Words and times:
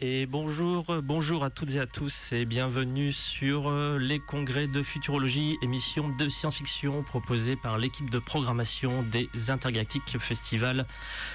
Et 0.00 0.26
bonjour, 0.26 0.84
bonjour 1.02 1.42
à 1.42 1.50
toutes 1.50 1.74
et 1.74 1.80
à 1.80 1.86
tous 1.86 2.32
et 2.32 2.44
bienvenue 2.44 3.10
sur 3.10 3.68
euh, 3.68 3.98
les 3.98 4.18
congrès 4.20 4.66
de 4.66 4.82
futurologie, 4.82 5.56
émission 5.62 6.10
de 6.10 6.28
science-fiction 6.28 7.02
proposée 7.02 7.56
par 7.56 7.78
l'équipe 7.78 8.10
de 8.10 8.18
programmation 8.18 9.02
des 9.02 9.28
Intergalactiques 9.48 10.18
Festival 10.18 10.86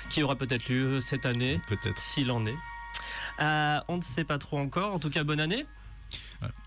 qui 0.09 0.23
aura 0.23 0.35
peut-être 0.35 0.70
lieu 0.70 1.02
cette 1.02 1.26
année, 1.26 1.59
Peut-être. 1.68 1.98
s'il 1.98 2.31
en 2.31 2.45
est. 2.45 2.57
Euh, 3.41 3.79
on 3.88 3.98
ne 3.98 4.02
sait 4.02 4.23
pas 4.23 4.38
trop 4.38 4.59
encore, 4.59 4.93
en 4.93 4.99
tout 4.99 5.09
cas 5.09 5.23
bonne 5.23 5.40
année. 5.40 5.66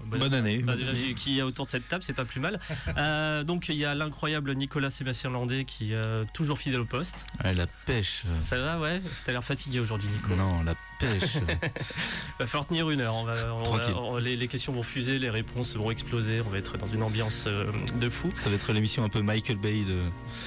Bonne 0.04 0.34
année. 0.34 0.58
Bah, 0.58 0.76
déjà, 0.76 0.92
j'ai- 0.94 1.14
qui 1.14 1.38
est 1.38 1.42
autour 1.42 1.64
de 1.66 1.70
cette 1.70 1.88
table, 1.88 2.04
c'est 2.04 2.12
pas 2.12 2.24
plus 2.24 2.40
mal. 2.40 2.60
Euh, 2.98 3.42
donc 3.44 3.68
il 3.68 3.76
y 3.76 3.84
a 3.84 3.94
l'incroyable 3.94 4.54
Nicolas 4.54 4.90
Sébastien 4.90 5.30
Landais 5.30 5.64
qui 5.64 5.92
est 5.92 5.96
euh, 5.96 6.24
toujours 6.34 6.58
fidèle 6.58 6.80
au 6.80 6.84
poste. 6.84 7.26
Ouais, 7.44 7.54
la 7.54 7.66
pêche. 7.86 8.22
Ça 8.42 8.58
va, 8.58 8.78
ouais? 8.78 9.00
T'as 9.24 9.32
l'air 9.32 9.42
fatigué 9.44 9.80
aujourd'hui, 9.80 10.08
Nico. 10.10 10.34
Non, 10.36 10.62
la 10.62 10.74
pêche. 10.98 11.36
Va 12.38 12.46
falloir 12.46 12.66
tenir 12.66 12.90
une 12.90 13.00
heure. 13.00 13.14
On 13.14 13.24
va, 13.24 13.54
on 13.54 13.62
Tranquille. 13.62 13.94
va- 13.94 14.00
on- 14.00 14.16
les, 14.18 14.36
les 14.36 14.48
questions 14.48 14.72
vont 14.72 14.82
fuser, 14.82 15.18
les 15.18 15.30
réponses 15.30 15.74
vont 15.76 15.90
exploser. 15.90 16.40
On 16.46 16.50
va 16.50 16.58
être 16.58 16.76
dans 16.76 16.86
une 16.88 17.02
ambiance 17.02 17.44
euh, 17.46 17.66
de 18.00 18.08
fou. 18.08 18.30
Ça 18.34 18.48
va 18.50 18.56
être 18.56 18.72
l'émission 18.72 19.04
un 19.04 19.08
peu 19.08 19.22
Michael 19.22 19.56
Bay 19.56 19.82
de, 19.84 20.00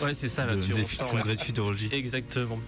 Ouais, 0.03 0.13
c'est 0.13 0.27
ça 0.27 0.45
de- 0.45 0.55
des 0.55 0.73
ouais. 0.73 0.85
congrès 1.09 1.35
de 1.35 1.41
futurologie. 1.41 1.89
Exactement. 1.91 2.59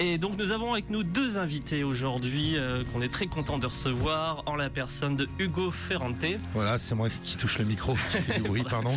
Et 0.00 0.18
donc 0.18 0.38
nous 0.38 0.52
avons 0.52 0.72
avec 0.72 0.90
nous 0.90 1.02
deux 1.02 1.38
invités 1.38 1.82
aujourd'hui 1.82 2.56
euh, 2.56 2.84
qu'on 2.92 3.02
est 3.02 3.12
très 3.12 3.26
content 3.26 3.58
de 3.58 3.66
recevoir 3.66 4.42
en 4.46 4.54
la 4.54 4.70
personne 4.70 5.16
de 5.16 5.28
Hugo 5.38 5.70
Ferrante. 5.70 6.24
Voilà, 6.54 6.78
c'est 6.78 6.94
moi 6.94 7.08
qui 7.24 7.36
touche 7.36 7.58
le 7.58 7.64
micro, 7.64 7.94
qui 7.94 8.18
fait 8.18 8.40
du 8.40 8.48
bruit, 8.48 8.62
pardon. 8.68 8.94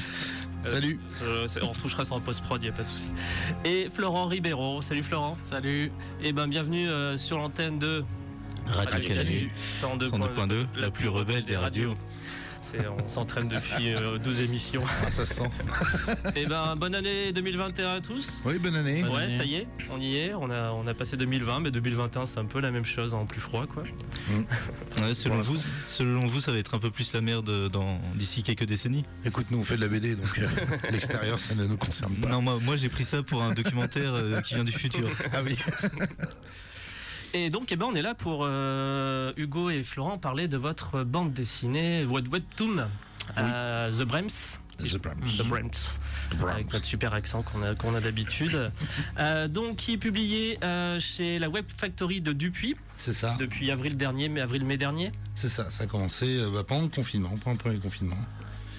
Euh, 0.66 0.72
Salut. 0.72 1.00
Euh, 1.24 1.48
on 1.62 1.70
retouchera 1.70 2.06
ça 2.06 2.16
en 2.16 2.20
post-prod, 2.20 2.62
il 2.64 2.70
a 2.70 2.72
pas 2.72 2.84
de 2.84 2.90
souci. 2.90 3.10
Et 3.66 3.90
Florent 3.92 4.28
Ribeiro. 4.28 4.82
Salut 4.82 5.04
Florent. 5.04 5.38
Salut. 5.44 5.92
Et 6.22 6.34
ben 6.34 6.48
bienvenue 6.48 6.88
euh, 6.88 7.18
sur 7.18 7.38
l'antenne 7.40 7.80
de 7.80 8.04
Radio 8.68 9.00
Canu. 9.00 9.50
102.2, 9.58 10.10
102.2, 10.10 10.66
la 10.78 10.92
plus 10.92 11.08
rebelle 11.08 11.44
des 11.44 11.58
radios. 11.58 11.96
On 13.00 13.08
s'entraîne 13.08 13.48
depuis 13.48 13.94
euh, 13.94 14.18
12 14.18 14.42
émissions. 14.42 14.84
Ah, 15.06 15.12
ça 15.12 15.26
se 15.26 15.34
sent. 15.36 15.50
Et 16.36 16.46
ben 16.46 16.76
bonne 16.76 16.96
année 16.96 17.34
2021 17.34 17.96
à 17.96 18.02
tous. 18.02 18.42
Oui, 18.46 18.58
bonne 18.60 18.76
année. 18.76 19.04
Ouais, 19.04 19.30
ça 19.30 19.44
y 19.44 19.56
est, 19.56 19.68
on 19.90 20.00
y 20.00 20.18
est. 20.18 20.34
On 20.34 20.50
a, 20.50 20.72
on 20.72 20.86
a 20.88 20.94
passé 20.94 21.18
2020, 21.18 21.62
mais 21.62 21.72
2021 21.72 22.26
c'est 22.26 22.40
un 22.40 22.46
peu 22.46 22.62
la 22.62 22.72
même 22.72 22.86
chose 22.86 23.14
en 23.14 23.26
plus 23.26 23.42
froid 23.42 23.66
quoi. 23.68 23.84
Ouais, 25.02 25.14
selon, 25.14 25.40
vous, 25.40 25.58
selon 25.88 26.28
vous, 26.28 26.40
ça 26.40 26.52
va 26.52 26.58
être 26.58 26.74
un 26.76 26.80
peu 26.80 26.92
plus 26.92 27.14
la 27.14 27.22
merde 27.22 27.70
dans- 27.70 28.00
d'ici 28.16 28.44
quelques 28.44 28.66
décennies 28.66 29.04
Écoute, 29.26 29.48
nous 29.52 29.60
on 29.60 29.64
fait 29.64 29.76
de 29.76 29.82
la 29.82 29.88
BD, 29.88 30.16
donc 30.16 30.40
euh, 30.40 30.48
l'extérieur 30.92 31.40
ça 31.40 31.56
ne 31.56 31.66
nous 31.66 31.78
concerne 31.78 32.14
pas. 32.16 32.30
Non, 32.30 32.42
moi, 32.42 32.58
moi 32.62 32.76
j'ai 32.76 32.90
pris 32.90 33.04
ça 33.04 33.24
pour 33.24 33.42
un 33.42 33.54
documentaire 33.54 34.14
euh, 34.14 34.42
qui 34.42 34.56
vient 34.56 34.64
du 34.64 34.72
futur. 34.72 35.08
Ah 35.34 35.42
oui. 35.46 35.58
Et 37.34 37.50
donc, 37.50 37.72
eh 37.72 37.76
ben, 37.78 37.86
on 37.90 37.96
est 37.96 38.02
là 38.02 38.14
pour 38.14 38.42
euh, 38.44 39.32
Hugo 39.38 39.70
et 39.70 39.84
Florent 39.84 40.18
parler 40.18 40.48
de 40.48 40.58
votre 40.58 41.04
bande 41.04 41.32
dessinée 41.34 42.04
Web 42.06 42.28
Webtoon, 42.32 42.88
euh, 43.38 43.92
The 43.92 44.04
Brems. 44.04 44.28
The 44.78 44.98
Brems. 44.98 45.38
The 45.38 45.46
Brahms. 45.46 46.00
Avec 46.50 46.74
notre 46.74 46.86
super 46.86 47.14
accent 47.14 47.44
qu'on 47.44 47.62
a, 47.62 47.76
qu'on 47.76 47.96
a 47.96 48.02
d'habitude. 48.02 48.72
Euh, 49.20 49.48
donc, 49.48 49.76
qui 49.76 49.94
est 49.94 49.98
publié 49.98 50.58
chez 51.00 51.38
la 51.38 51.50
Web 51.50 51.66
Factory 51.76 52.22
de 52.22 52.34
Dupuis 52.34 52.76
C'est 52.98 53.14
ça. 53.14 53.36
depuis 53.40 53.70
avril 53.70 53.96
dernier, 53.96 54.30
mais 54.30 54.42
avril-mai 54.42 54.78
dernier. 54.78 55.12
C'est 55.36 55.50
ça. 55.50 55.70
Ça 55.70 55.84
a 55.84 55.88
commencé 55.88 56.44
bah, 56.52 56.64
pendant 56.64 56.84
le 56.84 56.88
confinement, 56.90 57.30
pendant 57.30 57.52
le 57.52 57.58
premier 57.58 57.80
confinement. 57.80 58.18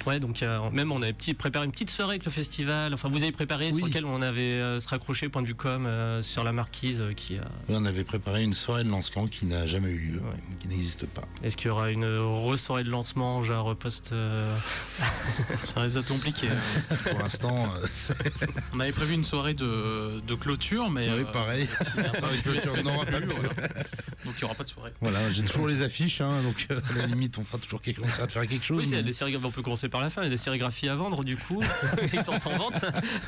Ouais, 0.07 0.19
donc 0.21 0.43
euh, 0.43 0.59
même 0.73 0.91
on 0.93 1.01
avait 1.03 1.13
petit, 1.13 1.35
préparé 1.35 1.65
une 1.67 1.71
petite 1.73 1.91
soirée 1.91 2.13
avec 2.13 2.25
le 2.25 2.31
festival. 2.31 2.93
Enfin, 2.95 3.09
vous 3.09 3.23
avez 3.23 3.33
préparé 3.33 3.69
sur 3.73 3.77
Oui. 3.85 3.91
lequel 3.91 4.05
on 4.05 4.21
avait 4.23 4.41
euh, 4.61 4.81
se 4.81 4.89
raccroché 4.89 5.29
point 5.29 5.43
de 5.43 5.47
vue 5.47 5.55
com 5.55 5.87
euh, 5.87 6.23
sur 6.23 6.43
la 6.45 6.53
marquise 6.53 7.01
euh, 7.01 7.13
qui. 7.13 7.37
euh, 7.39 7.43
Et 7.69 7.75
on 7.75 7.85
avait 7.85 8.05
préparé 8.05 8.43
une 8.43 8.55
soirée 8.55 8.85
de 8.85 8.89
lancement 8.91 9.27
qui 9.29 9.47
n'a 9.47 9.67
jamais 9.67 9.91
eu 9.91 9.99
lieu, 9.99 10.19
Ouais. 10.19 10.37
qui 10.61 10.69
n'existe 10.69 11.07
pas. 11.07 11.23
Est-ce 11.43 11.57
qu'il 11.57 11.69
y 11.69 11.71
aura 11.71 11.91
une 11.91 12.05
re-soirée 12.05 12.85
de 12.85 12.91
lancement, 12.91 13.43
genre 13.43 13.75
post. 13.77 14.13
Ça 15.63 15.81
risque 15.81 15.97
d'être 15.97 16.09
compliqué. 16.09 16.49
hein. 16.49 16.97
Pour 17.11 17.19
l'instant, 17.21 17.65
euh, 17.65 17.87
c'est- 17.93 18.15
On 18.75 18.81
avait 18.81 18.93
prévu 18.93 19.15
une 19.15 19.25
soirée 19.25 19.55
de, 19.55 20.21
de 20.27 20.35
clôture, 20.35 20.91
mais. 20.91 21.09
Oui, 21.11 21.21
euh, 21.21 21.25
pareil. 21.33 21.69
clôture, 22.43 22.77
non, 22.85 22.93
non 22.93 22.99
pas 23.05 23.05
plus, 23.13 23.27
plus. 23.27 23.37
voilà. 23.37 23.49
Donc 24.25 24.35
il 24.37 24.39
n'y 24.39 24.45
aura 24.45 24.55
pas 24.55 24.65
de 24.65 24.69
soirée. 24.69 24.93
voilà, 25.01 25.31
j'ai 25.31 25.43
toujours 25.43 25.67
les 25.67 25.83
affiches, 25.83 26.21
hein, 26.21 26.43
donc 26.43 26.67
euh, 26.71 26.81
à 26.95 26.99
la 26.99 27.07
limite 27.07 27.39
on 27.39 27.45
fera 27.45 27.59
toujours 27.59 27.81
quelque, 27.83 28.01
on 28.03 28.07
essaiera 28.07 28.27
de 28.27 28.33
faire 28.33 28.47
quelque 28.47 28.65
chose. 28.65 28.85
Oui, 28.85 28.89
mais- 28.91 29.03
des 29.03 29.13
sérigraphies, 29.13 29.47
on 29.47 29.51
peut 29.51 29.63
commencer 29.63 29.89
par 29.93 30.01
la 30.01 30.11
fin, 30.11 30.23
il 30.23 30.25
y 30.25 30.27
a 30.27 30.31
des 30.31 30.37
sérigraphies 30.37 30.89
à 30.89 30.95
vendre 30.97 31.23
du 31.23 31.37
coup, 31.37 31.63
sont 32.25 32.49
en 32.49 32.57
vente. 32.57 32.81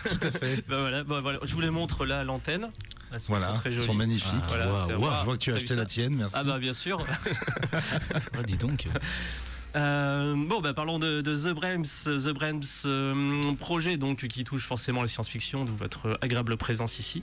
Tout 0.08 0.26
à 0.26 0.30
fait. 0.32 0.66
Ben 0.68 0.80
voilà, 0.80 1.04
ben 1.04 1.20
voilà, 1.20 1.38
je 1.44 1.52
vous 1.54 1.60
les 1.60 1.70
montre 1.70 2.04
là 2.06 2.20
à 2.20 2.24
l'antenne. 2.24 2.68
Elles 3.12 3.20
sont, 3.20 3.32
Voilà, 3.32 3.48
sont 3.48 3.54
très 3.54 3.70
ils 3.70 3.74
jolies. 3.74 3.86
sont 3.86 3.94
magnifiques. 3.94 4.32
Ah, 4.50 4.86
Voilà, 4.96 5.18
Je 5.20 5.24
vois 5.24 5.34
que 5.34 5.42
tu 5.42 5.52
as 5.52 5.56
acheté 5.56 5.74
la 5.76 5.84
tienne, 5.86 6.16
merci. 6.16 6.34
Ah 6.36 6.42
bah 6.42 6.58
bien 6.58 6.72
sûr. 6.72 6.98
Ah, 7.72 8.42
dis 8.44 8.56
donc. 8.56 8.88
Euh, 9.76 10.34
bon, 10.36 10.60
bah, 10.60 10.72
parlons 10.72 10.98
de, 10.98 11.20
de 11.20 11.34
The 11.34 11.54
Brems. 11.54 11.84
The 12.04 12.28
Brems, 12.32 12.62
euh, 12.86 13.52
projet 13.54 13.96
donc 13.96 14.26
qui 14.28 14.44
touche 14.44 14.64
forcément 14.66 15.02
la 15.02 15.08
science-fiction, 15.08 15.64
d'où 15.64 15.74
votre 15.76 16.18
agréable 16.22 16.56
présence 16.56 16.98
ici. 16.98 17.22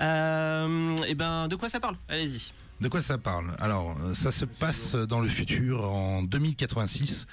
Euh, 0.00 0.96
et 1.06 1.14
ben, 1.14 1.48
de 1.48 1.56
quoi 1.56 1.68
ça 1.68 1.80
parle? 1.80 1.96
Allez-y. 2.08 2.52
De 2.80 2.88
quoi 2.88 3.00
ça 3.00 3.18
parle? 3.18 3.46
Alors, 3.58 3.96
euh, 4.02 4.14
ça 4.14 4.30
se 4.30 4.44
passe 4.44 4.94
dans 4.94 5.20
le 5.20 5.28
futur, 5.28 5.84
en 5.84 6.22
2086, 6.22 7.26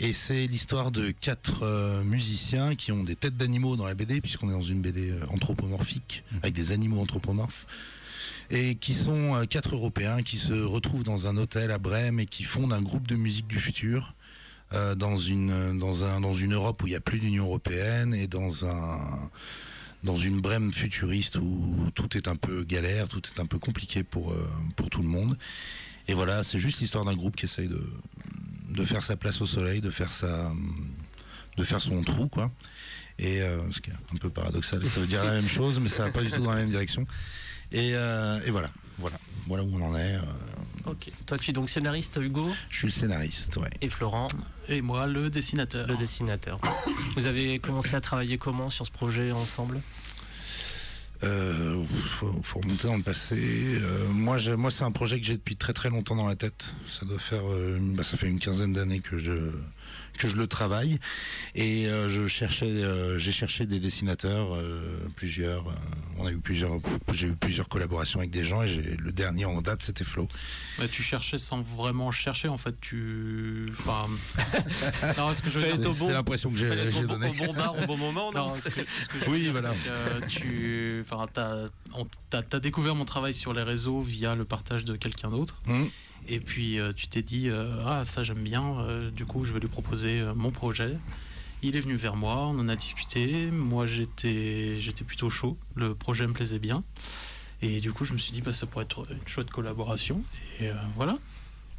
et 0.00 0.12
c'est 0.12 0.46
l'histoire 0.46 0.90
de 0.90 1.10
quatre 1.12 1.62
euh, 1.62 2.02
musiciens 2.02 2.74
qui 2.74 2.90
ont 2.90 3.04
des 3.04 3.14
têtes 3.16 3.36
d'animaux 3.36 3.76
dans 3.76 3.86
la 3.86 3.94
BD, 3.94 4.20
puisqu'on 4.20 4.48
est 4.48 4.52
dans 4.52 4.60
une 4.62 4.80
BD 4.80 5.10
euh, 5.10 5.20
anthropomorphique, 5.28 6.24
avec 6.42 6.54
des 6.54 6.72
animaux 6.72 7.00
anthropomorphes, 7.00 7.66
et 8.50 8.74
qui 8.74 8.94
sont 8.94 9.36
euh, 9.36 9.44
quatre 9.44 9.74
Européens 9.76 10.22
qui 10.22 10.38
se 10.38 10.54
retrouvent 10.54 11.04
dans 11.04 11.26
un 11.28 11.36
hôtel 11.36 11.70
à 11.70 11.78
Brême 11.78 12.18
et 12.18 12.26
qui 12.26 12.42
fondent 12.44 12.72
un 12.72 12.82
groupe 12.82 13.06
de 13.06 13.16
musique 13.16 13.46
du 13.46 13.60
futur. 13.60 14.14
euh, 14.72 14.94
dans 14.94 15.18
une 15.18 15.78
dans 15.78 16.04
un 16.04 16.20
dans 16.20 16.34
une 16.34 16.54
Europe 16.54 16.82
où 16.82 16.86
il 16.86 16.90
n'y 16.90 16.96
a 16.96 17.00
plus 17.00 17.18
d'Union 17.18 17.44
européenne 17.46 18.14
et 18.14 18.26
dans 18.28 18.64
un 18.66 19.30
dans 20.02 20.16
une 20.16 20.40
Brême 20.40 20.72
futuriste 20.72 21.36
où 21.36 21.90
tout 21.94 22.16
est 22.16 22.28
un 22.28 22.36
peu 22.36 22.62
galère, 22.64 23.08
tout 23.08 23.20
est 23.20 23.40
un 23.40 23.46
peu 23.46 23.58
compliqué 23.58 24.02
pour, 24.02 24.32
euh, 24.32 24.48
pour 24.76 24.88
tout 24.88 25.02
le 25.02 25.08
monde. 25.08 25.36
Et 26.08 26.14
voilà, 26.14 26.42
c'est 26.42 26.58
juste 26.58 26.80
l'histoire 26.80 27.04
d'un 27.04 27.14
groupe 27.14 27.36
qui 27.36 27.44
essaye 27.44 27.68
de, 27.68 27.82
de 28.70 28.84
faire 28.84 29.02
sa 29.02 29.16
place 29.16 29.40
au 29.40 29.46
soleil, 29.46 29.80
de 29.80 29.90
faire 29.90 30.12
sa 30.12 30.50
de 31.56 31.64
faire 31.64 31.80
son 31.80 32.02
trou 32.02 32.28
quoi. 32.28 32.50
Et 33.18 33.42
euh, 33.42 33.58
ce 33.70 33.80
qui 33.80 33.90
est 33.90 33.94
un 34.14 34.16
peu 34.16 34.30
paradoxal, 34.30 34.80
ça 34.88 35.00
veut 35.00 35.06
dire 35.06 35.22
la 35.24 35.32
même 35.32 35.48
chose, 35.48 35.78
mais 35.78 35.88
ça 35.90 36.04
va 36.04 36.10
pas 36.10 36.22
du 36.22 36.30
tout 36.30 36.42
dans 36.42 36.50
la 36.52 36.56
même 36.56 36.70
direction. 36.70 37.06
Et, 37.70 37.90
euh, 37.94 38.40
et 38.46 38.50
voilà, 38.50 38.70
voilà, 38.98 39.18
voilà 39.46 39.62
où 39.62 39.68
on 39.74 39.82
en 39.82 39.94
est. 39.94 40.14
euh. 40.16 40.20
Ok. 40.86 41.10
Toi, 41.26 41.36
tu 41.38 41.50
es 41.50 41.52
donc 41.52 41.68
scénariste, 41.68 42.18
Hugo, 42.20 42.50
je 42.70 42.78
suis 42.78 42.86
le 42.86 42.92
scénariste, 42.92 43.58
ouais. 43.58 43.68
et 43.82 43.90
Florent, 43.90 44.28
Et 44.68 44.80
moi, 44.80 45.06
le 45.06 45.28
dessinateur. 45.28 45.86
le 45.86 45.96
dessinateur. 45.98 46.58
Vous 47.14 47.26
avez 47.26 47.58
commencé 47.58 47.94
à 47.94 48.00
travailler 48.00 48.38
comment 48.38 48.70
sur 48.70 48.86
ce 48.86 48.90
projet 48.90 49.32
ensemble? 49.32 49.82
Euh, 51.22 51.82
faut, 52.06 52.60
remonter 52.60 52.88
dans 52.88 52.96
le 52.96 53.02
passé. 53.02 53.36
Euh, 53.36 54.08
moi, 54.08 54.38
c'est 54.38 54.84
un 54.84 54.90
projet 54.90 55.20
que 55.20 55.26
j'ai 55.26 55.34
depuis 55.34 55.56
très 55.56 55.72
très 55.72 55.90
longtemps 55.90 56.16
dans 56.16 56.26
la 56.26 56.36
tête. 56.36 56.72
Ça 56.88 57.04
doit 57.04 57.18
faire, 57.18 57.42
euh, 57.46 57.78
bah, 57.80 58.02
ça 58.02 58.16
fait 58.16 58.28
une 58.28 58.38
quinzaine 58.38 58.72
d'années 58.72 59.00
que 59.00 59.18
je 59.18 59.32
que 60.20 60.28
je 60.28 60.36
le 60.36 60.46
travaille 60.46 60.98
et 61.54 61.86
euh, 61.88 62.10
je 62.10 62.26
cherchais, 62.28 62.66
euh, 62.66 63.16
j'ai 63.18 63.32
cherché 63.32 63.64
des 63.64 63.80
dessinateurs, 63.80 64.54
euh, 64.54 64.98
plusieurs. 65.16 65.66
euh, 65.68 65.72
on 66.18 66.26
a 66.26 66.30
eu 66.30 66.36
plusieurs, 66.36 66.72
j'ai 67.12 67.28
eu 67.28 67.32
plusieurs 67.36 67.68
collaborations 67.70 68.18
avec 68.20 68.30
des 68.30 68.44
gens 68.44 68.62
et 68.62 68.76
le 68.76 69.12
dernier 69.12 69.46
en 69.46 69.60
date 69.62 69.82
c'était 69.82 70.04
Flo. 70.04 70.28
Bah, 70.78 70.84
tu 70.92 71.02
cherchais 71.02 71.38
sans 71.38 71.62
vraiment 71.62 72.10
chercher, 72.10 72.48
en 72.48 72.58
fait. 72.58 72.74
Tu. 72.82 73.64
Enfin. 73.78 74.08
non, 75.16 75.32
ce 75.32 75.40
que 75.42 75.48
je 75.50 75.58
C'est 75.60 75.78
bon- 75.78 76.10
l'impression 76.10 76.50
que 76.50 76.56
j'ai 76.56 76.68
j'ai 76.90 76.98
au, 77.04 77.06
bon- 77.06 77.14
donné. 77.14 77.28
au 77.30 77.46
bon 77.46 77.54
bar 77.54 77.74
au 77.82 77.86
bon 77.86 77.96
moment, 77.96 78.30
non 78.32 78.48
Non, 78.48 78.54
ce 78.54 78.68
que, 78.68 78.80
ce 78.80 79.08
que 79.24 79.30
Oui, 79.30 79.40
dire, 79.44 79.52
voilà. 79.52 79.70
que 79.70 80.26
tu, 80.26 81.02
enfin, 81.04 81.26
t'as, 81.32 81.64
on- 81.94 82.06
t'as- 82.28 82.42
t'as 82.42 82.60
découvert 82.60 82.94
mon 82.94 83.04
travail 83.06 83.32
sur 83.32 83.54
les 83.54 83.62
réseaux 83.62 84.00
via 84.02 84.34
le 84.34 84.44
partage 84.44 84.84
de 84.84 84.96
quelqu'un 84.96 85.30
d'autre, 85.30 85.62
Hum, 85.66 85.88
et 86.28 86.40
puis 86.40 86.78
euh, 86.78 86.92
tu 86.92 87.08
t'es 87.08 87.22
dit 87.22 87.48
euh, 87.48 87.82
ah 87.86 88.04
ça 88.04 88.22
j'aime 88.22 88.42
bien, 88.42 88.80
euh, 88.80 89.10
du 89.10 89.24
coup 89.26 89.44
je 89.44 89.52
vais 89.52 89.60
lui 89.60 89.68
proposer 89.68 90.22
mon 90.34 90.50
projet. 90.50 90.96
Il 91.62 91.76
est 91.76 91.80
venu 91.80 91.96
vers 91.96 92.16
moi, 92.16 92.46
on 92.46 92.58
en 92.58 92.68
a 92.68 92.76
discuté. 92.76 93.50
Moi 93.50 93.86
j'étais, 93.86 94.78
plutôt 95.06 95.28
chaud, 95.28 95.58
le 95.74 95.94
projet 95.94 96.26
me 96.26 96.32
plaisait 96.32 96.58
bien, 96.58 96.84
et 97.62 97.80
du 97.80 97.92
coup 97.92 98.04
je 98.04 98.12
me 98.12 98.18
suis 98.18 98.32
dit 98.32 98.40
bah 98.40 98.52
ça 98.52 98.66
pourrait 98.66 98.84
être 98.84 99.04
une 99.10 99.26
chouette 99.26 99.50
collaboration, 99.50 100.22
et 100.60 100.70
voilà. 100.96 101.18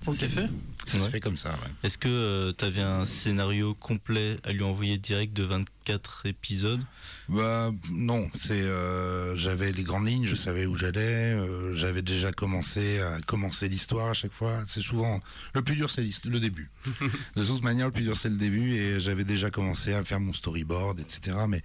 Ça 0.03 0.13
s'est 0.15 0.29
fait 0.29 0.47
Ça 0.87 0.97
se 0.97 1.03
Ouais. 1.03 1.09
fait 1.11 1.19
comme 1.19 1.37
ça, 1.37 1.49
ouais. 1.51 1.71
Est-ce 1.83 1.97
que 1.99 2.51
tu 2.57 2.65
avais 2.65 2.81
un 2.81 3.05
scénario 3.05 3.75
complet 3.75 4.37
à 4.43 4.51
lui 4.51 4.63
envoyer 4.63 4.97
direct 4.97 5.31
de 5.33 5.43
24 5.43 6.25
épisodes? 6.25 6.81
Bah 7.29 7.71
non, 7.91 8.29
c'est 8.35 8.61
euh, 8.63 9.35
j'avais 9.37 9.71
les 9.71 9.83
grandes 9.83 10.07
lignes, 10.07 10.25
je 10.25 10.35
savais 10.35 10.65
où 10.65 10.75
j'allais, 10.75 11.35
euh, 11.35 11.75
j'avais 11.75 12.01
déjà 12.01 12.31
commencé 12.31 12.99
à 12.99 13.19
commencer 13.21 13.69
l'histoire 13.69 14.09
à 14.09 14.13
chaque 14.13 14.31
fois. 14.33 14.63
C'est 14.65 14.81
souvent 14.81 15.21
le 15.53 15.61
plus 15.61 15.75
dur, 15.75 15.89
c'est 15.89 16.03
le 16.25 16.39
début. 16.39 16.69
de 17.35 17.45
toute 17.45 17.63
manière, 17.63 17.85
le 17.85 17.91
plus 17.93 18.03
dur 18.03 18.17
c'est 18.17 18.29
le 18.29 18.37
début 18.37 18.73
et 18.73 18.99
j'avais 18.99 19.23
déjà 19.23 19.51
commencé 19.51 19.93
à 19.93 20.03
faire 20.03 20.19
mon 20.19 20.33
storyboard, 20.33 20.99
etc. 20.99 21.37
Mais 21.47 21.61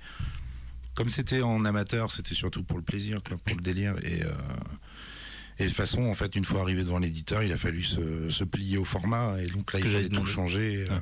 comme 0.94 1.08
c'était 1.08 1.40
en 1.42 1.64
amateur, 1.64 2.12
c'était 2.12 2.34
surtout 2.34 2.62
pour 2.62 2.76
le 2.76 2.84
plaisir, 2.84 3.22
quoi, 3.26 3.38
pour 3.44 3.56
le 3.56 3.62
délire 3.62 3.94
et 4.02 4.22
euh, 4.24 4.30
et 5.58 5.64
de 5.64 5.68
toute 5.68 5.76
façon, 5.76 6.02
en 6.04 6.14
fait, 6.14 6.36
une 6.36 6.44
fois 6.44 6.60
arrivé 6.60 6.82
devant 6.84 6.98
l'éditeur, 6.98 7.42
il 7.42 7.52
a 7.52 7.56
fallu 7.58 7.82
se, 7.82 8.28
se 8.30 8.44
plier 8.44 8.76
au 8.78 8.84
format 8.84 9.36
et 9.40 9.46
donc 9.46 9.72
là, 9.72 9.80
il 9.80 9.88
fallait 9.88 10.08
tout 10.08 10.26
changer. 10.26 10.86
euh, 10.90 10.98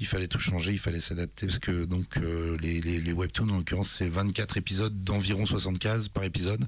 il 0.00 0.06
fallait 0.06 0.26
tout 0.26 0.40
changer, 0.40 0.72
il 0.72 0.80
fallait 0.80 1.00
s'adapter 1.00 1.46
parce 1.46 1.60
que 1.60 1.84
donc 1.84 2.16
euh, 2.16 2.56
les, 2.60 2.80
les, 2.80 3.00
les 3.00 3.12
webtoons 3.12 3.48
en 3.50 3.58
l'occurrence 3.58 3.88
c'est 3.90 4.08
24 4.08 4.56
épisodes 4.56 5.04
d'environ 5.04 5.46
60 5.46 5.78
cases 5.78 6.08
par 6.08 6.24
épisode. 6.24 6.66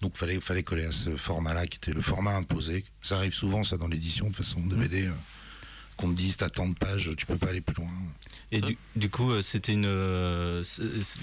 Donc 0.00 0.16
fallait 0.16 0.40
fallait 0.40 0.62
coller 0.62 0.84
à 0.86 0.92
ce 0.92 1.14
format-là 1.16 1.66
qui 1.66 1.76
était 1.76 1.92
le 1.92 2.00
format 2.00 2.34
imposé. 2.36 2.84
Ça 3.02 3.18
arrive 3.18 3.34
souvent 3.34 3.64
ça 3.64 3.76
dans 3.76 3.88
l'édition 3.88 4.30
de 4.30 4.36
façon 4.36 4.60
de 4.60 4.76
BD 4.76 5.06
euh, 5.06 5.10
qu'on 5.96 6.10
te 6.10 6.16
dise 6.16 6.38
t'as 6.38 6.48
tant 6.48 6.66
de 6.68 6.74
pages, 6.74 7.10
tu 7.18 7.26
peux 7.26 7.36
pas 7.36 7.48
aller 7.48 7.60
plus 7.60 7.76
loin. 7.76 7.90
Et 8.50 8.62
du, 8.62 8.78
du 8.96 9.10
coup, 9.10 9.40
c'était 9.42 9.72
une 9.72 9.84
euh, 9.86 10.64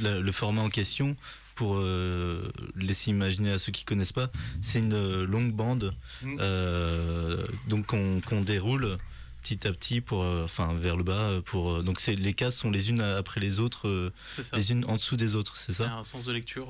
le 0.03 0.31
format 0.31 0.61
en 0.61 0.69
question 0.69 1.15
pour 1.61 1.75
euh, 1.77 2.41
laisser 2.75 3.11
imaginer 3.11 3.51
à 3.51 3.59
ceux 3.59 3.71
qui 3.71 3.85
connaissent 3.85 4.13
pas, 4.13 4.31
c'est 4.63 4.79
une 4.79 4.93
euh, 4.95 5.27
longue 5.27 5.53
bande, 5.53 5.91
Mm. 6.23 6.37
euh, 6.39 7.45
donc 7.67 7.85
qu'on 7.85 8.41
déroule 8.41 8.97
petit 9.43 9.67
à 9.67 9.71
petit 9.71 10.01
pour, 10.01 10.21
enfin 10.43 10.73
vers 10.73 10.97
le 10.97 11.03
bas, 11.03 11.39
pour 11.45 11.83
donc 11.83 11.99
c'est 11.99 12.15
les 12.15 12.33
cases 12.33 12.55
sont 12.57 12.71
les 12.71 12.89
unes 12.89 13.01
après 13.01 13.39
les 13.39 13.59
autres, 13.59 14.11
les 14.55 14.71
unes 14.71 14.85
en 14.87 14.95
dessous 14.95 15.17
des 15.17 15.35
autres, 15.35 15.55
c'est 15.57 15.73
ça. 15.73 15.91
un 15.93 16.03
sens 16.03 16.25
de 16.25 16.31
lecture 16.33 16.69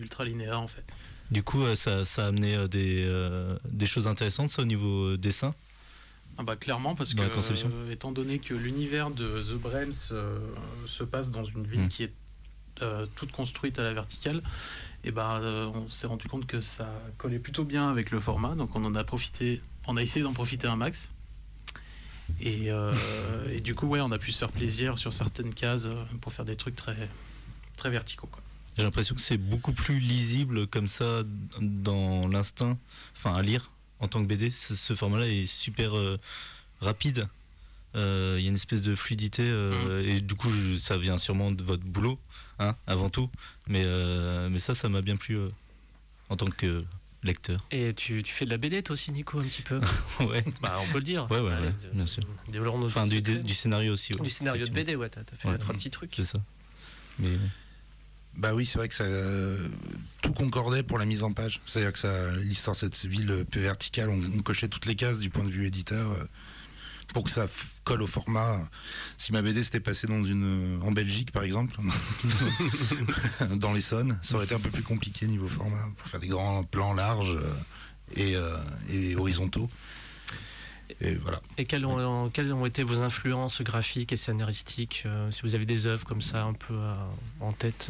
ultra 0.00 0.24
linéaire 0.24 0.60
en 0.60 0.68
fait. 0.68 0.84
Du 1.30 1.42
coup, 1.42 1.62
ça, 1.74 2.04
ça 2.06 2.24
a 2.24 2.28
amené 2.28 2.68
des 2.68 3.06
des 3.82 3.86
choses 3.86 4.06
intéressantes 4.06 4.48
ça 4.50 4.62
au 4.62 4.66
niveau 4.66 5.16
dessin. 5.18 5.54
Ah 6.38 6.42
bah 6.44 6.56
clairement 6.56 6.94
parce 6.94 7.14
Dans 7.14 7.22
que 7.28 7.64
euh, 7.66 7.90
étant 7.92 8.10
donné 8.10 8.38
que 8.38 8.54
l'univers 8.54 9.10
de 9.10 9.42
The 9.42 9.54
Brems 9.60 9.92
euh, 10.12 10.38
se 10.86 11.04
passe 11.04 11.30
dans 11.30 11.44
une 11.44 11.64
ville 11.66 11.82
Mm. 11.82 11.88
qui 11.88 12.04
est 12.04 12.12
euh, 12.80 13.06
toute 13.16 13.32
construite 13.32 13.78
à 13.78 13.82
la 13.82 13.92
verticale, 13.92 14.42
et 15.04 15.10
ben 15.12 15.40
euh, 15.42 15.66
on 15.74 15.88
s'est 15.88 16.06
rendu 16.06 16.28
compte 16.28 16.46
que 16.46 16.60
ça 16.60 16.88
collait 17.18 17.38
plutôt 17.38 17.64
bien 17.64 17.90
avec 17.90 18.10
le 18.10 18.20
format, 18.20 18.54
donc 18.54 18.74
on 18.74 18.84
en 18.84 18.94
a 18.94 19.04
profité, 19.04 19.60
on 19.86 19.96
a 19.96 20.02
essayé 20.02 20.22
d'en 20.24 20.32
profiter 20.32 20.66
un 20.68 20.76
max. 20.76 21.10
Et, 22.40 22.70
euh, 22.70 22.94
et 23.50 23.60
du 23.60 23.74
coup 23.74 23.86
ouais 23.86 24.00
on 24.00 24.10
a 24.10 24.18
pu 24.18 24.32
se 24.32 24.38
faire 24.38 24.50
plaisir 24.52 24.98
sur 24.98 25.12
certaines 25.12 25.52
cases 25.52 25.86
pour 26.22 26.32
faire 26.32 26.44
des 26.46 26.56
trucs 26.56 26.76
très 26.76 26.96
très 27.76 27.90
verticaux 27.90 28.26
quoi. 28.30 28.40
J'ai 28.78 28.84
l'impression 28.84 29.14
que 29.14 29.20
c'est 29.20 29.36
beaucoup 29.36 29.72
plus 29.72 29.98
lisible 30.00 30.66
comme 30.66 30.88
ça 30.88 31.24
dans 31.60 32.26
l'instinct, 32.26 32.78
enfin 33.14 33.34
à 33.34 33.42
lire 33.42 33.70
en 34.00 34.08
tant 34.08 34.22
que 34.22 34.26
BD. 34.26 34.50
Ce, 34.50 34.74
ce 34.74 34.94
format-là 34.94 35.26
est 35.28 35.46
super 35.46 35.94
euh, 35.96 36.18
rapide. 36.80 37.28
Euh, 37.96 38.36
Il 38.38 38.44
y 38.44 38.46
a 38.46 38.48
une 38.48 38.54
espèce 38.54 38.80
de 38.80 38.94
fluidité 38.94 39.42
euh, 39.44 40.02
et 40.02 40.22
du 40.22 40.34
coup 40.34 40.50
je- 40.50 40.78
ça 40.78 40.96
vient 40.96 41.18
sûrement 41.18 41.50
de 41.52 41.62
votre 41.62 41.82
boulot, 41.84 42.18
hein, 42.70 42.76
avant 42.86 43.10
tout. 43.10 43.28
Mais, 43.68 43.82
euh, 43.84 44.48
mais 44.48 44.58
ça, 44.58 44.74
ça 44.74 44.88
m'a 44.88 45.00
bien 45.02 45.16
plu 45.16 45.36
euh, 45.38 45.48
en 46.28 46.36
tant 46.36 46.46
que 46.46 46.84
lecteur. 47.22 47.64
Et 47.70 47.94
tu, 47.94 48.22
tu 48.22 48.32
fais 48.34 48.44
de 48.44 48.50
la 48.50 48.56
BD 48.58 48.82
toi 48.82 48.94
aussi, 48.94 49.12
Nico, 49.12 49.38
un 49.38 49.44
petit 49.44 49.62
peu 49.62 49.80
ouais. 50.20 50.44
Bah, 50.60 50.78
on 50.82 50.86
peut 50.92 50.98
le 50.98 51.04
dire. 51.04 51.30
Ouais, 51.30 51.40
ouais, 51.40 51.52
Allez, 51.52 51.66
ouais, 51.66 51.74
bien 51.92 52.06
sûr. 52.06 52.22
Enfin 52.86 53.06
du, 53.06 53.54
scénario 53.54 53.92
aussi. 53.92 54.14
ouais, 54.14 54.20
Du 54.22 54.30
scénario 54.30 54.66
de. 54.66 54.70
BD, 54.72 54.96
ouais, 54.96 55.08
t'as 55.08 55.22
t'as 55.24 55.36
fait 55.36 55.48
Ouais. 55.48 55.58
trois 55.58 55.74
petits 55.74 55.90
trucs. 55.90 56.12
C'est 56.16 56.24
ça. 56.24 56.38
Mais 57.18 57.28
Bah 58.34 58.54
oui, 58.54 58.64
c'est 58.66 58.78
vrai 58.78 58.88
que 58.88 58.94
ça 58.94 59.04
euh, 59.04 59.68
tout 60.22 60.32
concordait 60.32 60.82
pour 60.82 60.98
la 60.98 61.04
mise 61.04 61.22
en 61.22 61.32
page. 61.32 61.60
C'est-à-dire 61.66 61.92
que 61.92 61.98
ça 61.98 62.32
l'histoire 62.32 62.74
de 62.74 62.80
cette 62.80 63.04
ville 63.04 63.44
peu 63.50 63.60
verticale, 63.60 64.08
on, 64.08 64.20
on 64.20 64.42
cochait 64.42 64.68
toutes 64.68 64.86
les 64.86 64.96
cases 64.96 65.18
du 65.18 65.28
point 65.30 65.44
de 65.44 65.50
vue 65.50 65.66
éditeur 65.66 66.10
euh, 66.12 66.24
pour 67.12 67.24
que 67.24 67.30
ça 67.30 67.46
colle 67.84 68.02
au 68.02 68.06
format. 68.06 68.60
Si 69.18 69.32
ma 69.32 69.42
BD 69.42 69.62
s'était 69.62 69.80
passée 69.80 70.06
dans 70.06 70.24
une 70.24 70.78
euh, 70.80 70.86
en 70.86 70.92
Belgique 70.92 71.32
par 71.32 71.42
exemple, 71.42 71.76
dans 73.56 73.72
l'Essonne, 73.72 74.18
ça 74.22 74.36
aurait 74.36 74.44
été 74.44 74.54
un 74.54 74.60
peu 74.60 74.70
plus 74.70 74.82
compliqué 74.82 75.26
niveau 75.26 75.48
format 75.48 75.88
pour 75.96 76.08
faire 76.08 76.20
des 76.20 76.28
grands 76.28 76.64
plans 76.64 76.94
larges 76.94 77.36
euh, 77.36 77.54
et, 78.16 78.36
euh, 78.36 78.56
et 78.90 79.16
horizontaux. 79.16 79.68
Et 81.00 81.14
voilà. 81.14 81.40
Et 81.58 81.64
quelles 81.64 81.86
ont, 81.86 82.28
quelles 82.30 82.52
ont 82.52 82.66
été 82.66 82.82
vos 82.82 83.02
influences 83.02 83.62
graphiques 83.62 84.12
et 84.12 84.16
scénaristiques 84.16 85.04
euh, 85.06 85.30
Si 85.30 85.42
vous 85.42 85.54
avez 85.54 85.66
des 85.66 85.86
œuvres 85.86 86.04
comme 86.04 86.22
ça 86.22 86.44
un 86.44 86.52
peu 86.52 86.74
euh, 86.74 86.94
en 87.40 87.52
tête 87.52 87.88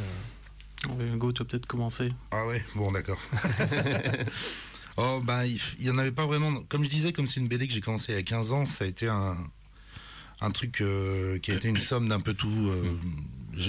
euh, 0.89 1.15
Hugo, 1.15 1.33
tu 1.33 1.43
vas 1.43 1.49
peut-être 1.49 1.67
commencer. 1.67 2.13
Ah 2.31 2.47
ouais, 2.47 2.65
bon 2.75 2.93
d'accord. 2.93 3.21
oh 4.97 5.21
bah 5.25 5.47
il 5.47 5.57
f- 5.57 5.75
il 5.81 5.87
y 5.87 5.91
en 5.91 5.99
avait 5.99 6.13
pas 6.13 6.27
vraiment. 6.27 6.53
Comme 6.69 6.85
je 6.85 6.89
disais, 6.91 7.13
comme 7.13 7.27
c'est 7.27 7.41
une 7.41 7.49
BD 7.49 7.67
que 7.69 7.75
j'ai 7.75 7.81
commencé 7.81 8.13
il 8.13 8.17
y 8.17 8.19
a 8.19 8.23
15 8.23 8.53
ans, 8.53 8.67
ça 8.67 8.85
a 8.85 8.87
été 8.87 9.09
un, 9.09 9.37
un 10.41 10.51
truc 10.51 10.81
euh, 10.81 11.39
qui 11.39 11.51
a 11.53 11.55
été 11.55 11.69
une 11.69 11.77
somme 11.77 12.09
d'un 12.09 12.21
peu 12.21 12.35
tout. 12.35 12.49
euh, 12.71 12.93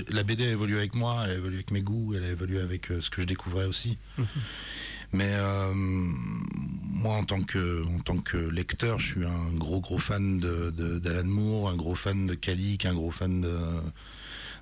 la 0.09 0.23
BD 0.23 0.45
a 0.45 0.49
évolué 0.51 0.77
avec 0.77 0.95
moi, 0.95 1.23
elle 1.25 1.31
a 1.31 1.35
évolué 1.35 1.55
avec 1.57 1.71
mes 1.71 1.81
goûts, 1.81 2.13
elle 2.15 2.23
a 2.23 2.29
évolué 2.31 2.59
avec 2.61 2.89
euh, 2.91 3.01
ce 3.01 3.09
que 3.09 3.21
je 3.21 3.27
découvrais 3.27 3.65
aussi. 3.65 3.97
Mais 5.15 5.31
moi, 5.75 7.17
en 7.17 7.23
tant, 7.23 7.43
que, 7.43 7.85
en 7.85 7.99
tant 7.99 8.17
que 8.17 8.37
lecteur, 8.37 8.97
je 8.99 9.05
suis 9.11 9.25
un 9.25 9.53
gros 9.53 9.79
gros 9.79 9.99
fan 9.99 10.39
de, 10.39 10.71
de- 10.71 10.97
d'Alan 10.97 11.25
Moore, 11.27 11.69
un 11.69 11.75
gros 11.75 11.93
fan 11.93 12.25
de 12.25 12.33
Kalik, 12.33 12.85
un 12.87 12.95
gros 12.95 13.11
fan 13.11 13.41
de, 13.41 13.57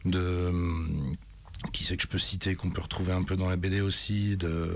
de 0.06 0.52
qui 1.72 1.84
c'est 1.86 1.96
que 1.96 2.04
je 2.04 2.08
peux 2.08 2.18
citer, 2.20 2.56
qu'on 2.56 2.70
peut 2.72 2.82
retrouver 2.82 3.14
un 3.14 3.24
peu 3.24 3.36
dans 3.38 3.48
la 3.48 3.56
BD 3.56 3.80
aussi, 3.80 4.36
de 4.36 4.76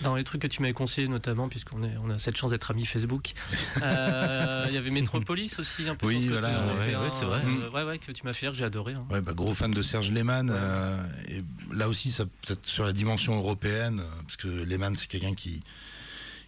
Dans 0.00 0.14
les 0.16 0.24
trucs 0.24 0.40
que 0.42 0.46
tu 0.46 0.62
m'avais 0.62 0.72
conseillé 0.74 1.06
notamment, 1.08 1.48
puisqu'on 1.48 1.82
est, 1.82 1.96
on 2.02 2.08
a 2.10 2.18
cette 2.18 2.36
chance 2.36 2.50
d'être 2.50 2.70
amis 2.70 2.86
Facebook, 2.86 3.32
euh, 3.82 4.64
il 4.68 4.74
y 4.74 4.78
avait 4.78 4.90
Metropolis 4.90 5.50
aussi, 5.58 5.88
un 5.88 5.94
peu 5.94 6.06
Oui, 6.06 6.28
voilà, 6.28 6.66
ouais, 6.78 6.96
ouais, 6.96 7.10
c'est 7.10 7.24
vrai. 7.24 7.42
euh, 7.46 7.70
ouais, 7.70 7.82
ouais, 7.82 7.98
que 7.98 8.12
tu 8.12 8.24
m'as 8.24 8.32
fait 8.32 8.52
j'ai 8.54 8.64
adoré. 8.64 8.94
hein. 8.94 9.06
Ouais, 9.10 9.20
bah, 9.20 9.32
gros 9.34 9.54
fan 9.54 9.70
de 9.70 9.82
Serge 9.82 10.10
Lehmann. 10.12 10.50
euh, 10.52 11.06
et 11.28 11.42
là 11.74 11.88
aussi, 11.88 12.10
ça 12.10 12.24
peut-être 12.24 12.66
sur 12.66 12.84
la 12.84 12.92
dimension 12.92 13.36
européenne, 13.36 14.00
euh, 14.00 14.22
parce 14.22 14.36
que 14.36 14.48
Lehmann, 14.48 14.96
c'est 14.96 15.08
quelqu'un 15.08 15.34
qui, 15.34 15.62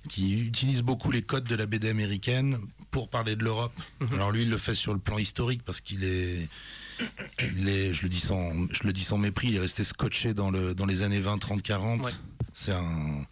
qui 0.09 0.33
utilise 0.39 0.83
beaucoup 0.83 1.11
les 1.11 1.23
codes 1.23 1.45
de 1.45 1.55
la 1.55 1.67
BD 1.67 1.89
américaine 1.89 2.59
pour 2.91 3.09
parler 3.09 3.37
de 3.37 3.45
l'Europe. 3.45 3.73
Mhm. 4.01 4.15
Alors 4.15 4.31
lui, 4.33 4.43
il 4.45 4.51
le 4.51 4.57
fait 4.59 4.75
sur 4.75 4.95
le 4.95 5.01
plan 5.01 5.19
historique 5.19 5.63
parce 5.65 5.81
qu'il 5.83 6.05
est, 6.05 6.49
il 7.57 7.69
est, 7.69 7.93
je 7.93 8.03
le 8.05 8.09
dis 8.09 8.21
sans, 8.21 8.53
je 8.73 8.85
le 8.85 8.93
dis 8.93 9.05
sans 9.05 9.19
mépris, 9.19 9.49
il 9.49 9.57
est 9.57 9.61
resté 9.61 9.85
scotché 9.85 10.33
dans 10.35 10.51
le, 10.51 10.75
dans 10.75 10.87
les 10.87 11.03
années 11.03 11.21
20, 11.21 11.39
30, 11.39 11.63
40. 11.63 12.19
C'est 12.59 12.73
un, 12.73 13.25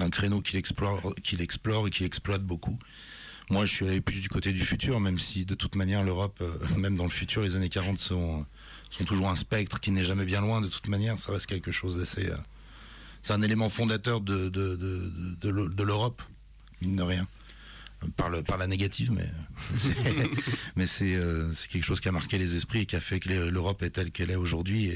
un 0.00 0.10
créneau 0.10 0.40
qu'il 0.40 0.56
explore, 0.56 1.14
qu'il 1.22 1.40
explore 1.40 1.86
et 1.86 1.90
qu'il 1.90 2.04
exploite 2.06 2.42
beaucoup. 2.42 2.78
Moi, 3.48 3.64
je 3.64 3.72
suis 3.72 3.86
allé 3.86 4.00
plus 4.00 4.20
du 4.20 4.28
côté 4.28 4.52
du 4.52 4.64
futur, 4.64 4.98
même 4.98 5.20
si 5.20 5.44
de 5.44 5.54
toute 5.54 5.76
manière 5.76 6.02
l'Europe, 6.02 6.38
euh, 6.40 6.52
même 6.76 6.96
dans 6.96 7.04
le 7.04 7.10
futur, 7.10 7.42
les 7.42 7.54
années 7.54 7.68
40 7.68 7.96
sont, 7.98 8.44
sont 8.90 9.04
toujours 9.04 9.28
un 9.28 9.36
spectre 9.36 9.78
qui 9.78 9.92
n'est 9.92 10.02
jamais 10.02 10.24
bien 10.24 10.40
loin. 10.40 10.60
De 10.60 10.66
toute 10.68 10.88
manière, 10.88 11.18
ça 11.20 11.30
reste 11.32 11.46
quelque 11.46 11.70
chose 11.70 11.96
d'assez. 11.98 12.26
euh, 12.28 12.36
c'est 13.22 13.32
un 13.34 13.42
élément 13.42 13.68
fondateur 13.68 14.20
de, 14.20 14.48
de, 14.48 14.74
de, 14.74 15.12
de, 15.40 15.48
l'E- 15.48 15.68
de 15.72 15.82
l'Europe, 15.84 16.22
mine 16.82 16.96
de 16.96 17.02
rien. 17.02 17.26
Par, 18.16 18.28
le, 18.28 18.42
par 18.42 18.58
la 18.58 18.66
négative, 18.66 19.10
mais, 19.10 19.28
mais 20.76 20.84
euh, 21.02 21.50
c'est 21.54 21.68
quelque 21.68 21.84
chose 21.84 22.00
qui 22.00 22.08
a 22.08 22.12
marqué 22.12 22.36
les 22.38 22.54
esprits 22.56 22.80
et 22.80 22.86
qui 22.86 22.94
a 22.96 23.00
fait 23.00 23.20
que 23.20 23.28
l'Europe 23.48 23.82
est 23.82 23.90
telle 23.90 24.10
qu'elle 24.10 24.30
est 24.30 24.36
aujourd'hui. 24.36 24.90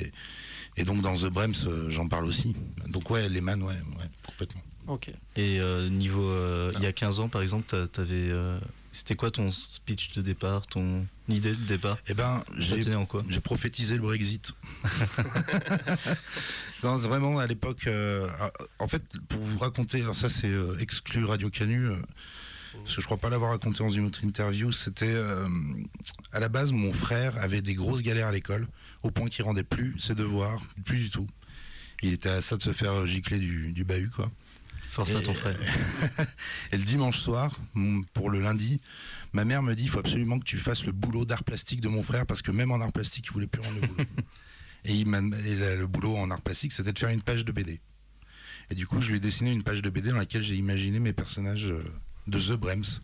Et 0.80 0.84
donc 0.84 1.02
dans 1.02 1.14
The 1.14 1.26
Brems, 1.26 1.54
euh, 1.66 1.90
j'en 1.90 2.08
parle 2.08 2.24
aussi. 2.26 2.54
Donc 2.88 3.10
ouais, 3.10 3.28
Lehman, 3.28 3.62
ouais, 3.62 3.74
ouais 3.74 4.08
complètement. 4.26 4.62
Ok. 4.88 5.08
Et 5.36 5.60
euh, 5.60 5.88
niveau, 5.88 6.24
euh, 6.24 6.72
il 6.76 6.82
y 6.82 6.86
a 6.86 6.92
15 6.92 7.20
ans 7.20 7.28
par 7.28 7.42
exemple, 7.42 7.66
t'a- 7.68 7.86
t'avais, 7.86 8.30
euh, 8.30 8.58
c'était 8.92 9.14
quoi 9.14 9.30
ton 9.30 9.50
speech 9.52 10.12
de 10.12 10.22
départ, 10.22 10.66
ton 10.66 11.06
idée 11.28 11.50
de 11.54 11.64
départ? 11.66 11.98
Eh 12.08 12.14
ben, 12.14 12.42
j'ai 12.58 12.82
J'ai 13.28 13.40
prophétisé 13.40 13.94
le 13.96 14.00
Brexit. 14.02 14.52
Non, 16.82 16.98
c'est 16.98 17.08
vraiment 17.08 17.38
à 17.38 17.46
l'époque. 17.46 17.86
euh, 17.86 18.26
en 18.78 18.88
fait, 18.88 19.02
pour 19.28 19.38
vous 19.40 19.58
raconter, 19.58 20.00
alors 20.00 20.16
ça 20.16 20.28
c'est 20.30 20.48
euh, 20.48 20.78
exclu 20.78 21.24
Radio 21.26 21.50
Canu, 21.50 21.86
euh, 21.90 21.96
parce 22.72 22.96
que 22.96 23.00
je 23.00 23.06
crois 23.06 23.16
pas 23.16 23.30
l'avoir 23.30 23.50
raconté 23.50 23.78
dans 23.78 23.90
une 23.90 24.06
autre 24.06 24.24
interview. 24.24 24.72
C'était 24.72 25.06
euh, 25.06 25.48
à 26.32 26.40
la 26.40 26.48
base, 26.48 26.72
mon 26.72 26.92
frère 26.92 27.36
avait 27.38 27.62
des 27.62 27.74
grosses 27.74 28.02
galères 28.02 28.28
à 28.28 28.32
l'école, 28.32 28.68
au 29.02 29.10
point 29.10 29.28
qu'il 29.28 29.44
rendait 29.44 29.64
plus 29.64 29.98
ses 29.98 30.14
devoirs, 30.14 30.62
plus 30.84 30.98
du 30.98 31.10
tout. 31.10 31.26
Il 32.02 32.12
était 32.12 32.30
à 32.30 32.40
ça 32.40 32.56
de 32.56 32.62
se 32.62 32.72
faire 32.72 33.06
gicler 33.06 33.38
du, 33.38 33.72
du 33.72 33.84
bahut, 33.84 34.10
quoi. 34.10 34.30
Force 34.90 35.14
à 35.14 35.20
ton 35.20 35.34
frère. 35.34 35.56
Et 36.72 36.76
le 36.76 36.82
dimanche 36.82 37.20
soir, 37.20 37.56
pour 38.12 38.28
le 38.28 38.40
lundi, 38.40 38.80
ma 39.32 39.44
mère 39.44 39.62
me 39.62 39.74
dit 39.74 39.84
il 39.84 39.88
faut 39.88 40.00
absolument 40.00 40.40
que 40.40 40.44
tu 40.44 40.58
fasses 40.58 40.84
le 40.84 40.90
boulot 40.90 41.24
d'art 41.24 41.44
plastique 41.44 41.80
de 41.80 41.86
mon 41.86 42.02
frère 42.02 42.26
parce 42.26 42.42
que 42.42 42.50
même 42.50 42.72
en 42.72 42.80
art 42.80 42.90
plastique, 42.90 43.26
il 43.26 43.32
voulait 43.32 43.46
plus 43.46 43.62
rendre 43.62 43.80
le 43.80 43.86
boulot. 43.86 44.04
et, 44.84 44.94
il 44.94 45.08
le 45.08 45.86
boulot 45.86 46.16
en 46.16 46.28
art 46.32 46.40
plastique, 46.40 46.72
c'était 46.72 46.92
de 46.92 46.98
faire 46.98 47.10
une 47.10 47.22
page 47.22 47.44
de 47.44 47.52
BD. 47.52 47.80
Et 48.70 48.74
du 48.74 48.88
coup, 48.88 49.00
je 49.00 49.10
lui 49.10 49.18
ai 49.18 49.20
dessiné 49.20 49.52
une 49.52 49.62
page 49.62 49.80
de 49.80 49.90
BD 49.90 50.10
dans 50.10 50.16
laquelle 50.16 50.42
j'ai 50.42 50.56
imaginé 50.56 50.98
mes 50.98 51.12
personnages 51.12 51.66
euh, 51.66 51.84
de 52.26 52.38
The 52.38 52.52
Brems. 52.52 53.00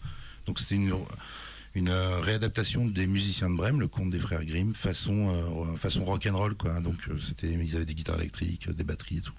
Donc 0.46 0.58
c'était 0.58 0.76
une, 0.76 1.88
euh, 1.88 2.20
réadaptation 2.20 2.86
des 2.86 3.06
musiciens 3.06 3.50
de 3.50 3.56
Brême, 3.56 3.80
le 3.80 3.88
conte 3.88 4.10
des 4.10 4.18
frères 4.18 4.44
Grimm, 4.44 4.74
façon, 4.74 5.28
euh, 5.28 5.76
façon 5.76 6.04
rock'n'roll. 6.04 6.56
Donc 6.82 6.96
euh, 7.08 7.18
c'était, 7.18 7.52
ils 7.52 7.76
avaient 7.76 7.84
des 7.84 7.94
guitares 7.94 8.18
électriques, 8.20 8.70
des 8.70 8.84
batteries 8.84 9.18
et 9.18 9.22
tout. 9.22 9.34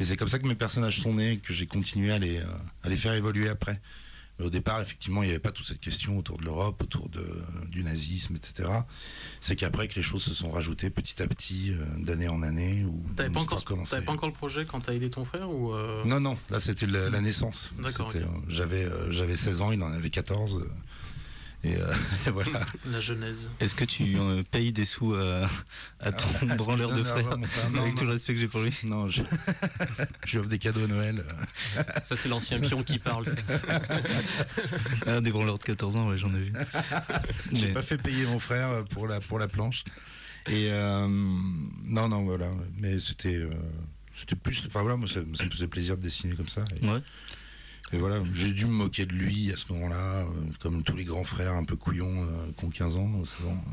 Et 0.00 0.04
c'est 0.04 0.16
comme 0.16 0.28
ça 0.28 0.38
que 0.38 0.46
mes 0.46 0.54
personnages 0.54 1.00
sont 1.00 1.14
nés, 1.14 1.38
que 1.38 1.52
j'ai 1.52 1.66
continué 1.66 2.12
à 2.12 2.18
les, 2.18 2.38
euh, 2.38 2.46
à 2.82 2.88
les 2.88 2.96
faire 2.96 3.12
évoluer 3.12 3.48
après. 3.48 3.80
Mais 4.38 4.46
au 4.46 4.50
départ, 4.50 4.80
effectivement, 4.80 5.22
il 5.22 5.26
n'y 5.26 5.32
avait 5.32 5.40
pas 5.40 5.52
toute 5.52 5.66
cette 5.66 5.80
question 5.80 6.18
autour 6.18 6.38
de 6.38 6.44
l'Europe, 6.44 6.82
autour 6.82 7.08
de, 7.08 7.24
du 7.70 7.82
nazisme, 7.82 8.36
etc. 8.36 8.68
C'est 9.40 9.56
qu'après 9.56 9.88
que 9.88 9.94
les 9.94 10.02
choses 10.02 10.22
se 10.22 10.34
sont 10.34 10.50
rajoutées 10.50 10.90
petit 10.90 11.22
à 11.22 11.26
petit, 11.26 11.72
euh, 11.72 11.84
d'année 11.98 12.28
en 12.28 12.42
année. 12.42 12.86
T'avais 13.16 13.30
pas, 13.30 13.40
encore, 13.40 13.62
pas 13.62 14.12
encore 14.12 14.28
le 14.28 14.34
projet 14.34 14.64
quand 14.64 14.80
t'as 14.80 14.94
aidé 14.94 15.10
ton 15.10 15.24
frère 15.24 15.50
ou 15.50 15.74
euh, 15.74 16.02
Non, 16.04 16.20
non, 16.20 16.38
là 16.50 16.60
c'était 16.60 16.86
la, 16.86 17.10
la 17.10 17.20
naissance. 17.20 17.70
D'accord, 17.78 18.12
euh, 18.14 18.26
j'avais 19.10 19.36
16 19.36 19.60
ans, 19.60 19.72
il 19.72 19.82
en 19.82 19.92
avait 19.92 20.10
14. 20.10 20.64
Euh, 21.64 21.68
et, 21.68 21.76
euh, 21.80 21.92
et 22.26 22.30
voilà. 22.30 22.60
la 22.86 23.00
genèse 23.00 23.50
Est-ce 23.60 23.74
que 23.74 23.84
tu 23.84 24.16
euh, 24.18 24.42
payes 24.50 24.72
des 24.72 24.84
sous 24.84 25.14
euh, 25.14 25.46
à 26.00 26.12
ton 26.12 26.28
que 26.46 26.54
branleur 26.56 26.92
de 26.92 27.02
frère 27.02 27.36
Non, 27.72 27.82
Avec 27.82 27.94
tout 27.94 28.04
le 28.04 28.10
respect 28.12 28.34
que 28.34 28.40
j'ai 28.40 28.48
pour 28.48 28.60
lui. 28.60 28.74
Non, 28.84 29.08
je, 29.08 29.22
je 30.26 30.32
lui 30.32 30.38
offre 30.38 30.48
des 30.48 30.58
cadeaux 30.58 30.84
à 30.84 30.88
Noël. 30.88 31.24
Ça, 32.04 32.16
c'est 32.16 32.28
l'ancien 32.28 32.58
pion 32.60 32.82
qui 32.82 32.98
parle. 32.98 33.26
ça. 33.26 33.34
Ah, 35.06 35.20
des 35.20 35.30
branleurs 35.30 35.58
de 35.58 35.64
14 35.64 35.96
ans, 35.96 36.08
ouais, 36.08 36.18
j'en 36.18 36.30
ai 36.32 36.40
vu. 36.40 36.52
J'ai 37.52 37.68
Mais- 37.68 37.72
pas 37.72 37.82
fait 37.82 37.98
payer 37.98 38.24
mon 38.26 38.38
frère 38.38 38.84
pour 38.90 39.06
la, 39.06 39.20
pour 39.20 39.38
la 39.38 39.48
planche. 39.48 39.84
Et 40.48 40.68
euh, 40.72 41.06
non, 41.08 42.08
non, 42.08 42.22
voilà. 42.24 42.48
Mais 42.78 42.98
c'était, 42.98 43.36
euh, 43.36 43.50
c'était 44.14 44.34
plus. 44.34 44.64
Enfin 44.66 44.80
voilà, 44.82 44.96
moi 44.96 45.06
ça, 45.08 45.20
ça 45.34 45.44
me 45.44 45.50
faisait 45.50 45.68
plaisir 45.68 45.96
de 45.96 46.02
dessiner 46.02 46.34
comme 46.34 46.48
ça. 46.48 46.64
Et, 46.80 46.84
Ouais. 46.86 47.00
Et 47.92 47.98
voilà, 47.98 48.22
j'ai 48.34 48.52
dû 48.52 48.64
me 48.66 48.72
moquer 48.72 49.04
de 49.06 49.12
lui 49.12 49.52
à 49.52 49.56
ce 49.56 49.70
moment-là, 49.72 50.20
euh, 50.20 50.24
comme 50.60 50.82
tous 50.82 50.96
les 50.96 51.04
grands 51.04 51.24
frères 51.24 51.52
un 51.54 51.64
peu 51.64 51.76
couillons 51.76 52.22
euh, 52.24 52.50
qui 52.56 52.64
ont 52.64 52.70
15 52.70 52.96
ans 52.96 53.10
ou 53.20 53.24
16 53.26 53.46
ans. 53.46 53.64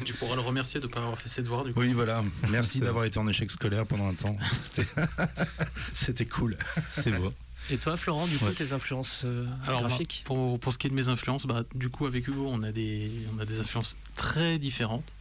Tu 0.04 0.14
pourras 0.14 0.34
le 0.34 0.40
remercier 0.40 0.80
de 0.80 0.86
ne 0.86 0.90
pas 0.92 0.98
avoir 1.00 1.16
fait 1.16 1.28
ses 1.28 1.42
devoirs 1.42 1.64
du 1.64 1.72
coup. 1.72 1.80
Oui, 1.80 1.92
voilà. 1.92 2.24
Merci 2.50 2.80
d'avoir 2.80 3.04
été 3.04 3.18
en 3.18 3.28
échec 3.28 3.50
scolaire 3.50 3.86
pendant 3.86 4.08
un 4.08 4.14
temps. 4.14 4.36
C'était- 5.94 6.26
cool. 6.26 6.56
C'est 6.90 7.12
beau. 7.12 7.32
Et 7.70 7.76
toi, 7.76 7.96
Florent, 7.96 8.26
du 8.26 8.38
coup, 8.38 8.46
Ouais. 8.46 8.52
tes 8.52 8.72
influences 8.72 9.22
euh, 9.24 9.44
Alors 9.66 9.82
bah, 9.82 9.88
graphiques 9.88 10.22
pour, 10.24 10.58
pour 10.58 10.72
ce 10.72 10.78
qui 10.78 10.86
est 10.86 10.90
de 10.90 10.94
mes 10.94 11.08
influences, 11.08 11.46
bah, 11.46 11.64
du 11.74 11.88
coup 11.90 12.06
avec 12.06 12.26
Hugo 12.26 12.46
on 12.48 12.62
a 12.62 12.72
des, 12.72 13.10
on 13.36 13.38
a 13.40 13.44
des 13.44 13.60
influences 13.60 13.96
très 14.16 14.58
différentes. 14.58 15.12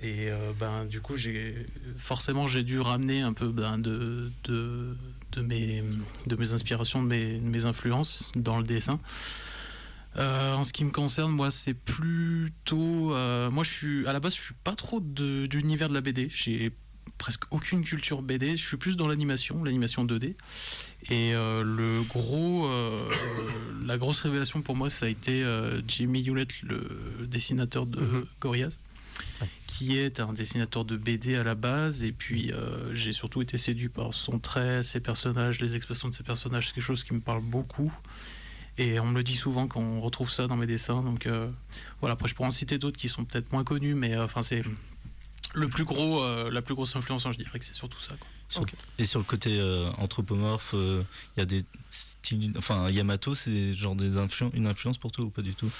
Et 0.00 0.30
euh, 0.30 0.52
ben, 0.58 0.84
du 0.84 1.00
coup 1.00 1.16
j'ai 1.16 1.64
forcément 1.96 2.46
j'ai 2.46 2.62
dû 2.62 2.80
ramener 2.80 3.22
un 3.22 3.32
peu 3.32 3.48
ben, 3.48 3.78
de, 3.78 4.30
de, 4.44 4.96
de, 5.32 5.42
mes, 5.42 5.82
de 6.26 6.36
mes 6.36 6.52
inspirations, 6.52 7.02
de 7.02 7.08
mes, 7.08 7.38
de 7.38 7.44
mes 7.48 7.64
influences 7.64 8.30
dans 8.36 8.58
le 8.58 8.64
dessin. 8.64 9.00
Euh, 10.18 10.54
en 10.54 10.64
ce 10.64 10.72
qui 10.74 10.84
me 10.84 10.90
concerne, 10.90 11.32
moi, 11.32 11.50
c'est 11.50 11.74
plutôt. 11.74 13.14
euh, 13.14 13.50
moi, 13.50 13.64
je 13.64 13.70
suis 13.70 14.06
à 14.06 14.12
la 14.12 14.20
base, 14.20 14.34
je 14.36 14.40
suis 14.42 14.54
pas 14.62 14.74
trop 14.76 15.00
de, 15.00 15.48
l'univers 15.52 15.88
de 15.88 15.94
la 15.94 16.02
BD. 16.02 16.28
J'ai 16.30 16.70
presque 17.16 17.44
aucune 17.50 17.82
culture 17.82 18.20
BD. 18.20 18.56
Je 18.56 18.66
suis 18.66 18.76
plus 18.76 18.96
dans 18.96 19.08
l'animation, 19.08 19.64
l'animation 19.64 20.04
2D. 20.04 20.34
Et 21.10 21.34
euh, 21.34 21.62
le 21.64 22.02
gros, 22.02 22.68
la 23.86 23.96
grosse 23.96 24.20
révélation 24.20 24.60
pour 24.60 24.76
moi, 24.76 24.90
ça 24.90 25.06
a 25.06 25.08
été 25.08 25.44
Jimmy 25.88 26.22
Hewlett, 26.22 26.50
le 26.62 27.26
dessinateur 27.26 27.86
de 27.86 28.00
Mhm. 28.00 28.26
Gorillaz, 28.40 28.78
qui 29.66 29.96
est 29.98 30.20
un 30.20 30.32
dessinateur 30.32 30.84
de 30.84 30.96
BD 30.96 31.36
à 31.36 31.42
la 31.44 31.54
base. 31.54 32.02
Et 32.04 32.12
puis, 32.12 32.52
euh, 32.52 32.94
j'ai 32.94 33.12
surtout 33.12 33.42
été 33.42 33.58
séduit 33.58 33.88
par 33.88 34.12
son 34.14 34.38
trait, 34.38 34.82
ses 34.82 35.00
personnages, 35.00 35.60
les 35.60 35.76
expressions 35.76 36.08
de 36.08 36.14
ses 36.14 36.22
personnages. 36.24 36.68
C'est 36.68 36.74
quelque 36.74 36.84
chose 36.84 37.04
qui 37.04 37.14
me 37.14 37.20
parle 37.20 37.42
beaucoup. 37.42 37.92
Et 38.78 38.98
on 39.00 39.06
me 39.06 39.14
le 39.16 39.22
dit 39.22 39.34
souvent 39.36 39.66
quand 39.68 39.80
on 39.80 40.00
retrouve 40.00 40.30
ça 40.30 40.46
dans 40.46 40.56
mes 40.56 40.66
dessins. 40.66 41.02
Donc 41.02 41.26
euh, 41.26 41.50
voilà, 42.00 42.14
après 42.14 42.28
je 42.28 42.34
pourrais 42.34 42.48
en 42.48 42.52
citer 42.52 42.78
d'autres 42.78 42.96
qui 42.98 43.08
sont 43.08 43.24
peut-être 43.24 43.52
moins 43.52 43.64
connus, 43.64 43.94
mais 43.94 44.14
euh, 44.14 44.24
enfin 44.24 44.42
c'est 44.42 44.62
le 45.54 45.68
plus 45.68 45.84
gros, 45.84 46.22
euh, 46.22 46.50
la 46.50 46.62
plus 46.62 46.74
grosse 46.74 46.96
influence, 46.96 47.26
hein, 47.26 47.32
je 47.32 47.38
dirais 47.38 47.58
que 47.58 47.64
c'est 47.64 47.74
surtout 47.74 48.00
ça. 48.00 48.14
quoi. 48.18 48.28
Sur- 48.48 48.62
Ok. 48.62 48.72
Et 48.98 49.04
sur 49.04 49.18
le 49.18 49.24
côté 49.26 49.58
euh, 49.60 49.90
anthropomorphe, 49.98 50.72
euh, 50.74 51.02
il 51.36 51.40
y 51.40 51.42
a 51.42 51.46
des 51.46 51.62
styles. 51.90 52.52
Enfin, 52.56 52.90
Yamato, 52.90 53.34
c'est 53.34 53.74
genre 53.74 53.94
des 53.94 54.12
influ- 54.16 54.50
une 54.54 54.66
influence 54.66 54.96
pour 54.96 55.12
toi 55.12 55.24
ou 55.26 55.30
pas 55.30 55.42
du 55.42 55.54
tout? 55.54 55.70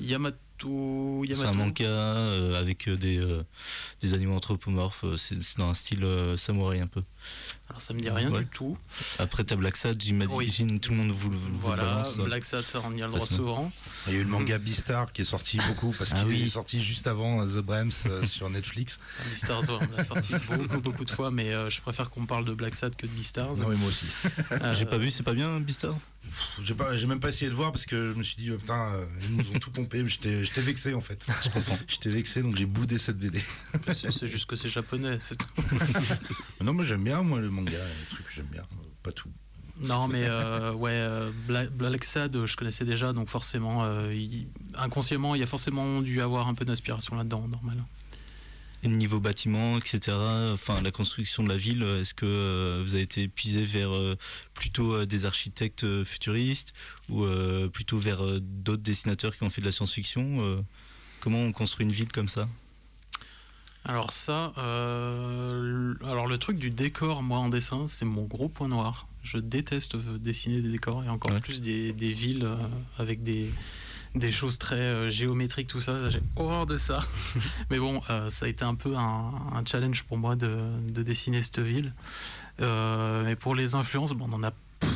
Yamato, 0.00 0.38
C'est 0.60 1.44
un 1.44 1.52
manga 1.52 1.84
euh, 1.84 2.58
avec 2.58 2.88
euh, 2.88 2.96
des, 2.96 3.18
euh, 3.18 3.42
des 4.00 4.14
animaux 4.14 4.34
anthropomorphes. 4.34 5.04
C'est 5.16 5.36
dans 5.58 5.70
un 5.70 5.74
style 5.74 6.06
samouraï 6.36 6.80
un 6.80 6.86
peu. 6.86 7.02
Alors 7.70 7.82
ça 7.82 7.92
me 7.92 8.00
dit 8.00 8.08
rien 8.08 8.30
Ouais. 8.32 8.40
du 8.40 8.46
tout. 8.46 8.78
Après, 9.18 9.44
t'as 9.44 9.54
Black 9.56 9.76
Sad, 9.76 10.00
j'imagine 10.00 10.80
tout 10.80 10.90
le 10.92 10.96
monde 10.96 11.10
vous, 11.10 11.28
le- 11.30 11.36
Voilà, 11.60 11.84
balance. 11.84 12.16
Black 12.18 12.44
Sad, 12.44 12.64
ça 12.64 12.80
on 12.82 12.94
y 12.94 13.02
a 13.02 13.06
le 13.06 13.12
droit 13.12 13.26
souvent. 13.26 13.70
Il 14.06 14.14
y 14.14 14.16
a 14.16 14.20
eu 14.20 14.22
le 14.24 14.28
manga 14.30 14.56
Beastar 14.58 15.12
qui 15.12 15.20
est 15.22 15.26
sorti 15.26 15.58
beaucoup 15.68 15.92
parce 15.96 16.12
Ah 16.14 16.20
qu'il 16.20 16.28
oui. 16.28 16.42
est 16.44 16.48
sorti 16.48 16.82
juste 16.82 17.06
avant 17.06 17.42
euh, 17.42 17.46
The 17.46 17.62
Brems 17.64 17.90
euh, 18.06 18.24
sur 18.24 18.48
Netflix. 18.48 18.98
Beastars, 19.30 19.60
ouais, 19.68 19.86
on 19.92 19.96
l'a 19.96 20.02
sorti 20.04 20.32
beaucoup, 20.50 20.80
beaucoup 20.80 21.04
de 21.04 21.10
fois, 21.10 21.30
mais 21.30 21.52
euh, 21.52 21.68
je 21.68 21.80
préfère 21.82 22.08
qu'on 22.10 22.24
parle 22.24 22.46
de 22.46 22.54
Black 22.54 22.74
Sad 22.74 22.96
que 22.96 23.06
de 23.06 23.12
Beastars. 23.12 23.56
Non, 23.56 23.68
mais 23.68 23.76
moi 23.76 23.88
aussi. 23.88 24.06
Euh, 24.52 24.72
J'ai 24.78 24.86
pas 24.86 24.96
vu, 24.98 25.10
c'est 25.10 25.22
pas 25.22 25.34
bien, 25.34 25.60
Beastars 25.60 25.96
J'ai 26.62 26.74
pas, 26.74 26.96
j'ai 26.96 27.06
même 27.06 27.20
pas 27.20 27.28
essayé 27.28 27.50
de 27.50 27.54
voir 27.56 27.70
parce 27.70 27.84
que 27.84 28.12
je 28.14 28.18
me 28.18 28.22
suis 28.22 28.36
dit, 28.36 28.50
oh, 28.50 28.56
putain, 28.56 28.92
euh, 28.94 29.04
ils 29.28 29.36
nous 29.36 29.50
ont 29.54 29.58
tout 29.58 29.70
pompé. 29.70 30.02
mais 30.02 30.08
J'étais, 30.08 30.42
j'étais 30.42 30.62
vexé 30.62 30.94
en 30.94 31.00
fait. 31.02 31.26
Je 31.44 31.50
comprends. 31.50 31.78
J'étais 31.86 32.08
vexé 32.08 32.42
donc 32.42 32.56
j'ai 32.56 32.66
boudé 32.66 32.98
cette 32.98 33.18
BD. 33.18 33.40
C'est 33.92 34.10
c'est 34.10 34.26
juste 34.26 34.46
que 34.46 34.56
c'est 34.56 34.68
japonais, 34.70 35.18
c'est 35.20 35.36
tout. 35.36 35.46
Non, 36.62 36.72
mais 36.72 36.84
j'aime 36.84 37.04
bien 37.04 37.22
moi 37.22 37.40
le 37.40 37.50
manga, 37.58 37.78
les 37.78 38.06
trucs 38.14 38.26
que 38.26 38.32
j'aime 38.32 38.46
bien, 38.46 38.62
euh, 38.62 38.84
pas 39.02 39.12
tout. 39.12 39.30
Non, 39.80 40.08
mais 40.08 40.24
euh, 40.28 40.72
ouais, 40.72 40.90
euh, 40.92 41.30
Bla- 41.46 41.66
Black 41.66 42.04
Sad, 42.04 42.46
je 42.46 42.56
connaissais 42.56 42.84
déjà, 42.84 43.12
donc 43.12 43.28
forcément, 43.28 43.84
euh, 43.84 44.12
il- 44.12 44.48
inconsciemment, 44.76 45.34
il 45.36 45.40
y 45.40 45.44
a 45.44 45.46
forcément 45.46 46.00
dû 46.02 46.20
avoir 46.20 46.48
un 46.48 46.54
peu 46.54 46.64
d'inspiration 46.64 47.16
là-dedans, 47.16 47.46
normal. 47.46 47.84
Et 48.84 48.88
niveau 48.88 49.18
bâtiment, 49.20 49.76
etc. 49.78 50.16
Enfin, 50.52 50.80
la 50.82 50.90
construction 50.92 51.42
de 51.42 51.48
la 51.48 51.56
ville, 51.56 51.82
est-ce 51.82 52.14
que 52.14 52.26
euh, 52.26 52.82
vous 52.84 52.94
avez 52.94 53.02
été 53.02 53.22
épuisé 53.22 53.64
vers 53.64 53.92
euh, 53.92 54.16
plutôt 54.54 54.94
euh, 54.94 55.06
des 55.06 55.24
architectes 55.26 56.04
futuristes 56.04 56.74
ou 57.08 57.24
euh, 57.24 57.68
plutôt 57.68 57.98
vers 57.98 58.24
euh, 58.24 58.38
d'autres 58.40 58.82
dessinateurs 58.82 59.36
qui 59.36 59.42
ont 59.42 59.50
fait 59.50 59.60
de 59.60 59.66
la 59.66 59.72
science-fiction 59.72 60.38
euh, 60.40 60.60
Comment 61.20 61.38
on 61.40 61.50
construit 61.52 61.84
une 61.86 61.90
ville 61.92 62.12
comme 62.12 62.28
ça? 62.28 62.48
Alors 63.84 64.12
ça, 64.12 64.52
euh, 64.58 65.87
le 66.28 66.38
truc 66.38 66.58
du 66.58 66.70
décor, 66.70 67.22
moi 67.22 67.38
en 67.38 67.48
dessin, 67.48 67.86
c'est 67.88 68.04
mon 68.04 68.22
gros 68.24 68.48
point 68.48 68.68
noir. 68.68 69.06
Je 69.22 69.38
déteste 69.38 69.94
euh, 69.96 70.18
dessiner 70.18 70.60
des 70.60 70.70
décors 70.70 71.04
et 71.04 71.08
encore 71.08 71.32
Ouais. 71.32 71.40
plus 71.40 71.60
des, 71.60 71.92
des 71.92 72.12
villes 72.12 72.44
euh, 72.44 72.56
avec 72.98 73.22
des, 73.22 73.50
des 74.14 74.32
choses 74.32 74.58
très 74.58 74.76
euh, 74.76 75.10
géométriques, 75.10 75.66
tout 75.68 75.80
ça. 75.80 76.08
J'ai 76.08 76.20
horreur 76.36 76.66
de 76.66 76.78
ça. 76.78 77.00
Mais 77.70 77.78
bon, 77.78 78.00
euh, 78.10 78.30
ça 78.30 78.46
a 78.46 78.48
été 78.48 78.64
un 78.64 78.74
peu 78.74 78.96
un, 78.96 79.32
un 79.52 79.64
challenge 79.66 80.04
pour 80.04 80.16
moi 80.18 80.34
de, 80.36 80.58
de 80.90 81.02
dessiner 81.02 81.42
cette 81.42 81.58
ville. 81.60 81.92
Mais 82.60 83.36
pour 83.36 83.54
les 83.54 83.74
influences, 83.74 84.12
bon, 84.12 84.26
on 84.30 84.34
en 84.34 84.42
a, 84.42 84.50
pff, 84.80 84.90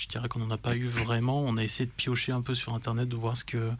je 0.00 0.06
dirais 0.08 0.28
qu'on 0.28 0.38
n'en 0.40 0.50
a 0.50 0.58
pas 0.58 0.76
eu 0.76 0.86
vraiment. 0.86 1.40
On 1.40 1.56
a 1.56 1.64
essayé 1.64 1.86
de 1.86 1.90
piocher 1.92 2.32
un 2.32 2.42
peu 2.42 2.54
sur 2.54 2.74
Internet, 2.74 3.08
de 3.08 3.16
voir 3.16 3.36
ce 3.36 3.44
que 3.44 3.70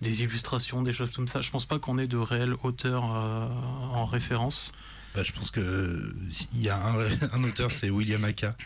des 0.00 0.22
illustrations, 0.22 0.82
des 0.82 0.92
choses 0.92 1.10
comme 1.10 1.28
ça. 1.28 1.40
Je 1.40 1.50
pense 1.50 1.66
pas 1.66 1.78
qu'on 1.78 1.98
ait 1.98 2.06
de 2.06 2.16
réels 2.16 2.54
auteurs 2.62 3.04
en 3.04 4.06
référence. 4.06 4.72
Bah, 5.14 5.22
je 5.24 5.32
pense 5.32 5.50
que 5.50 5.60
euh, 5.60 6.14
il 6.54 6.60
y 6.62 6.68
a 6.68 6.76
un, 6.80 6.96
un 7.32 7.44
auteur, 7.44 7.70
c'est 7.72 7.90
William 7.90 8.24
Aka. 8.24 8.54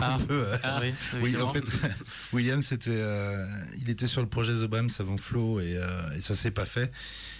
Ah. 0.00 0.16
peut, 0.26 0.34
euh, 0.48 0.56
Ah 0.64 0.80
oui, 0.82 0.92
Oui, 1.14 1.20
évidemment. 1.28 1.50
en 1.50 1.52
fait, 1.52 1.64
William, 2.32 2.60
c'était, 2.60 2.90
euh, 2.90 3.46
il 3.78 3.88
était 3.88 4.08
sur 4.08 4.20
le 4.20 4.26
projet 4.26 4.52
The 4.52 4.64
Brems 4.64 4.90
avant 4.98 5.16
Flo 5.16 5.60
et, 5.60 5.76
euh, 5.76 5.86
et 6.18 6.22
ça 6.22 6.34
s'est 6.34 6.50
pas 6.50 6.66
fait. 6.66 6.90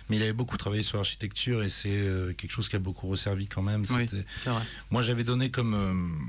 Mais 0.09 0.17
il 0.17 0.23
avait 0.23 0.33
beaucoup 0.33 0.57
travaillé 0.57 0.85
sur 0.85 0.97
l'architecture 0.99 1.65
et 1.65 1.71
c'est 1.71 1.89
euh, 1.91 2.33
quelque 2.35 2.53
chose 2.53 2.69
qui 2.69 2.77
a 2.77 2.79
beaucoup 2.79 3.09
resservi 3.09 3.49
quand 3.49 3.63
même. 3.63 3.85
Oui. 3.91 4.05
Vrai. 4.45 4.63
Moi, 4.93 5.03
j'avais 5.03 5.25
donné 5.25 5.51
comme 5.51 6.21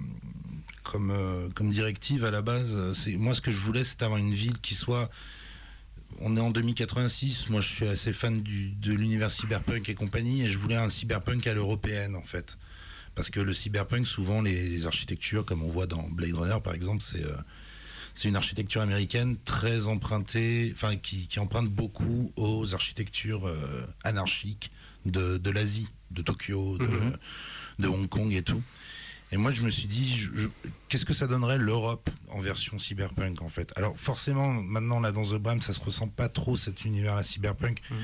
comme 0.82 1.14
comme 1.54 1.70
directive 1.70 2.26
à 2.26 2.32
la 2.32 2.42
base. 2.42 2.94
C'est 2.94 3.18
moi 3.18 3.36
ce 3.36 3.42
que 3.42 3.52
je 3.52 3.58
voulais, 3.58 3.84
c'est 3.84 4.02
avoir 4.02 4.18
une 4.20 4.34
ville 4.34 4.58
qui 4.60 4.74
soit. 4.74 5.12
On 6.22 6.38
est 6.38 6.40
en 6.40 6.52
2086. 6.52 7.50
Moi, 7.50 7.62
je 7.62 7.74
suis 7.74 7.88
assez 7.88 8.14
fan 8.14 8.42
du, 8.42 8.70
de 8.72 8.94
l'univers 8.94 9.32
cyberpunk 9.32 9.90
et 9.90 9.96
compagnie, 9.96 10.44
et 10.46 10.50
je 10.50 10.58
voulais 10.58 10.76
un 10.78 10.90
cyberpunk 10.90 11.46
à 11.48 11.54
l'européenne 11.54 12.16
en 12.16 12.22
fait. 12.24 12.58
Parce 13.16 13.30
que 13.30 13.40
le 13.40 13.54
cyberpunk, 13.54 14.06
souvent, 14.08 14.42
les, 14.42 14.88
architectures, 14.88 15.46
comme 15.46 15.64
on 15.64 15.70
voit 15.70 15.88
dans 15.88 16.04
Blade 16.10 16.34
Runner 16.34 16.58
par 16.64 16.74
exemple, 16.74 17.02
c'est 17.02 17.24
euh, 17.24 17.36
c'est 18.14 18.30
une 18.30 18.38
architecture 18.38 18.82
américaine 18.82 19.36
très 19.44 19.88
empruntée, 19.88 20.72
enfin 20.74 20.96
qui, 20.96 21.28
qui 21.28 21.40
emprunte 21.40 21.68
beaucoup 21.70 22.32
aux 22.38 22.74
architectures 22.74 23.46
euh, 23.48 23.86
anarchiques 24.06 24.72
de, 25.06 25.38
de 25.38 25.50
l'Asie, 25.50 25.90
de 26.12 26.22
Tokyo, 26.22 26.78
de, 26.78 26.86
Mhm. 26.86 27.18
de 27.80 27.88
Hong 27.90 28.08
Kong 28.08 28.34
et 28.34 28.42
tout. 28.42 28.62
Et 29.36 29.38
moi, 29.38 29.52
je 29.52 29.64
me 29.64 29.70
suis 29.70 29.88
dit, 29.88 30.30
qu'est-ce 30.88 31.04
que 31.04 31.14
ça 31.14 31.28
donnerait 31.28 31.58
l'Europe 31.58 32.10
en 32.30 32.40
version 32.40 32.80
cyberpunk 32.80 33.42
en 33.42 33.50
fait? 33.50 33.74
Alors 33.76 33.98
forcément, 34.00 34.54
maintenant 34.54 35.02
là 35.02 35.12
dans 35.12 35.24
The 35.24 35.36
Bram, 35.36 35.60
ça 35.60 35.74
se 35.74 35.82
ressent 35.82 36.08
pas 36.08 36.30
trop 36.30 36.56
cet 36.56 36.86
univers-là 36.86 37.22
cyberpunk, 37.22 37.82
Mhm. 37.92 37.98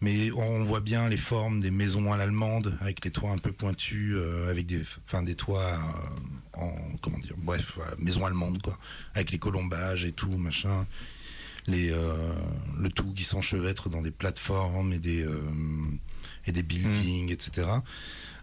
mais 0.00 0.30
on 0.32 0.64
voit 0.64 0.80
bien 0.80 1.10
les 1.10 1.18
formes 1.18 1.60
des 1.60 1.70
maisons 1.70 2.10
à 2.14 2.16
l'allemande 2.16 2.78
avec 2.80 3.04
les 3.04 3.10
toits 3.10 3.30
un 3.30 3.36
peu 3.36 3.52
pointus, 3.52 4.14
euh, 4.16 4.50
avec 4.50 4.64
des, 4.64 4.80
enfin 5.04 5.22
des 5.22 5.34
toits 5.34 5.78
euh, 6.54 6.58
en 6.58 6.72
comment 7.02 7.18
dire, 7.18 7.34
bref, 7.36 7.78
euh, 7.78 7.94
maison 7.98 8.24
allemande 8.24 8.62
quoi, 8.62 8.78
avec 9.14 9.32
les 9.32 9.38
colombages 9.38 10.06
et 10.06 10.12
tout 10.12 10.34
machin. 10.38 10.86
Les, 11.66 11.90
euh, 11.92 12.16
le 12.78 12.88
tout 12.88 13.12
qui 13.12 13.22
s'enchevêtre 13.22 13.90
dans 13.90 14.00
des 14.00 14.10
plateformes 14.10 14.94
et 14.94 14.98
des, 14.98 15.26
et 16.46 16.52
des 16.52 16.62
buildings, 16.62 17.30
etc. 17.30 17.68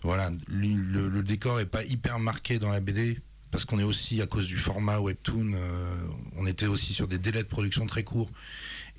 Voilà, 0.03 0.31
le, 0.47 1.09
le- 1.09 1.23
décor 1.23 1.59
est 1.59 1.65
pas 1.65 1.83
hyper 1.83 2.19
marqué 2.19 2.59
dans 2.59 2.69
la 2.71 2.79
BD 2.79 3.19
parce 3.51 3.65
qu'on 3.65 3.79
est 3.79 3.83
aussi 3.83 4.21
à 4.21 4.27
cause 4.27 4.47
du 4.47 4.57
format 4.57 4.99
webtoon, 4.99 5.53
euh, 5.53 5.95
on 6.35 6.45
était 6.45 6.67
aussi 6.67 6.93
sur 6.93 7.07
des 7.07 7.17
délais 7.17 7.43
de 7.43 7.47
production 7.47 7.85
très 7.87 8.03
courts 8.03 8.29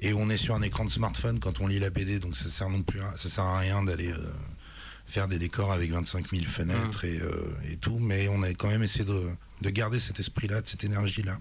et 0.01 0.13
on 0.15 0.29
est 0.31 0.37
sur 0.39 0.55
un 0.55 0.63
écran 0.63 0.85
de 0.85 0.91
smartphone 0.91 1.39
quand 1.39 1.61
on 1.61 1.67
lit 1.67 1.79
la 1.79 1.91
BD, 1.91 2.19
donc 2.19 2.35
ça 2.37 2.49
sert 2.49 2.69
non 2.71 2.83
plus, 2.83 3.01
à- 3.01 3.15
ça 3.17 3.29
sert 3.29 3.45
à 3.45 3.59
rien 3.59 3.83
d'aller 3.83 4.11
euh, 4.13 4.17
faire 5.07 5.29
des 5.29 5.39
décors 5.39 5.71
avec 5.73 5.91
25 5.93 6.31
000 6.31 6.45
fenêtres 6.47 7.05
et, 7.05 7.21
euh, 7.21 7.55
et 7.71 7.77
tout, 7.77 7.99
mais 7.99 8.29
on 8.29 8.43
a 8.43 8.49
quand 8.55 8.69
même 8.69 8.83
essayé 8.83 9.05
de, 9.05 9.29
de 9.61 9.71
garder 9.71 9.99
cet 9.99 10.19
esprit-là, 10.19 10.63
de 10.63 10.67
cette 10.67 10.85
énergie-là, 10.85 11.39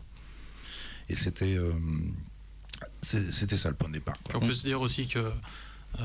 et 1.09 1.15
c'était 1.15 1.57
c'était 3.01 3.57
ça 3.57 3.69
le 3.69 3.75
point 3.75 3.87
de 3.89 3.93
départ. 3.95 4.17
quoi. 4.23 4.35
On 4.37 4.47
peut 4.47 4.53
se 4.53 4.63
dire 4.63 4.81
aussi 4.81 5.07
que 5.07 5.31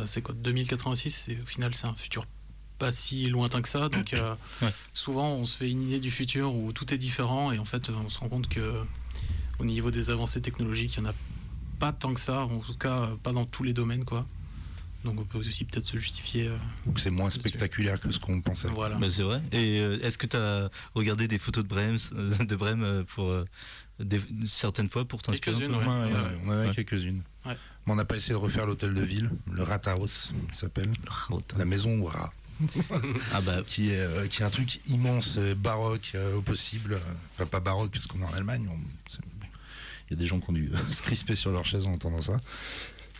c'est 0.04 0.22
quoi 0.22 0.34
2086, 0.34 1.10
c'est 1.10 1.38
au 1.42 1.46
final 1.46 1.74
c'est 1.74 1.86
un 1.86 1.94
futur 1.94 2.26
pas 2.82 2.90
si 2.92 3.26
lointain 3.30 3.62
que 3.62 3.68
ça. 3.68 3.88
Donc 3.88 4.12
euh, 4.14 4.34
Ouais. 4.62 4.72
souvent 4.92 5.28
on 5.34 5.46
se 5.46 5.56
fait 5.56 5.70
une 5.70 5.82
idée 5.82 6.00
du 6.00 6.10
futur 6.10 6.54
où 6.54 6.72
tout 6.72 6.92
est 6.92 6.98
différent 6.98 7.52
et 7.52 7.58
en 7.58 7.64
fait 7.64 7.90
on 7.90 8.10
se 8.10 8.18
rend 8.18 8.28
compte 8.28 8.48
que 8.48 8.74
au 9.58 9.64
niveau 9.64 9.90
des 9.92 10.10
avancées 10.10 10.40
technologiques, 10.42 10.96
il 10.96 11.02
n'y 11.02 11.06
en 11.06 11.10
a 11.10 11.14
pas 11.78 11.92
tant 11.92 12.12
que 12.14 12.20
ça, 12.20 12.40
en 12.44 12.58
tout 12.58 12.74
cas 12.76 13.10
pas 13.22 13.32
dans 13.32 13.46
tous 13.46 13.62
les 13.62 13.72
domaines 13.72 14.04
quoi. 14.04 14.26
Donc 15.04 15.18
on 15.20 15.24
peut 15.24 15.38
aussi 15.38 15.64
peut-être 15.64 15.86
se 15.86 15.96
justifier. 15.96 16.46
euh, 16.46 16.56
Ou 16.86 16.92
que 16.92 17.00
c'est 17.00 17.10
moins 17.10 17.30
spectaculaire 17.30 17.98
que 18.00 18.10
ce 18.12 18.20
qu'on 18.20 18.40
pensait. 18.40 18.68
voilà. 18.68 18.96
Bah, 18.96 19.08
c'est 19.10 19.22
vrai. 19.24 19.42
Et 19.50 19.80
euh, 19.80 19.98
est-ce 20.00 20.16
que 20.16 20.28
tu 20.28 20.36
as 20.36 20.70
regardé 20.94 21.26
des 21.26 21.38
photos 21.38 21.64
de 21.64 21.68
Brême, 21.68 21.96
de 22.52 22.54
Brême 22.56 22.84
euh, 22.84 23.02
pour 23.14 23.26
euh, 23.28 23.44
des- 23.98 24.22
certaines 24.46 24.88
fois 24.88 25.04
pour 25.04 25.20
t'inspirer 25.20 25.56
Quelques-unes, 25.58 25.74
Ouais, 25.76 25.84
ouais. 25.84 26.12
ouais, 26.12 26.12
ouais. 26.12 26.38
on 26.44 26.48
en 26.50 26.52
a 26.52 26.66
Ouais. 26.66 26.74
quelques-unes. 26.74 27.22
Ouais. 27.44 27.56
Mais 27.84 27.92
on 27.94 27.96
n'a 27.96 28.04
pas 28.04 28.16
essayé 28.16 28.34
de 28.34 28.38
refaire 28.38 28.64
l'hôtel 28.64 28.94
de 28.94 29.02
ville, 29.02 29.28
le 29.50 29.64
Rathaus, 29.64 30.30
il 30.50 30.54
s'appelle, 30.56 30.90
la 31.58 31.64
maison 31.64 32.00
au 32.00 32.04
rat, 32.04 32.32
Ah 33.32 33.40
bah 33.40 33.62
qui 33.66 33.90
est, 33.90 34.00
euh, 34.00 34.26
qui 34.26 34.42
est 34.42 34.44
un 34.44 34.50
truc 34.50 34.80
immense, 34.88 35.36
euh, 35.38 35.54
baroque 35.54 36.12
euh, 36.14 36.36
au 36.36 36.42
possible. 36.42 36.98
Enfin, 37.34 37.46
pas 37.46 37.60
baroque, 37.60 37.90
parce 37.92 38.06
qu'on 38.06 38.20
est 38.20 38.24
en 38.24 38.32
Allemagne. 38.32 38.68
Il 40.08 40.10
y 40.10 40.14
a 40.14 40.16
des 40.16 40.26
gens 40.26 40.40
qui 40.40 40.50
ont 40.50 40.54
dû 40.54 40.70
se 40.90 41.02
crisper 41.02 41.36
sur 41.36 41.50
leur 41.52 41.64
chaise 41.64 41.86
en 41.86 41.92
entendant 41.92 42.22
ça. 42.22 42.36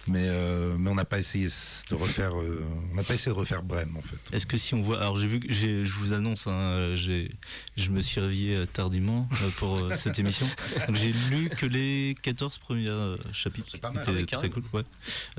Mais, 0.09 0.26
euh, 0.26 0.76
mais 0.78 0.90
on 0.90 0.94
n'a 0.97 1.04
pas 1.04 1.18
essayé 1.21 1.47
de 1.47 1.94
refaire. 1.94 2.32
euh, 2.37 2.64
on 2.90 2.94
n'a 2.97 3.04
pas 3.04 3.14
essayé 3.14 3.32
de 3.32 3.38
refaire 3.38 3.62
Brême, 3.62 3.97
en 3.97 4.02
fait. 4.02 4.18
Est-ce 4.35 4.47
que 4.47 4.59
si 4.59 4.75
on 4.75 4.82
voit, 4.82 4.99
alors 5.00 5.16
j'ai 5.16 5.28
vu, 5.28 5.38
que 5.38 5.52
j'ai- 5.52 5.85
je 5.85 5.92
vous 5.92 6.12
annonce, 6.12 6.47
hein, 6.49 6.94
j'ai, 6.97 7.30
je 7.76 7.90
me 7.90 8.00
suis 8.00 8.21
réveillé 8.21 8.56
euh, 8.56 8.66
tardivement 8.66 9.28
euh, 9.42 9.49
pour 9.59 9.78
euh, 9.78 9.94
cette 9.94 10.18
émission, 10.18 10.49
donc 10.88 10.97
j'ai 10.97 11.12
lu 11.30 11.49
que 11.50 11.66
les 11.66 12.16
14 12.23 12.59
premiers 12.59 12.88
euh, 12.88 13.16
chapitres, 13.32 13.68
C'est 13.71 13.80
pas 13.80 13.90
qui 13.90 13.94
mal, 13.97 14.04
étaient 14.18 14.35
ouais, 14.37 14.40
très 14.40 14.50
cool, 14.50 14.64
ouais, 14.73 14.82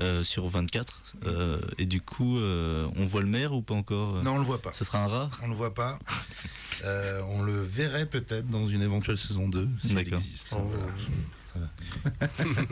euh, 0.00 0.22
sur 0.24 0.48
24. 0.48 1.02
euh, 1.26 1.60
et 1.78 1.84
du 1.84 2.00
coup, 2.00 2.38
euh, 2.38 2.88
on 2.96 3.04
voit 3.04 3.20
le 3.20 3.28
maire 3.28 3.52
ou 3.52 3.60
pas 3.60 3.74
encore 3.74 4.16
euh? 4.16 4.22
Non, 4.22 4.32
on 4.36 4.38
le 4.38 4.44
voit 4.44 4.62
pas. 4.62 4.72
Ça 4.72 4.84
sera 4.86 5.04
un 5.04 5.08
rat? 5.08 5.30
On 5.42 5.48
le 5.48 5.54
voit 5.54 5.74
pas. 5.74 5.98
Euh, 6.84 7.20
on 7.28 7.42
le 7.42 7.62
verrait 7.62 8.06
peut-être 8.06 8.48
dans 8.48 8.66
une 8.66 8.80
éventuelle 8.82 9.18
saison 9.18 9.46
2, 9.48 9.68
si 9.82 9.88
elle 9.90 9.96
D'accord. 10.04 10.18
existe. 10.18 10.54
Oh. 10.56 10.70
Voilà. 11.54 11.70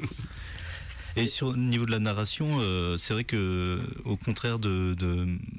Et 1.17 1.27
sur 1.27 1.53
le 1.53 1.59
niveau 1.59 1.85
de 1.87 1.91
la 1.91 1.99
narration, 1.99 2.59
euh, 2.61 2.97
c'est 2.97 3.13
vrai 3.15 3.25
que 3.25 3.81
au 4.05 4.17
contraire 4.17 4.59
de, 4.59 4.97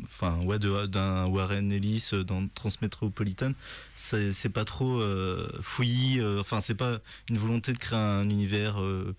enfin 0.06 0.40
ouais, 0.44 0.58
d'un 0.60 1.26
Warren 1.28 1.72
Ellis 1.72 2.12
dans 2.26 2.48
Transmétropolitan, 2.48 3.54
c'est 3.96 4.50
pas 4.54 4.66
trop 4.66 5.00
euh, 5.00 5.48
fouillis. 5.62 6.20
euh, 6.20 6.40
Enfin, 6.40 6.60
c'est 6.60 6.76
pas 6.76 7.00
une 7.30 7.38
volonté 7.38 7.72
de 7.74 7.78
créer 7.78 8.00
un 8.00 8.30
univers 8.30 8.82
euh, 8.82 9.16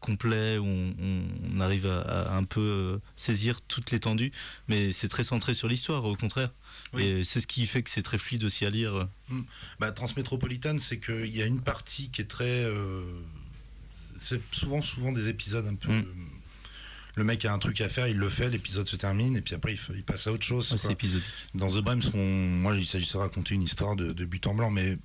complet 0.00 0.58
où 0.58 0.66
on, 0.66 1.60
arrive 1.60 1.86
à, 1.86 2.00
à 2.32 2.36
un 2.36 2.44
peu 2.44 3.00
saisir 3.16 3.60
toute 3.62 3.90
l'étendue, 3.90 4.30
mais 4.68 4.92
c'est 4.92 5.08
très 5.08 5.24
centré 5.24 5.54
sur 5.54 5.68
l'histoire. 5.68 6.04
Au 6.04 6.14
contraire, 6.16 6.50
Oui. 6.92 7.02
et 7.04 7.24
c'est 7.24 7.40
ce 7.40 7.46
qui 7.46 7.66
fait 7.66 7.82
que 7.82 7.90
c'est 7.90 8.02
très 8.02 8.18
fluide 8.18 8.44
aussi 8.44 8.66
à 8.66 8.70
lire. 8.70 9.08
Bah, 9.80 9.90
Transmétropolitane, 9.92 10.78
c'est 10.78 10.98
qu'il 11.00 11.34
y 11.34 11.42
a 11.42 11.46
une 11.46 11.60
partie 11.62 12.10
qui 12.10 12.20
est 12.22 12.26
très. 12.26 12.44
euh, 12.64 13.02
c'est 14.18 14.40
souvent, 14.52 14.82
souvent 14.82 15.12
des 15.12 15.28
épisodes 15.28 15.66
un 15.66 15.74
peu. 15.74 15.92
Mm. 15.92 16.04
Le 17.16 17.24
mec 17.24 17.44
a 17.46 17.52
un 17.54 17.58
truc 17.58 17.80
à 17.80 17.88
faire, 17.88 18.08
il 18.08 18.18
le 18.18 18.28
fait, 18.28 18.50
l'épisode 18.50 18.86
se 18.86 18.96
termine, 18.96 19.36
et 19.36 19.40
puis 19.40 19.54
après 19.54 19.74
il, 19.94 20.02
passe 20.02 20.26
à 20.26 20.32
autre 20.32 20.44
chose. 20.44 20.70
Ouais, 20.72 20.78
quoi. 20.78 20.92
épisodique. 20.92 21.24
Dans 21.54 21.68
The 21.68 21.78
Brems, 21.82 22.02
on- 22.12 22.18
moi 22.18 22.76
il 22.76 22.86
s'agissait 22.86 23.14
de 23.14 23.22
raconter 23.22 23.54
une 23.54 23.62
histoire 23.62 23.96
de, 23.96 24.12
de 24.12 24.24
but 24.26 24.46
en 24.46 24.54
blanc, 24.54 24.70
mais 24.70 24.98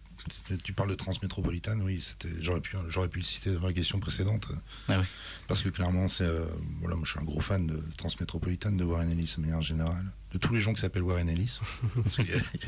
tu 0.63 0.74
parles 0.74 0.89
de 0.89 0.95
Transmétropolitane, 0.95 1.82
oui, 1.82 2.00
c'était, 2.06 2.36
j'aurais 2.41 2.60
pu, 2.60 2.76
j'aurais 2.89 3.08
pu 3.08 3.19
le 3.19 3.24
citer 3.26 3.54
dans 3.54 3.65
la 3.65 3.74
question 3.74 4.00
précédente. 4.00 4.50
Ah 4.89 4.97
oui. 5.00 5.06
Parce 5.47 5.62
que 5.63 5.69
clairement, 5.69 6.08
c'est, 6.10 6.26
euh, 6.26 6.45
voilà, 6.82 6.95
moi 6.97 7.06
je 7.06 7.12
suis 7.12 7.19
un 7.19 7.24
gros 7.24 7.39
fan 7.41 7.65
de 7.65 7.82
Transmétropolitane, 7.97 8.76
de 8.78 8.84
Warren 8.84 9.10
Ellis 9.10 9.34
de 9.38 9.41
manière 9.41 9.62
générale, 9.62 10.06
de 10.34 10.38
tous 10.38 10.54
les 10.54 10.60
gens 10.62 10.74
qui 10.74 10.82
s'appellent 10.82 11.02
Warren 11.04 11.28
Ellis. 11.30 11.60
Parce 12.04 12.19
a- 12.19 12.24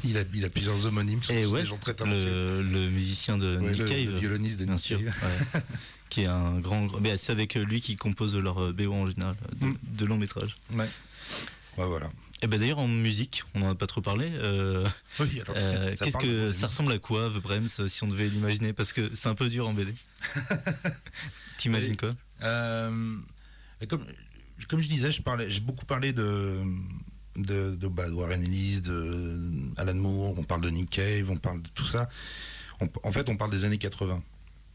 il, 0.06 0.17
a, 0.17 0.21
il 0.34 0.45
a 0.45 0.49
plusieurs 0.49 0.86
homonymes, 0.86 1.19
qui 1.19 1.27
sont 1.27 1.34
Et 1.34 1.43
tous 1.43 1.51
ouais, 1.51 1.62
des 1.62 1.67
gens 1.67 1.77
très 1.77 1.93
talentueux. 1.93 2.25
Le, 2.25 2.62
le 2.63 2.89
musicien 2.89 3.38
de 3.38 3.58
Ouais, 3.58 3.71
Nick 3.71 3.79
le, 3.82 3.86
Cave. 3.86 4.12
le 4.13 4.19
violoniste 4.19 4.60
de 4.60 4.65
Bien 4.65 4.75
Nick 4.75 4.84
sûr, 4.86 4.99
Cave. 5.03 5.13
ouais. 5.53 5.62
qui 6.13 6.21
est 6.21 6.26
un 6.28 6.60
grand. 6.60 6.88
Mais 7.02 7.17
c'est 7.17 7.32
avec 7.32 7.56
lui 7.56 7.82
qui 7.82 7.95
compose 7.95 8.36
leur 8.36 8.62
euh, 8.62 8.71
BO 8.71 8.93
en 8.93 9.10
général 9.10 9.36
de, 9.60 9.65
Mm. 9.67 9.78
de 9.84 10.06
long 10.06 10.17
métrage. 10.17 10.56
Ouais. 10.73 10.88
Bah 11.78 11.88
voilà. 11.88 12.10
Et 12.43 12.47
ben 12.47 12.60
d'ailleurs 12.60 12.78
en 12.80 12.88
musique, 12.88 13.41
on 13.56 13.60
n'en 13.62 13.71
a 13.71 13.76
pas 13.76 13.88
trop 13.88 14.02
parlé. 14.02 14.30
euh, 14.34 14.86
Oui, 15.19 15.41
alors, 15.41 15.56
euh, 15.58 15.95
ça 15.95 16.06
Qu'est-ce 16.06 16.17
que 16.17 16.52
ça 16.52 16.67
ressemble 16.67 16.91
à 16.91 16.99
quoi, 16.99 17.30
The 17.30 17.41
Brems, 17.41 17.88
si 17.88 18.04
on 18.04 18.08
devait 18.08 18.28
l'imaginer? 18.28 18.73
Parce 18.73 18.93
que 18.93 19.10
c'est 19.15 19.28
un 19.30 19.34
peu 19.36 19.49
dur 19.49 19.67
en 19.67 19.73
BD. 19.73 19.93
T'imagines 21.58 21.97
quoi? 21.97 22.13
Euh, 22.43 23.17
comme, 23.89 24.06
comme 24.69 24.82
je 24.82 24.88
disais, 24.88 25.12
je 25.12 25.21
parlais, 25.21 25.49
j'ai 25.49 25.62
beaucoup 25.62 25.86
parlé 25.86 26.13
de, 26.13 26.60
de, 27.38 27.76
de, 27.76 27.88
bah, 27.88 28.08
de 28.10 28.13
Warren 28.13 28.43
Ellis, 28.43 28.82
de 28.82 29.39
Alan 29.78 29.95
Moore, 29.95 30.36
on 30.38 30.43
parle 30.43 30.62
de 30.62 30.69
Nick 30.69 30.89
Cave, 30.89 31.30
on 31.32 31.38
parle 31.38 31.62
de 31.62 31.69
tout 31.69 31.86
ça. 31.86 32.10
On- 32.82 32.89
en 33.04 33.12
fait, 33.12 33.30
on 33.30 33.38
parle 33.38 33.52
des 33.52 33.65
années 33.65 33.78
80, 33.78 34.19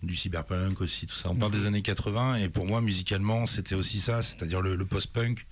du 0.03 0.15
cyberpunk 0.17 0.81
aussi, 0.81 1.07
tout 1.07 1.15
ça. 1.15 1.31
On 1.31 1.35
parle 1.35 1.53
des 1.53 1.67
années 1.67 1.83
80, 1.83 2.37
et 2.37 2.49
pour 2.49 2.67
moi, 2.67 2.81
musicalement, 2.81 3.47
c'était 3.47 3.75
aussi 3.75 4.01
ça, 4.01 4.23
c'est-à-dire 4.23 4.61
le, 4.61 4.77
le 4.77 4.85
post-punk. 4.85 5.47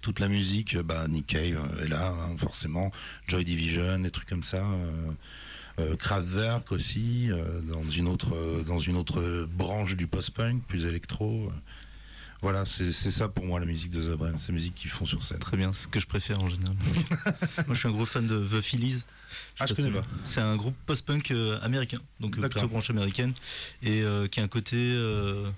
Toute 0.00 0.20
la 0.20 0.28
musique, 0.28 0.76
bah, 0.78 1.08
Nick 1.08 1.26
Cave 1.26 1.56
euh, 1.58 1.84
est 1.84 1.88
là, 1.88 2.08
hein, 2.12 2.36
forcément. 2.36 2.92
Joy 3.26 3.44
Division, 3.44 3.98
des 3.98 4.10
trucs 4.10 4.28
comme 4.28 4.44
ça. 4.44 4.58
euh, 4.64 5.10
euh, 5.80 5.96
Kraftwerk 5.96 6.70
aussi, 6.72 7.30
euh, 7.30 7.60
dans, 7.62 7.82
une 7.88 8.08
autre, 8.08 8.34
euh, 8.34 8.62
dans 8.64 8.78
une 8.78 8.96
autre 8.96 9.46
branche 9.52 9.96
du 9.96 10.06
post-punk, 10.06 10.62
plus 10.68 10.84
électro. 10.86 11.46
euh. 11.48 11.52
Voilà, 12.40 12.64
c'est 12.66 12.92
ça 12.92 13.26
pour 13.28 13.44
moi 13.44 13.58
la 13.58 13.66
musique 13.66 13.90
de 13.90 14.00
The 14.00 14.16
Brems, 14.16 14.38
ces 14.38 14.52
musiques 14.52 14.76
qu'ils 14.76 14.90
font 14.90 15.04
sur 15.06 15.24
scène. 15.24 15.40
Très 15.40 15.56
bien, 15.56 15.72
c'est 15.72 15.84
ce 15.84 15.88
que 15.88 15.98
je 15.98 16.06
préfère 16.06 16.40
en 16.40 16.48
général. 16.48 16.76
Moi 17.66 17.74
je 17.74 17.74
suis 17.74 17.88
un 17.88 17.90
gros 17.90 18.06
fan 18.06 18.28
de 18.28 18.46
The 18.46 18.60
Phillies. 18.60 19.02
Ah, 19.58 19.66
je 19.66 19.74
connais 19.74 19.90
pas. 19.90 20.04
C'est 20.24 20.40
un 20.40 20.56
groupe 20.56 20.74
post-punk 20.86 21.30
euh, 21.30 21.58
américain, 21.62 21.98
donc 22.20 22.36
euh, 22.38 22.40
plutôt 22.48 22.68
branche 22.68 22.90
américaine, 22.90 23.32
et 23.82 24.02
euh, 24.02 24.26
qui 24.28 24.40
a 24.40 24.42
un 24.42 24.48
côté 24.48 24.76
euh, 24.76 25.50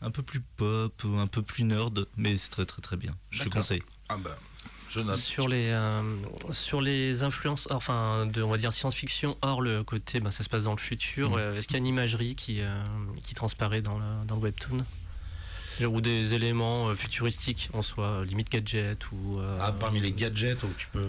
un 0.00 0.10
peu 0.10 0.22
plus 0.22 0.40
pop, 0.56 1.02
un 1.04 1.26
peu 1.26 1.42
plus 1.42 1.64
nerd, 1.64 2.06
mais 2.16 2.36
c'est 2.36 2.50
très 2.50 2.64
très 2.66 2.82
très 2.82 2.96
bien. 2.96 3.14
Je 3.30 3.44
te 3.44 3.48
conseille. 3.48 3.82
Ah 4.08 4.16
bah, 4.18 4.36
je. 4.88 5.00
Sur 5.16 5.48
les, 5.48 5.68
euh, 5.70 6.02
sur 6.50 6.80
les 6.82 7.22
influences, 7.22 7.66
enfin, 7.70 8.26
de, 8.26 8.42
on 8.42 8.50
va 8.50 8.58
dire 8.58 8.72
science-fiction, 8.72 9.38
hors 9.40 9.62
le 9.62 9.82
côté, 9.84 10.20
ben, 10.20 10.30
ça 10.30 10.44
se 10.44 10.48
passe 10.50 10.64
dans 10.64 10.72
le 10.74 10.78
futur, 10.80 11.30
Mm. 11.30 11.34
euh, 11.38 11.56
est-ce 11.56 11.66
qu'il 11.66 11.74
y 11.74 11.76
a 11.76 11.78
une 11.78 11.86
imagerie 11.86 12.34
qui, 12.34 12.60
euh, 12.60 12.74
qui 13.22 13.34
transparaît 13.34 13.80
dans 13.80 13.98
le, 13.98 14.04
dans 14.26 14.36
le 14.36 14.42
webtoon? 14.42 14.84
Ou 15.80 16.00
des 16.00 16.34
éléments 16.34 16.88
euh, 16.88 16.94
futuristiques 16.94 17.68
en 17.72 17.82
soi, 17.82 18.04
euh, 18.06 18.24
limite 18.24 18.50
gadget 18.50 19.10
ou. 19.12 19.38
euh, 19.38 19.58
Ah, 19.60 19.72
parmi 19.72 20.00
les 20.00 20.12
gadgets, 20.12 20.62
où 20.62 20.68
tu 20.76 20.88
peux. 20.88 21.06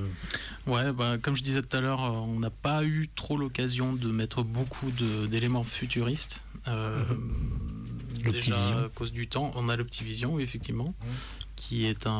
Ouais, 0.67 0.91
bah, 0.93 1.17
comme 1.21 1.35
je 1.35 1.43
disais 1.43 1.61
tout 1.61 1.75
à 1.77 1.81
l'heure, 1.81 2.03
euh, 2.03 2.09
on 2.09 2.39
n'a 2.39 2.49
pas 2.49 2.83
eu 2.83 3.09
trop 3.15 3.37
l'occasion 3.37 3.93
de 3.93 4.07
mettre 4.09 4.43
beaucoup 4.43 4.89
de- 4.91 5.27
d'éléments 5.27 5.63
futuristes. 5.63 6.45
Euh, 6.67 7.03
déjà 8.31 8.85
à 8.85 8.89
cause 8.89 9.11
du 9.11 9.27
temps, 9.27 9.51
on 9.55 9.69
a 9.69 9.75
l'Optivision, 9.75 10.35
oui, 10.35 10.43
effectivement, 10.43 10.93
Mhm. 11.01 11.11
qui 11.55 11.85
est 11.85 12.07
un, 12.07 12.11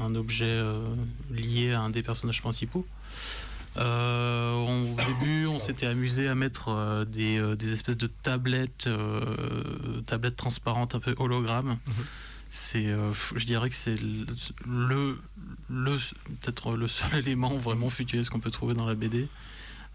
un 0.00 0.14
objet 0.14 0.44
euh, 0.46 0.84
lié 1.30 1.72
à 1.72 1.80
un 1.80 1.90
des 1.90 2.02
personnages 2.02 2.40
principaux. 2.42 2.86
Euh, 3.80 4.52
on- 4.54 4.92
au 4.92 4.96
début, 4.96 5.46
on 5.46 5.58
s'était 5.58 5.86
amusé 5.86 6.28
à 6.28 6.34
mettre 6.34 6.68
euh, 6.68 7.04
des, 7.04 7.38
euh, 7.38 7.54
des 7.56 7.72
espèces 7.72 7.96
de 7.96 8.06
tablettes, 8.08 8.86
euh, 8.86 10.00
tablettes 10.06 10.36
transparentes, 10.36 10.94
un 10.94 11.00
peu 11.00 11.14
hologrammes. 11.18 11.78
C'est, 12.50 12.86
euh, 12.86 13.12
f- 13.12 13.32
je 13.36 13.46
dirais 13.46 13.70
que 13.70 13.76
c'est 13.76 13.96
le, 14.66 15.16
le, 15.70 15.96
peut-être 16.42 16.76
le 16.76 16.88
seul 16.88 17.14
élément 17.18 17.56
vraiment 17.56 17.90
futuriste 17.90 18.30
qu'on 18.30 18.40
peut 18.40 18.50
trouver 18.50 18.74
dans 18.74 18.86
la 18.86 18.94
BD. 18.94 19.28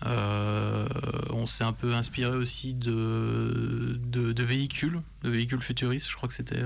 Euh, 0.06 0.88
on 1.30 1.46
s'est 1.46 1.64
un 1.64 1.72
peu 1.74 1.94
inspiré 1.94 2.36
aussi 2.36 2.74
de, 2.74 3.98
de, 4.08 4.34
de 4.34 4.44
véhicules, 4.44 5.00
de 5.24 5.30
véhicules 5.30 5.62
futuristes. 5.62 6.10
Je 6.10 6.16
crois 6.16 6.28
que 6.28 6.36
c'était. 6.36 6.64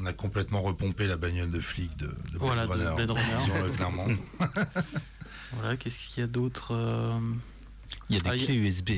On 0.00 0.06
a 0.06 0.12
complètement 0.12 0.62
repompé 0.62 1.06
la 1.08 1.16
bagnole 1.16 1.50
de 1.50 1.60
flic 1.60 1.96
de, 1.96 2.06
de 2.06 2.38
Blade 2.38 2.38
Voilà, 2.38 2.66
de 2.66 2.72
Runner. 2.72 2.94
Blade 2.94 3.10
Runner. 3.10 3.44
disons-le 3.44 3.70
clairement. 3.70 4.06
Voilà, 5.52 5.76
qu'est-ce 5.76 6.08
qu'il 6.10 6.20
y 6.20 6.24
a 6.24 6.26
d'autre 6.26 6.74
euh, 6.74 7.18
Il 8.10 8.16
y 8.16 8.18
a 8.18 8.22
des 8.22 8.28
Ah, 8.30 8.36
il 8.36 8.40
y 8.40 8.44
a- 8.44 8.46
clés 8.46 8.56
USB. 8.56 8.90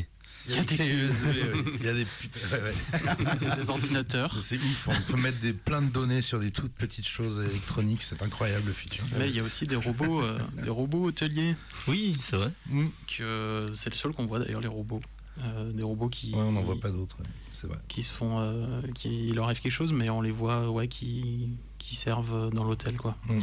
Il 0.49 0.55
y 0.57 0.59
a 0.59 0.63
des 0.65 0.75
clés 0.75 0.89
USB, 0.89 1.25
ouais. 1.27 1.65
il 1.79 1.85
y 1.85 1.89
a 1.89 1.93
des, 1.93 2.01
ouais, 2.05 2.63
ouais. 2.63 3.69
Ordinateurs. 3.69 4.35
C'est 4.43 4.57
ouf, 4.57 4.89
on 4.89 5.13
peut 5.13 5.21
mettre 5.21 5.39
des, 5.41 5.53
plein 5.53 5.83
de 5.83 5.91
données 5.91 6.23
sur 6.23 6.41
des 6.41 6.51
toutes 6.51 6.73
petites 6.73 7.07
choses 7.07 7.41
électroniques, 7.41 8.03
c'est 8.03 8.23
incroyable 8.23 8.67
le 8.67 8.73
futur. 8.73 9.05
Là, 9.19 9.27
il 9.27 9.37
y 9.37 9.39
a 9.39 9.43
aussi 9.43 9.67
des 9.67 9.77
robots, 9.77 10.23
euh, 10.23 10.39
des 10.63 10.71
robots 10.71 11.05
hoteliers. 11.09 11.55
Oui, 11.87 12.17
c'est 12.23 12.37
vrai. 12.37 12.51
Mm. 12.67 12.87
Que 13.19 13.71
c'est 13.75 13.91
le 13.91 13.97
seul 13.97 14.13
qu'on 14.13 14.27
voit 14.27 14.39
d'ailleurs 14.39 14.63
les 14.63 14.69
robots. 14.69 15.03
Euh, 15.43 15.71
des 15.73 15.83
robots 15.85 16.09
qui. 16.09 16.33
Ouais, 16.33 16.41
on 16.41 16.53
n'en 16.53 16.63
voit 16.63 16.81
pas 16.81 16.91
d'autres, 16.91 17.19
c'est 17.53 17.67
vrai. 17.67 17.79
Qui 17.89 18.03
se 18.03 18.11
font, 18.11 18.39
euh, 18.41 18.81
qui 18.95 19.29
il 19.29 19.35
leur 19.35 19.45
arrive 19.45 19.61
quelque 19.61 19.73
chose, 19.73 19.93
mais 19.93 20.09
on 20.11 20.23
les 20.23 20.31
voit, 20.33 20.71
ouais, 20.71 20.89
qui, 20.89 21.51
qui 21.79 21.97
servent 21.97 22.51
dans 22.53 22.65
l'hôtel, 22.65 22.97
quoi. 22.97 23.17
Mm. 23.27 23.39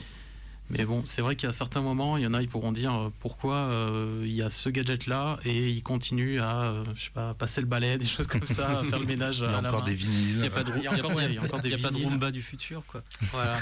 Mais 0.69 0.84
bon, 0.84 1.03
c'est 1.06 1.21
vrai 1.21 1.38
qu'à 1.38 1.53
certains 1.53 1.80
moments, 1.80 2.17
il 2.17 2.23
y 2.23 2.27
en 2.27 2.34
a, 2.34 2.41
ils 2.41 2.49
pourront 2.49 2.73
dire 2.73 2.93
euh, 2.93 3.10
pourquoi 3.21 3.56
euh, 3.56 4.21
il 4.25 4.34
y 4.34 4.41
a 4.41 4.49
ce 4.49 4.67
gadget-là 4.67 5.39
et 5.45 5.69
ils 5.69 5.82
continuent 5.82 6.41
à, 6.41 6.71
euh, 6.71 6.84
je 6.95 7.06
sais 7.06 7.10
pas, 7.12 7.34
passer 7.34 7.62
le 7.62 7.67
balai, 7.67 7.97
des 7.97 8.06
choses 8.06 8.27
comme 8.27 8.45
ça, 8.45 8.80
à 8.80 8.84
faire 8.84 8.99
le 8.99 9.06
ménage 9.06 9.38
Il 9.41 9.43
y 9.43 9.45
a 9.45 9.58
à 9.58 9.62
la 9.62 9.69
encore 9.69 9.80
main. 9.82 9.86
des 9.86 9.93
vinyles. 9.95 10.30
Il 10.36 10.41
n'y 10.41 10.47
a 10.47 10.49
pas 10.49 10.63
de, 10.65 10.71
Il 10.75 10.84
y 10.84 10.88
a 10.88 10.91
encore- 10.93 11.15
ouais, 11.15 11.25
il 11.27 11.36
y 11.36 11.38
a 11.38 11.43
encore 11.43 11.62
des 11.62 11.69
il 11.69 11.71
y 11.71 11.80
a 11.80 11.82
pas 11.82 11.89
de 11.89 11.93
vinyles. 11.95 12.10
Roomba 12.10 12.32
du 12.32 12.41
futur, 12.41 12.84
quoi. 12.86 13.01
Voilà. 13.32 13.58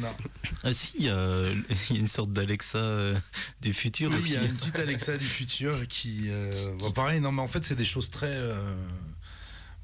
Non. 0.00 0.08
Ah 0.64 0.72
si, 0.72 0.92
il 0.98 1.04
y 1.06 1.08
a, 1.10 1.44
il 1.90 1.96
y 1.96 1.98
a 1.98 2.00
une 2.00 2.06
sorte 2.06 2.32
d'Alexa 2.32 3.12
du 3.60 3.72
futur 3.72 4.10
Oui, 4.10 4.16
aussi. 4.18 4.28
il 4.28 4.34
y 4.34 4.36
a 4.36 4.42
une 4.44 4.54
petite 4.56 4.78
Alexa 4.78 5.16
du 5.18 5.24
futur 5.24 5.86
qui. 5.88 6.24
euh, 6.28 6.50
pareil, 6.94 7.20
non, 7.20 7.32
mais 7.32 7.42
en 7.42 7.48
fait, 7.48 7.64
c'est 7.64 7.76
des 7.76 7.84
choses 7.84 8.10
très. 8.10 8.28
euh, 8.30 8.54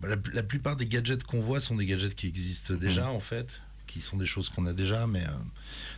bah, 0.01 0.09
la, 0.09 0.16
la 0.33 0.42
plupart 0.42 0.77
des 0.77 0.87
gadgets 0.87 1.23
qu'on 1.25 1.40
voit 1.40 1.61
sont 1.61 1.75
des 1.77 1.87
gadgets 1.87 2.14
qui 2.14 2.27
existent 2.27 2.75
déjà, 2.75 3.09
en 3.09 3.21
fait, 3.21 3.61
qui 3.87 4.01
sont 4.01 4.16
des 4.16 4.27
choses 4.27 4.49
qu'on 4.49 4.66
a 4.66 4.72
déjà, 4.72 5.07
mais. 5.07 5.25
euh, 5.25 5.31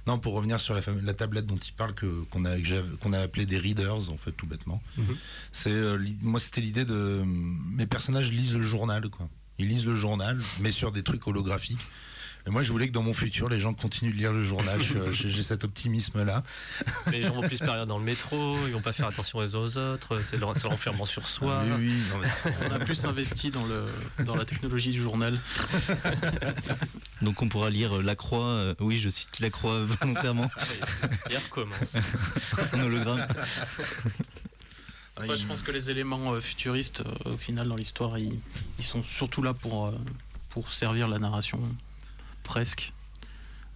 non, 0.06 0.18
pour 0.18 0.34
revenir 0.34 0.60
sur 0.60 0.74
la, 0.74 1.14
tablette 1.14 1.46
dont 1.46 1.56
il 1.56 1.72
parle, 1.72 1.94
que, 1.94 2.06
qu'on, 2.30 2.44
a, 2.44 2.56
qu'on 3.00 3.12
a 3.12 3.20
appelé 3.20 3.46
des 3.46 3.58
readers, 3.58 4.10
en 4.10 4.16
fait, 4.16 4.32
tout 4.32 4.46
bêtement. 4.46 4.82
Mhm. 4.96 5.16
C'est, 5.52 5.70
euh, 5.70 5.98
moi, 6.22 6.40
c'était 6.40 6.60
l'idée 6.60 6.84
de. 6.84 7.22
Mes 7.24 7.86
personnages 7.86 8.30
lisent 8.32 8.56
le 8.56 8.62
journal, 8.62 9.08
quoi. 9.08 9.28
Ils 9.58 9.68
lisent 9.68 9.86
le 9.86 9.96
journal, 9.96 10.40
mais 10.60 10.70
sur 10.70 10.92
des 10.92 11.02
trucs 11.02 11.26
holographiques. 11.26 11.84
Et 12.48 12.50
moi, 12.50 12.62
je 12.62 12.72
voulais 12.72 12.88
que 12.88 12.94
dans 12.94 13.02
mon 13.02 13.12
futur, 13.12 13.50
les 13.50 13.60
gens 13.60 13.74
continuent 13.74 14.10
de 14.12 14.16
lire 14.16 14.32
le 14.32 14.42
journal. 14.42 14.80
J'ai 15.12 15.42
cet 15.42 15.64
optimisme-là. 15.64 16.42
Les 17.12 17.22
gens 17.22 17.34
vont 17.34 17.42
plus 17.42 17.58
perdre 17.58 17.84
dans 17.84 17.98
le 17.98 18.04
métro, 18.04 18.56
ils 18.66 18.72
vont 18.72 18.80
pas 18.80 18.94
faire 18.94 19.06
attention 19.06 19.42
les 19.42 19.54
uns 19.54 19.58
aux 19.58 19.76
autres, 19.76 20.18
c'est 20.22 20.38
le- 20.38 20.46
c'est 20.54 20.64
l'enfermement 20.64 21.04
sur 21.04 21.28
soi. 21.28 21.60
Oui, 21.62 21.72
oui, 21.78 21.92
non, 22.10 22.16
mais- 22.22 22.68
On 22.70 22.72
a 22.74 22.78
plus 22.78 23.04
investi 23.04 23.50
dans, 23.50 23.66
le, 23.66 23.84
dans 24.24 24.34
la 24.34 24.46
technologie 24.46 24.92
du 24.92 25.02
journal. 25.02 25.38
Donc 27.20 27.42
on 27.42 27.48
pourra 27.50 27.68
lire 27.68 28.00
La 28.02 28.14
Croix, 28.14 28.46
euh, 28.46 28.74
oui 28.80 28.98
je 28.98 29.10
cite 29.10 29.40
La 29.40 29.50
Croix 29.50 29.84
volontairement, 29.84 30.50
Et 31.30 31.36
on 31.36 31.40
recommence. 31.54 31.96
en 32.72 32.80
hologramme. 32.84 33.26
Après, 35.16 35.36
je 35.36 35.44
pense 35.46 35.60
que 35.60 35.70
les 35.72 35.90
éléments 35.90 36.32
euh, 36.32 36.40
futuristes, 36.40 37.02
euh, 37.26 37.34
au 37.34 37.36
final, 37.36 37.68
dans 37.68 37.76
l'histoire, 37.76 38.16
ils, 38.18 38.38
ils 38.78 38.84
sont 38.84 39.02
surtout 39.04 39.42
là 39.42 39.52
pour, 39.52 39.88
euh, 39.88 39.92
pour 40.48 40.70
servir 40.70 41.08
la 41.08 41.18
narration, 41.18 41.60
presque. 42.48 42.92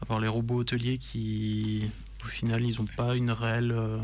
À 0.01 0.07
part 0.07 0.19
les 0.19 0.29
robots 0.29 0.57
hôteliers 0.61 0.99
qui, 0.99 1.89
au 2.25 2.29
final, 2.29 2.65
ils 2.65 2.77
n'ont 2.79 2.87
pas 2.97 3.15
une 3.15 3.31
réelle 3.31 3.71
euh, 3.71 3.99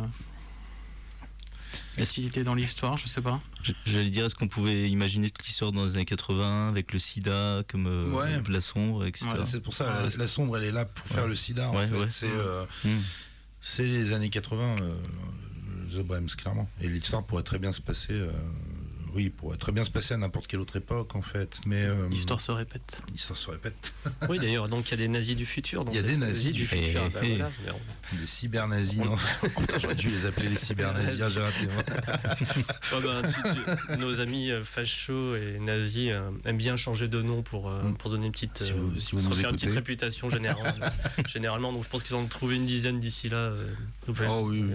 utilité 1.97 2.45
dans 2.45 2.55
l'histoire, 2.55 2.97
je 2.99 3.09
sais 3.09 3.21
pas. 3.21 3.41
J'allais 3.87 4.11
dire, 4.11 4.25
est-ce 4.27 4.35
qu'on 4.37 4.47
pouvait 4.47 4.89
imaginer 4.89 5.31
toute 5.31 5.45
l'histoire 5.47 5.73
dans 5.73 5.85
les 5.85 5.95
années 5.95 6.05
80 6.05 6.69
avec 6.69 6.93
le 6.93 6.99
sida 7.01 7.63
comme 7.69 7.87
euh, 7.87 8.11
Ouais. 8.13 8.41
la 8.49 8.61
sombre, 8.61 9.05
etc. 9.07 9.27
Ouais. 9.37 9.45
C'est 9.45 9.61
pour 9.61 9.75
ça, 9.75 9.93
Ah, 10.05 10.09
la, 10.17 10.27
sombre, 10.29 10.57
elle 10.59 10.65
est 10.65 10.71
là 10.73 10.85
pour 10.85 11.07
faire 11.07 11.25
Ouais. 11.25 11.31
le 11.31 11.35
sida. 11.37 11.71
En 11.71 11.77
Ouais, 11.77 11.89
fait. 11.89 11.97
ouais. 11.97 12.09
C'est, 12.09 12.31
euh, 12.31 12.65
Hmm. 12.85 12.99
c'est 13.61 13.87
les 13.87 14.13
années 14.13 14.31
80, 14.31 14.77
euh, 14.83 14.93
The 15.91 16.07
Brems, 16.07 16.29
clairement. 16.37 16.69
Et 16.81 16.89
l'histoire 16.89 17.25
pourrait 17.25 17.43
très 17.43 17.59
bien 17.59 17.73
se 17.73 17.81
passer. 17.81 18.13
Oui, 19.15 19.31
pourrait 19.31 19.57
très 19.57 19.73
bien 19.73 19.85
se 19.85 19.91
passer 19.91 20.15
à 20.15 20.17
n'importe 20.17 20.47
quelle 20.47 20.61
autre 20.61 20.77
époque, 20.77 21.15
en 21.15 21.23
fait. 21.23 21.59
Mais 21.67 21.83
euh, 21.85 22.09
L'histoire 22.09 22.41
se 22.41 22.53
répète. 22.53 23.01
l'histoire 23.13 23.39
se 23.39 23.51
répète. 23.51 23.93
Oui, 24.29 24.39
d'ailleurs, 24.41 24.69
donc 24.69 24.89
il 24.89 24.91
y 24.91 24.95
a 24.95 24.97
des 24.99 25.09
nazis 25.09 25.37
du 25.37 25.47
futur. 25.47 25.85
dans 25.85 25.93
Il 25.93 25.97
y 25.97 25.99
a 25.99 26.03
des 26.03 26.17
nazis 26.17 26.53
du 26.53 26.67
futur. 26.67 27.03
Ah, 27.05 27.09
bah 27.13 27.21
voilà, 27.23 27.51
Les 28.21 28.27
cybernazis, 28.27 28.99
non 28.99 29.17
J'aurais 29.81 29.95
dû 29.95 30.09
les 30.11 30.27
appeler 30.27 30.49
les 30.49 30.57
cybernazis. 30.57 31.23
ah, 31.23 31.29
j'ai 31.29 31.41
raté. 31.41 31.69
Ah 32.93 32.97
bah, 33.03 33.23
tu- 33.23 33.93
tu- 33.93 33.99
nos 33.99 34.21
amis 34.21 34.51
euh, 34.51 34.65
fachos 34.65 35.37
et 35.37 35.59
nazis 35.61 36.11
euh, 36.13 36.31
aiment 36.45 36.57
bien 36.59 36.77
changer 36.77 37.09
de 37.09 37.21
nom 37.23 37.43
pour, 37.43 37.69
euh, 37.69 37.83
Mm. 37.83 37.95
pour 37.97 38.11
donner 38.11 38.27
une 38.27 38.33
petite, 38.33 38.59
Si 38.63 38.73
vous- 38.73 38.99
si 38.99 39.13
vous 39.13 39.21
se 39.21 39.29
refaire 39.29 39.51
une 39.51 39.57
petite 39.57 39.73
réputation 39.73 40.31
généralement. 40.31 40.87
généralement. 41.29 41.73
Donc 41.73 41.85
je 41.85 41.89
pense 41.89 42.03
qu'ils 42.03 42.17
en 42.17 42.21
ont 42.21 42.27
trouvé 42.27 42.57
une 42.57 42.67
dizaine 42.67 42.99
d'ici 42.99 43.29
là. 43.29 43.53
Oh 44.29 44.43
oui, 44.45 44.65
oui. 44.69 44.75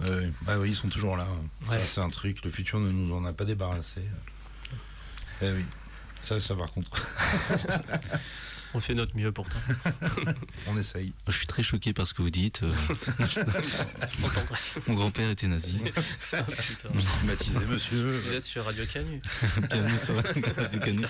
Euh, 0.00 0.28
bah 0.42 0.58
oui, 0.58 0.70
ils 0.70 0.74
sont 0.74 0.88
toujours 0.88 1.16
là. 1.16 1.26
Ouais. 1.68 1.78
Ça, 1.78 1.86
c'est 1.86 2.00
un 2.00 2.10
truc. 2.10 2.44
Le 2.44 2.50
futur 2.50 2.80
ne 2.80 2.90
nous 2.90 3.14
en 3.14 3.24
a 3.24 3.32
pas 3.32 3.44
débarrassé. 3.44 4.00
Eh 5.42 5.50
oui. 5.50 5.64
Ça, 6.20 6.40
ça 6.40 6.54
par 6.54 6.72
contre, 6.72 6.90
On 8.74 8.80
fait 8.80 8.94
notre 8.94 9.14
mieux 9.16 9.30
pourtant. 9.32 9.58
on 10.66 10.78
essaye. 10.78 11.12
Je 11.28 11.32
suis 11.32 11.46
très 11.46 11.62
choqué 11.62 11.92
par 11.92 12.06
ce 12.06 12.14
que 12.14 12.22
vous 12.22 12.30
dites. 12.30 12.62
mon 14.86 14.94
grand-père 14.94 15.28
était 15.28 15.46
nazi. 15.46 15.78
Ah. 16.32 16.38
Stigmatisé, 16.98 17.60
monsieur. 17.68 18.18
Vous 18.18 18.32
êtes 18.32 18.44
sur 18.44 18.64
Radio 18.64 18.86
Canu. 18.86 19.20
Bienvenue 19.68 19.98
sur 19.98 20.14
Radio 20.14 20.80
Canu. 20.80 21.04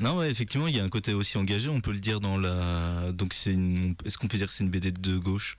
Non, 0.00 0.18
ouais, 0.18 0.30
effectivement, 0.30 0.68
il 0.68 0.76
y 0.76 0.80
a 0.80 0.84
un 0.84 0.88
côté 0.88 1.14
aussi 1.14 1.36
engagé. 1.36 1.68
On 1.68 1.80
peut 1.80 1.92
le 1.92 1.98
dire 1.98 2.20
dans 2.20 2.36
la. 2.36 3.10
Donc, 3.12 3.34
c'est 3.34 3.52
une... 3.52 3.96
est-ce 4.04 4.16
qu'on 4.16 4.28
peut 4.28 4.38
dire 4.38 4.46
que 4.46 4.52
c'est 4.52 4.62
une 4.62 4.70
BD 4.70 4.92
de 4.92 5.16
gauche? 5.16 5.58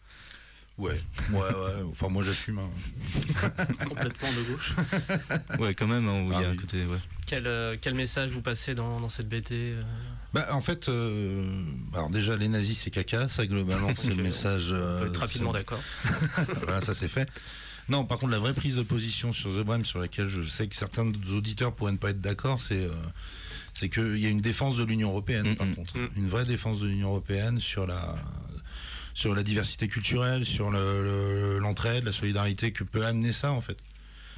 Ouais, 0.80 1.00
ouais, 1.32 1.40
ouais. 1.40 1.84
Enfin, 1.92 2.10
moi, 2.10 2.24
j'assume. 2.24 2.58
hein. 2.60 2.70
Complètement 3.88 4.30
de 4.34 4.52
gauche. 4.52 4.74
Ouais, 5.60 5.76
quand 5.76 5.88
même. 5.88 6.08
hein, 6.08 6.22
où 6.24 6.32
il 6.32 6.32
y 6.32 6.36
a 6.36 6.38
Ah 6.40 6.50
un 6.50 6.52
oui. 6.52 6.58
côté. 6.58 6.84
Ouais. 6.86 6.98
Quel, 7.28 7.46
euh, 7.46 7.76
quel 7.80 7.94
message 7.94 8.32
vous 8.32 8.42
passez 8.42 8.74
dans, 8.74 9.00
dans 9.00 9.08
cette 9.10 9.30
BT 9.30 9.52
euh 9.54 9.82
Bah, 10.34 10.48
en 10.52 10.62
fait, 10.62 10.90
euh, 10.90 11.46
alors 11.94 12.10
déjà, 12.10 12.36
les 12.36 12.48
nazis, 12.48 12.80
c'est 12.80 12.90
caca. 12.90 13.28
Ça, 13.28 13.46
globalement, 13.46 13.90
c'est 13.96 14.16
le 14.16 14.24
message. 14.24 14.72
On 14.74 15.00
peut 15.00 15.08
être 15.08 15.18
rapidement 15.20 15.54
d'accord. 15.54 15.80
voilà, 16.64 16.82
ça 16.82 16.94
c'est 16.96 17.08
fait. 17.08 17.30
Non, 17.90 18.06
par 18.06 18.18
contre, 18.18 18.32
la 18.32 18.40
vraie 18.40 18.54
prise 18.54 18.76
de 18.78 18.82
position 18.84 19.32
sur 19.34 19.52
The 19.52 19.64
Brem, 19.64 19.86
sur 19.86 20.00
laquelle 20.00 20.28
je 20.30 20.42
sais 20.42 20.68
que 20.68 20.76
certains 20.76 21.12
auditeurs 21.32 21.76
pourraient 21.76 21.92
ne 21.92 21.98
pas 21.98 22.10
être 22.12 22.22
d'accord, 22.22 22.62
c'est 22.62 22.88
c'est 23.76 23.90
qu'il 23.90 24.18
y 24.20 24.26
a 24.26 24.30
une 24.30 24.40
défense 24.42 24.78
de 24.78 24.84
l'Union 24.84 25.10
européenne, 25.10 25.52
Mm, 25.52 25.56
par 25.56 25.68
mm, 25.68 25.76
contre. 25.76 25.98
mm. 25.98 26.08
Une 26.16 26.30
vraie 26.30 26.46
défense 26.46 26.80
de 26.80 26.88
l'Union 26.88 27.10
européenne 27.10 27.60
sur 27.60 27.86
la 27.88 28.16
sur 29.14 29.36
la 29.36 29.44
diversité 29.44 29.88
culturelle, 29.88 30.44
sur 30.46 30.72
le- 30.72 31.04
le- 31.04 31.60
l'entraide, 31.60 32.04
la 32.04 32.12
solidarité 32.12 32.72
que 32.72 32.84
peut 32.84 33.06
amener 33.06 33.32
ça, 33.32 33.52
en 33.52 33.62
fait. 33.62 33.78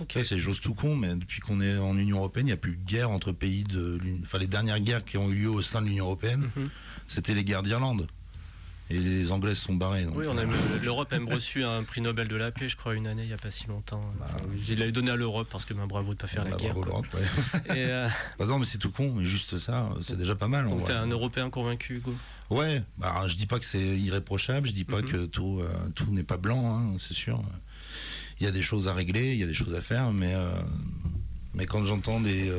C'est 0.10 0.40
chose 0.40 0.60
tout 0.60 0.74
con, 0.74 0.96
mais 0.98 1.16
depuis 1.16 1.40
qu'on 1.40 1.62
est 1.62 1.78
en 1.78 1.98
Union 1.98 2.18
européenne, 2.18 2.48
il 2.48 2.50
n'y 2.50 2.54
a 2.54 2.58
plus 2.58 2.76
de 2.76 2.86
guerre 2.86 3.12
entre 3.12 3.32
pays 3.32 3.64
de 3.64 3.98
l'Union. 4.02 4.20
Enfin, 4.24 4.40
les 4.40 4.48
dernières 4.48 4.82
guerres 4.82 5.06
qui 5.06 5.18
ont 5.18 5.30
eu 5.30 5.36
lieu 5.36 5.50
au 5.50 5.62
sein 5.62 5.82
de 5.82 5.88
l'Union 5.88 6.04
européenne, 6.06 6.50
Mhm. 6.58 6.70
c'était 7.08 7.34
les 7.34 7.46
guerres 7.46 7.64
d'Irlande. 7.64 8.08
Et 8.92 9.00
les 9.00 9.32
Anglais 9.32 9.56
se 9.56 9.62
sont 9.66 9.74
barrés. 9.74 10.04
donc, 10.04 10.14
Oui, 10.16 10.26
on 10.30 10.38
a 10.38 10.42
euh, 10.42 10.80
l'Europe 10.84 11.12
a 11.12 11.18
même 11.20 11.28
reçu 11.28 11.64
un 11.64 11.82
prix 11.82 12.02
Nobel 12.02 12.28
de 12.28 12.36
la 12.36 12.52
paix, 12.52 12.70
je 12.70 12.78
crois, 12.78 12.94
une 12.94 13.08
année, 13.08 13.24
il 13.24 13.28
n'y 13.28 13.34
a 13.34 13.38
pas 13.38 13.50
si 13.50 13.66
longtemps. 13.66 14.02
Bah, 14.20 14.28
Enfin, 14.36 14.46
il 14.70 14.78
l'avait 14.78 14.92
donné 14.92 15.10
à 15.10 15.16
l'Europe 15.16 15.48
parce 15.52 15.66
que 15.66 15.74
ben, 15.74 15.88
bravo 15.88 16.14
de 16.14 16.20
pas 16.20 16.28
faire 16.28 16.44
la 16.44 16.52
bah, 16.52 16.58
guerre. 16.58 16.74
bravo, 16.76 16.86
l'Europe, 16.86 17.08
ouais. 17.16 17.76
Et, 17.76 17.86
euh, 17.88 18.08
Bah 18.40 18.46
non, 18.46 18.60
mais 18.60 18.66
c'est 18.66 18.78
tout 18.78 18.92
con, 18.92 19.12
mais 19.18 19.26
juste 19.26 19.58
ça, 19.58 19.90
c'est 20.02 20.18
déjà 20.18 20.36
pas 20.36 20.48
mal. 20.48 20.70
donc 20.70 20.84
t'es 20.84 20.94
un 20.94 21.08
Européen 21.08 21.50
convaincu, 21.50 21.96
Hugo? 21.96 22.14
Ouais, 22.52 22.84
bah, 23.00 23.24
je 23.28 23.36
dis 23.36 23.48
pas 23.48 23.58
que 23.58 23.66
c'est 23.66 23.98
irréprochable, 23.98 24.68
je 24.68 24.74
dis 24.74 24.84
pas 24.84 25.02
Mhm. 25.02 25.06
que 25.12 25.26
tout, 25.26 25.62
euh, 25.62 25.68
tout 25.96 26.06
n'est 26.12 26.22
pas 26.24 26.38
blanc, 26.38 26.78
hein, 26.78 26.94
c'est 27.00 27.16
sûr. 27.16 27.42
Il 28.40 28.46
y 28.46 28.48
a 28.48 28.52
des 28.52 28.62
choses 28.62 28.88
à 28.88 28.94
régler, 28.94 29.32
il 29.34 29.40
y 29.40 29.44
a 29.44 29.48
des 29.48 29.54
choses 29.56 29.74
à 29.74 29.82
faire, 29.82 30.12
mais, 30.12 30.36
euh, 30.36 30.52
mais 31.56 31.66
quand 31.66 31.84
j'entends 31.88 32.20
des, 32.20 32.52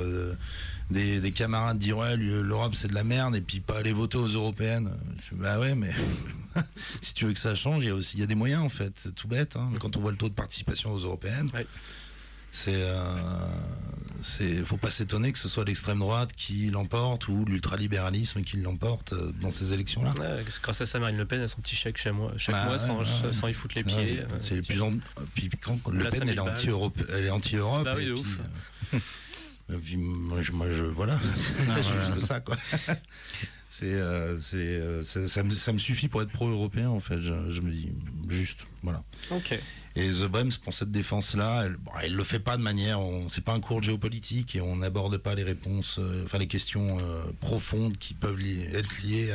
des, 0.90 1.20
des 1.20 1.32
camarades 1.32 1.78
dire 1.78 1.98
ouais, 1.98 2.16
l'Europe 2.16 2.74
c'est 2.74 2.88
de 2.88 2.94
la 2.94 3.04
merde 3.04 3.34
et 3.36 3.40
puis 3.40 3.60
pas 3.60 3.78
aller 3.78 3.92
voter 3.92 4.18
aux 4.18 4.26
européennes, 4.28 4.90
je 5.28 5.34
bah 5.36 5.58
ouais, 5.58 5.74
mais 5.74 5.90
si 7.00 7.14
tu 7.14 7.24
veux 7.26 7.32
que 7.32 7.38
ça 7.40 7.54
change, 7.54 7.82
il 7.82 7.88
y 7.88 7.90
a 7.90 7.94
aussi 7.94 8.16
il 8.16 8.20
y 8.20 8.22
a 8.22 8.26
des 8.26 8.34
moyens 8.34 8.62
en 8.62 8.68
fait, 8.68 8.92
c'est 8.96 9.14
tout 9.14 9.28
bête. 9.28 9.56
hein. 9.56 9.70
Quand 9.80 9.96
on 9.96 10.00
voit 10.00 10.10
le 10.12 10.16
taux 10.16 10.28
de 10.28 10.34
participation 10.34 10.92
aux 10.92 10.98
européennes, 10.98 11.50
Ouais. 11.54 11.66
c'est 12.52 12.70
euh, 12.74 13.14
c'est 14.22 14.64
faut 14.64 14.76
pas 14.78 14.88
s'étonner 14.90 15.32
que 15.32 15.38
ce 15.38 15.48
soit 15.48 15.64
l'extrême 15.64 15.98
droite 15.98 16.30
qui 16.36 16.70
l'emporte 16.70 17.28
ou 17.28 17.44
l'ultralibéralisme 17.44 18.40
qui 18.42 18.56
l'emporte 18.56 19.12
euh, 19.12 19.32
dans 19.42 19.50
ces 19.50 19.72
élections 19.74 20.02
là. 20.04 20.14
Ouais, 20.18 20.42
grâce 20.62 20.80
à 20.80 20.86
ça, 20.86 20.98
Marine 20.98 21.16
Le 21.18 21.26
Pen 21.26 21.40
a 21.42 21.48
son 21.48 21.60
petit 21.60 21.74
chèque 21.76 21.98
chaque 21.98 22.14
mois, 22.14 22.32
chaque 22.38 22.54
Bah 22.54 22.64
mois 22.66 22.78
sans, 22.78 22.98
ouais, 23.00 23.04
ouais. 23.26 23.32
sans 23.34 23.48
y 23.48 23.54
foutre 23.54 23.74
les 23.76 23.84
pieds. 23.84 24.20
euh, 24.20 24.26
c'est 24.40 24.54
les 24.54 24.60
tiens. 24.62 24.74
plus 24.76 24.82
en... 24.82 24.92
Puis 25.34 25.50
quand 25.60 25.78
Le 25.90 26.04
Pen, 26.08 26.20
elle 26.22 26.28
est 26.28 26.32
1000 26.32 26.36
balles. 26.36 26.48
anti-Europe, 26.54 27.02
elle 27.12 27.24
est 27.26 27.30
anti-Europe. 27.30 27.84
Bah 27.84 27.94
oui, 27.96 28.08
moi, 29.68 30.42
je, 30.42 30.52
moi, 30.52 30.66
je- 30.70 30.84
voilà, 30.84 31.18
c'est 31.36 31.64
voilà. 31.64 31.82
juste 32.14 32.20
ça, 32.20 32.40
quoi. 32.40 32.56
C'est, 33.68 33.92
euh, 33.92 34.40
c'est, 34.40 34.56
euh, 34.56 35.02
ça, 35.02 35.28
ça 35.28 35.42
me, 35.42 35.50
ça 35.50 35.70
me 35.70 35.78
suffit 35.78 36.08
pour 36.08 36.22
être 36.22 36.30
pro-européen 36.30 36.88
en 36.88 37.00
fait. 37.00 37.20
Je, 37.20 37.50
je 37.50 37.60
me 37.60 37.70
dis 37.70 37.92
juste, 38.26 38.60
voilà. 38.82 39.02
Ok. 39.30 39.52
Et 39.96 40.08
The 40.12 40.28
Brems 40.28 40.52
pour 40.64 40.72
cette 40.72 40.90
défense-là, 40.90 41.64
elle, 41.66 41.76
bon, 41.76 41.90
elle 42.02 42.14
le 42.14 42.24
fait 42.24 42.38
pas 42.38 42.56
de 42.56 42.62
manière, 42.62 43.00
on, 43.00 43.28
c'est 43.28 43.44
pas 43.44 43.52
un 43.52 43.60
cours 43.60 43.80
de 43.80 43.84
géopolitique 43.84 44.56
et 44.56 44.62
on 44.62 44.76
n'aborde 44.76 45.18
pas 45.18 45.34
les 45.34 45.42
réponses, 45.42 45.98
euh, 45.98 46.22
enfin 46.24 46.38
les 46.38 46.46
questions 46.46 46.96
euh, 47.02 47.22
profondes 47.42 47.98
qui 47.98 48.14
peuvent 48.14 48.40
li- 48.40 48.62
être 48.72 49.02
liées 49.02 49.32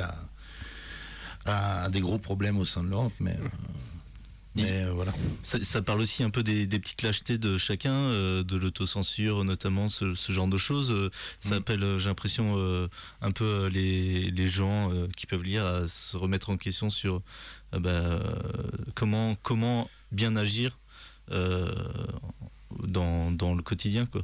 à, 1.46 1.84
à 1.84 1.90
des 1.90 2.02
gros 2.02 2.18
problèmes 2.18 2.58
au 2.58 2.66
sein 2.66 2.84
de 2.84 2.90
l'Europe, 2.90 3.14
mais. 3.20 3.34
euh, 3.40 3.48
mais 4.56 4.84
euh, 4.84 4.92
voilà. 4.94 5.14
Ça, 5.44 5.64
ça 5.64 5.82
parle 5.82 6.02
aussi 6.02 6.24
un 6.24 6.30
peu 6.30 6.44
des, 6.44 6.68
des 6.68 6.80
petites 6.80 7.02
lâchetés 7.02 7.38
de 7.38 7.58
chacun, 7.58 7.94
euh, 7.94 8.44
de 8.44 8.58
l'autocensure 8.58 9.44
notamment, 9.44 9.90
ce, 9.90 10.14
ce 10.14 10.32
genre 10.32 10.48
de 10.48 10.58
choses. 10.58 10.92
Euh, 10.92 11.10
Ça 11.40 11.56
Mm. 11.56 11.58
appelle, 11.58 11.98
j'ai 12.00 12.10
l'impression, 12.10 12.90
un 13.22 13.32
peu 13.32 13.68
les, 13.68 14.30
les 14.32 14.48
gens 14.48 14.92
qui 15.16 15.26
peuvent 15.26 15.44
lire 15.44 15.66
à 15.66 15.88
se 15.88 16.18
remettre 16.18 16.50
en 16.50 16.58
question 16.58 16.90
sur 16.90 17.22
bah, 17.72 18.20
comment, 18.96 19.36
comment 19.44 19.90
bien 20.12 20.36
agir 20.36 20.78
dans, 22.88 23.32
dans 23.32 23.54
le 23.56 23.62
quotidien. 23.62 24.06
Quoi. 24.06 24.24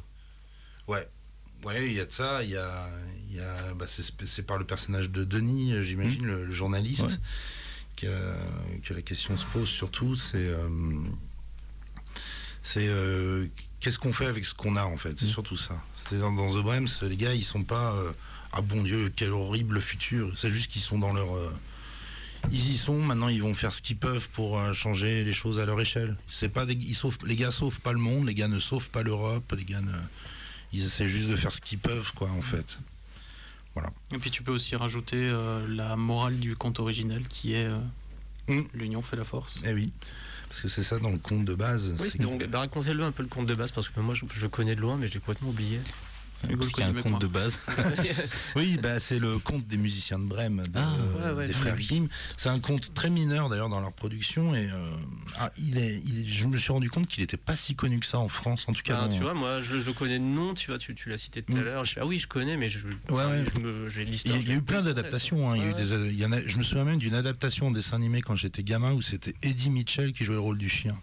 Ouais. 0.87 1.07
Ouais, 1.63 1.87
il 1.87 1.93
y 1.93 1.99
a 1.99 2.05
de 2.05 2.11
ça. 2.11 2.43
Il 2.43 2.49
y 2.51 2.55
a, 2.57 2.89
il 3.29 3.35
y 3.35 3.39
a, 3.39 3.73
bah, 3.73 3.85
c'est, 3.87 4.45
par 4.45 4.57
le 4.57 4.65
personnage 4.65 5.09
de 5.09 5.23
Denis, 5.23 5.73
j'imagine, 5.83 6.25
le, 6.25 6.45
le 6.45 6.51
journaliste, 6.51 7.03
Ouais. 7.03 7.13
Que, 7.97 8.33
que 8.83 8.93
la 8.93 9.01
question 9.01 9.37
se 9.37 9.45
pose 9.45 9.67
surtout. 9.67 10.15
C'est, 10.15 10.37
euh, 10.37 10.67
c'est 12.63 12.87
euh, 12.87 13.47
qu'est-ce 13.79 13.99
qu'on 13.99 14.13
fait 14.13 14.27
avec 14.27 14.45
ce 14.45 14.53
qu'on 14.53 14.75
a 14.75 14.85
en 14.85 14.97
fait? 14.97 15.17
C'est 15.19 15.25
Mm. 15.25 15.29
surtout 15.29 15.57
ça. 15.57 15.75
C'est-à-dire 15.97 16.31
dans 16.31 16.49
The 16.49 16.63
Brems, 16.63 16.87
les 17.01 17.17
gars, 17.17 17.33
ils 17.33 17.43
sont 17.43 17.63
pas 17.63 17.93
euh, 17.93 18.11
ah 18.53 18.61
bon 18.61 18.83
Dieu, 18.83 19.11
quel 19.15 19.31
horrible 19.31 19.81
futur. 19.81 20.31
C'est 20.35 20.49
juste 20.49 20.71
qu'ils 20.71 20.81
sont 20.81 20.99
dans 20.99 21.13
leur 21.13 21.35
euh, 21.35 21.51
ils 22.51 22.71
y 22.71 22.77
sont, 22.77 22.99
maintenant 22.99 23.27
ils 23.27 23.41
vont 23.41 23.53
faire 23.55 23.73
ce 23.73 23.81
qu'ils 23.81 23.97
peuvent 23.97 24.29
pour 24.29 24.61
changer 24.73 25.23
les 25.25 25.33
choses 25.33 25.59
à 25.59 25.65
leur 25.65 25.81
échelle. 25.81 26.15
C'est 26.27 26.49
pas 26.49 26.65
des, 26.65 26.73
ils 26.75 26.95
sauvent, 26.95 27.17
les 27.25 27.35
gars 27.35 27.51
sauvent 27.51 27.81
pas 27.81 27.91
le 27.91 27.99
monde, 27.99 28.27
les 28.27 28.35
gars 28.35 28.47
ne 28.47 28.59
sauvent 28.59 28.89
pas 28.91 29.01
l'Europe, 29.03 29.53
les 29.57 29.65
gars 29.65 29.81
ne, 29.81 29.91
ils 30.71 30.85
essaient 30.85 31.09
juste 31.09 31.27
de 31.29 31.35
faire 31.35 31.51
ce 31.51 31.59
qu'ils 31.59 31.79
peuvent, 31.79 32.13
quoi, 32.13 32.29
en 32.29 32.41
fait. 32.41 32.77
Et 34.13 34.17
puis 34.17 34.31
tu 34.31 34.43
peux 34.43 34.51
aussi 34.51 34.75
rajouter 34.75 35.17
euh, 35.17 35.65
la 35.69 35.95
morale 35.95 36.37
du 36.39 36.55
conte 36.55 36.79
originel 36.79 37.27
qui 37.27 37.53
est 37.53 37.65
euh, 37.65 37.77
Mm. 38.47 38.61
l'union 38.73 39.01
fait 39.01 39.17
la 39.17 39.25
force. 39.25 39.61
Eh 39.65 39.73
oui, 39.73 39.91
parce 40.47 40.61
que 40.61 40.67
c'est 40.69 40.83
ça 40.83 40.99
dans 40.99 41.09
le 41.11 41.17
conte 41.17 41.43
de 41.43 41.53
base. 41.53 41.93
Oui, 41.99 42.11
donc 42.19 42.45
bah, 42.47 42.59
racontez-le 42.59 43.03
un 43.03 43.11
peu 43.11 43.23
le 43.23 43.29
conte 43.29 43.45
de 43.45 43.55
base 43.55 43.71
parce 43.71 43.89
que 43.89 43.99
moi 43.99 44.15
je, 44.15 44.23
je 44.33 44.47
connais 44.47 44.75
de 44.75 44.79
loin 44.79 44.95
mais 44.95 45.07
j'ai 45.07 45.19
complètement 45.19 45.49
oublié. 45.49 45.81
A 46.43 46.47
un 46.85 46.91
mieux 46.93 47.19
de 47.19 47.27
base. 47.27 47.59
Oui, 48.55 48.77
bah, 48.81 48.99
c'est 48.99 49.19
le 49.19 49.39
conte 49.39 49.65
des 49.67 49.77
musiciens 49.77 50.19
de 50.19 50.25
Brême, 50.25 50.63
de- 50.67 50.79
Ah, 50.79 50.95
ouais, 51.31 51.33
ouais, 51.35 51.47
des 51.47 51.53
frères 51.53 51.75
oui. 51.77 51.85
Grimm. 51.85 52.07
C'est 52.37 52.49
un 52.49 52.59
conte 52.59 52.93
très 52.93 53.09
mineur 53.09 53.49
d'ailleurs 53.49 53.69
dans 53.69 53.79
leur 53.79 53.91
production 53.91 54.53
et 54.55 54.69
euh, 54.69 54.91
ah, 55.39 55.51
il 55.57 55.77
est, 55.77 56.01
il 56.05 56.21
est- 56.21 56.31
je 56.31 56.45
me 56.45 56.57
suis 56.57 56.71
rendu 56.71 56.89
compte 56.89 57.07
qu'il 57.07 57.21
n'était 57.21 57.37
pas 57.37 57.55
si 57.55 57.75
connu 57.75 57.99
que 57.99 58.05
ça 58.05 58.19
en 58.19 58.29
France, 58.29 58.65
en 58.67 58.73
tout 58.73 58.83
cas. 58.83 58.99
Ah, 59.03 59.07
dans- 59.07 59.15
tu 59.15 59.23
vois, 59.23 59.33
moi 59.33 59.59
je, 59.61 59.79
je 59.79 59.85
le 59.85 59.93
connais 59.93 60.19
de 60.19 60.23
nom, 60.23 60.53
tu 60.53 60.69
vois, 60.69 60.77
tu, 60.77 60.93
tu 60.95 61.09
l'as 61.09 61.17
cité 61.17 61.41
tout 61.41 61.53
à 61.53 61.61
Mm. 61.61 61.63
l'heure. 61.63 61.83
Ah 61.99 62.05
oui, 62.05 62.17
je 62.19 62.27
connais, 62.27 62.55
mais 62.57 62.69
je, 62.69 62.79
ouais. 63.09 63.45
j'ai 63.87 64.05
l'histoire. 64.05 64.35
a, 64.35 64.39
il 64.39 64.47
y 64.47 64.51
a 64.51 64.55
eu 64.55 64.61
plein 64.61 64.81
d'adaptations. 64.83 65.51
hein. 65.51 65.55
Il 65.57 65.61
y 65.63 65.65
a 65.65 65.69
eu 65.69 65.73
Ouais, 65.73 65.81
des 65.81 65.93
ad- 65.93 66.05
il 66.05 66.17
y 66.17 66.25
en 66.25 66.31
a- 66.31 66.45
je 66.45 66.57
me 66.57 66.63
souviens 66.63 66.83
même 66.85 66.97
d'une 66.99 67.15
adaptation 67.15 67.67
en 67.67 67.71
dessin 67.71 67.95
animé 67.97 68.21
quand 68.21 68.35
j'étais 68.35 68.63
gamin 68.63 68.93
où 68.93 69.01
c'était 69.01 69.33
Eddie 69.41 69.69
Mitchell 69.69 70.13
qui 70.13 70.23
jouait 70.23 70.35
le 70.35 70.41
rôle 70.41 70.57
du 70.57 70.69
chien. 70.69 70.95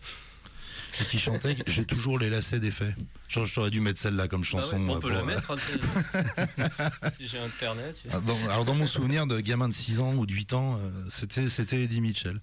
Et 1.00 1.04
qui 1.04 1.18
chantait 1.18 1.56
J'ai 1.66 1.84
toujours 1.84 2.18
les 2.18 2.30
lacets 2.30 2.60
défaits. 2.60 2.94
Genre, 3.28 3.46
j'aurais 3.46 3.70
dû 3.70 3.80
mettre 3.80 3.98
celle-là 4.00 4.28
comme 4.28 4.42
Bah 4.42 4.46
ouais, 4.58 4.62
chanson. 4.62 4.76
on 4.76 4.90
euh, 4.90 4.94
peut 5.00 5.00
pour- 5.00 5.10
la 5.10 5.24
mettre. 5.24 5.50
hein, 5.50 5.56
si 7.18 7.26
j'ai 7.26 7.38
internet. 7.38 7.96
Ah, 8.12 8.20
dans- 8.20 8.38
alors, 8.48 8.64
dans 8.64 8.74
mon 8.74 8.86
souvenir 8.86 9.26
de 9.26 9.40
gamin 9.40 9.68
de 9.68 9.74
6 9.74 10.00
ans 10.00 10.14
ou 10.14 10.26
de 10.26 10.32
8 10.32 10.52
ans, 10.52 10.76
euh, 10.78 10.90
c'était, 11.08 11.48
c'était 11.48 11.82
Eddie 11.82 12.00
Mitchell. 12.00 12.40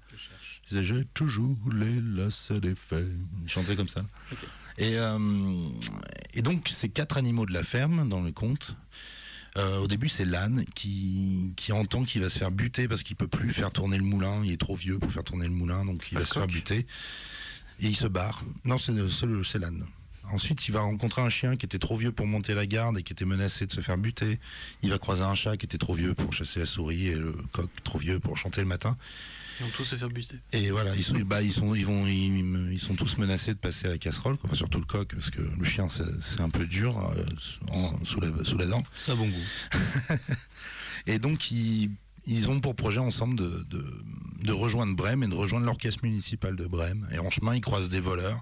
Je 0.70 0.76
disait 0.76 0.84
J'ai 0.84 1.06
toujours 1.14 1.56
les 1.74 2.00
lacets 2.02 2.60
défaits. 2.60 3.08
Il 3.44 3.50
chantait 3.50 3.76
comme 3.76 3.88
ça. 3.88 4.02
Et, 4.78 4.98
euh, 4.98 5.18
et 6.34 6.42
donc, 6.42 6.70
ces 6.70 6.90
quatre 6.90 7.18
animaux 7.18 7.46
de 7.46 7.54
la 7.54 7.64
ferme 7.64 8.08
dans 8.10 8.22
le 8.22 8.32
conte. 8.32 8.76
euh, 9.58 9.80
au 9.80 9.88
début, 9.88 10.08
c'est 10.08 10.24
l'âne 10.26 10.64
qui, 10.76 11.52
qui 11.58 11.74
entend 11.74 12.04
qu'il 12.06 12.22
va 12.22 12.30
se 12.30 12.40
faire 12.40 12.52
buter 12.52 12.88
parce 12.88 13.04
qu'il 13.04 13.18
peut 13.18 13.28
plus 13.28 13.52
faire 13.52 13.70
tourner 13.72 13.98
le 13.98 14.04
moulin. 14.04 14.42
Il 14.46 14.52
est 14.52 14.58
trop 14.60 14.76
vieux 14.76 14.98
pour 14.98 15.12
faire 15.12 15.26
tourner 15.26 15.46
le 15.46 15.54
moulin, 15.54 15.84
donc 15.86 16.10
il 16.12 16.18
va 16.18 16.24
se 16.26 16.34
faire 16.34 16.44
coq 16.44 16.52
buter. 16.52 16.88
Et 17.82 17.88
il 17.88 17.96
se 17.96 18.08
barre. 18.08 18.44
Non, 18.64 18.78
c'est, 18.78 18.94
l'âne. 19.60 19.86
Ensuite, 20.32 20.68
il 20.68 20.72
va 20.72 20.82
rencontrer 20.82 21.22
un 21.22 21.30
chien 21.30 21.58
qui 21.58 21.66
était 21.66 21.80
trop 21.80 21.98
vieux 21.98 22.12
pour 22.12 22.28
monter 22.28 22.54
la 22.54 22.66
garde 22.66 22.98
et 22.98 23.04
qui 23.04 23.12
était 23.12 23.26
menacé 23.26 23.66
de 23.66 23.72
se 23.72 23.82
faire 23.82 23.98
buter. 23.98 24.40
Il 24.84 24.92
va 24.92 24.98
croiser 25.00 25.24
un 25.24 25.36
chat 25.36 25.58
qui 25.58 25.66
était 25.66 25.80
trop 25.80 25.96
vieux 25.96 26.14
pour 26.14 26.32
chasser 26.32 26.60
la 26.60 26.66
souris 26.66 27.08
et 27.08 27.16
le 27.16 27.36
coq 27.52 27.70
trop 27.84 27.98
vieux 27.98 28.20
pour 28.20 28.38
chanter 28.38 28.62
le 28.62 28.68
matin. 28.68 28.96
Ils 29.60 29.66
vont 29.66 29.72
tous 29.76 29.84
se 29.84 29.96
faire 29.96 30.10
buter. 30.10 30.38
Et 30.54 30.72
voilà, 30.72 30.96
ils 30.96 31.04
sont, 31.04 31.20
bah, 31.20 31.42
ils 31.42 31.52
sont, 31.52 31.76
ils 31.76 31.86
vont, 31.86 32.06
ils, 32.08 32.72
ils 32.72 32.80
sont 32.80 32.96
tous 32.96 33.18
menacés 33.18 33.54
de 33.54 33.60
passer 33.60 33.88
à 33.88 33.90
la 33.90 33.98
casserole, 33.98 34.38
quoi. 34.38 34.48
Enfin, 34.48 34.56
surtout 34.58 34.80
le 34.80 34.86
coq, 34.86 35.14
parce 35.14 35.30
que 35.30 35.42
le 35.42 35.64
chien, 35.66 35.88
c'est 35.90 36.40
un 36.42 36.50
peu 36.50 36.66
dur 36.66 36.98
euh, 36.98 37.24
en- 37.72 38.06
sous, 38.06 38.22
la, 38.22 38.30
sous 38.44 38.58
la 38.58 38.68
dent. 38.68 38.84
C'est 38.96 39.12
un 39.12 39.16
bon 39.16 39.28
goût. 39.28 40.16
Et 41.08 41.20
donc, 41.20 41.52
ils, 41.52 41.92
ils 42.26 42.50
ont 42.50 42.60
pour 42.60 42.76
projet 42.76 43.00
ensemble 43.00 43.36
de, 43.36 44.52
rejoindre 44.52 44.96
Brême 44.96 45.24
et 45.24 45.28
de 45.28 45.34
rejoindre 45.34 45.66
l'orchestre 45.66 46.04
municipal 46.04 46.56
de 46.56 46.66
Brême. 46.66 47.08
Et 47.12 47.20
en 47.20 47.30
chemin, 47.30 47.56
ils 47.56 47.62
croisent 47.62 47.90
des 47.90 48.00
voleurs 48.00 48.42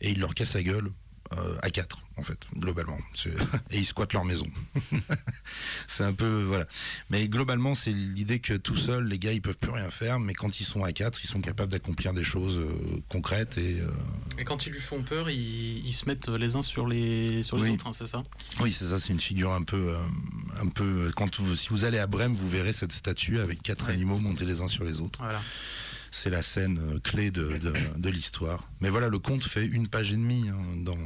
et 0.00 0.10
ils 0.10 0.20
leur 0.20 0.34
cassent 0.34 0.54
la 0.54 0.62
gueule. 0.62 0.90
Euh, 1.38 1.56
à 1.62 1.70
quatre, 1.70 1.98
en 2.16 2.22
fait, 2.22 2.38
globalement. 2.58 2.98
Et 3.70 3.78
ils 3.78 3.84
squattent 3.86 4.12
leur 4.12 4.24
maison. 4.24 4.46
c'est 5.88 6.04
un 6.04 6.12
peu. 6.12 6.42
Voilà. 6.42 6.66
Mais 7.10 7.28
globalement, 7.28 7.74
c'est 7.74 7.92
l'idée 7.92 8.38
que 8.38 8.54
tout 8.54 8.76
seul, 8.76 9.06
les 9.06 9.18
gars, 9.18 9.32
ils 9.32 9.42
peuvent 9.42 9.58
plus 9.58 9.70
rien 9.72 9.90
faire, 9.90 10.20
mais 10.20 10.34
quand 10.34 10.60
ils 10.60 10.64
sont 10.64 10.84
à 10.84 10.92
quatre, 10.92 11.22
ils 11.24 11.28
sont 11.28 11.40
capables 11.40 11.70
d'accomplir 11.72 12.12
des 12.14 12.24
choses 12.24 12.58
euh, 12.58 13.00
concrètes 13.08 13.58
et. 13.58 13.80
euh, 13.80 13.90
Et 14.38 14.44
quand 14.44 14.66
ils 14.66 14.72
lui 14.72 14.80
font 14.80 15.02
peur, 15.02 15.30
ils, 15.30 15.86
ils 15.86 15.92
se 15.92 16.06
mettent 16.06 16.28
les 16.28 16.56
uns 16.56 16.62
sur 16.62 16.86
les, 16.86 17.42
sur 17.42 17.56
les 17.56 17.64
Oui. 17.64 17.70
autres, 17.70 17.86
hein, 17.86 17.92
c'est 17.92 18.06
ça? 18.06 18.22
Oui, 18.60 18.72
c'est 18.72 18.86
ça, 18.86 18.98
c'est 19.00 19.12
une 19.12 19.20
figure 19.20 19.52
un 19.52 19.62
peu, 19.62 19.94
un 20.60 20.68
peu. 20.68 21.10
Quand 21.16 21.38
vous, 21.40 21.56
si 21.56 21.68
vous 21.70 21.84
allez 21.84 21.98
à 21.98 22.06
Brême, 22.06 22.32
vous 22.34 22.48
verrez 22.48 22.72
cette 22.72 22.92
statue 22.92 23.38
avec 23.38 23.62
quatre 23.62 23.86
Ouais. 23.86 23.94
animaux 23.94 24.18
montés 24.18 24.44
les 24.44 24.60
uns 24.60 24.68
sur 24.68 24.84
les 24.84 25.00
autres. 25.00 25.18
Voilà. 25.22 25.40
C'est 26.14 26.28
la 26.30 26.42
scène 26.42 26.78
euh, 26.78 26.98
clé 27.00 27.30
de, 27.30 27.48
de, 27.58 27.72
de 27.96 28.10
l'histoire. 28.10 28.68
Mais 28.80 28.90
voilà, 28.90 29.08
le 29.08 29.18
conte 29.18 29.44
fait 29.44 29.64
une 29.66 29.88
page 29.88 30.12
et 30.12 30.16
demie 30.16 30.48
hein, 30.50 30.62
dans, 30.76 30.98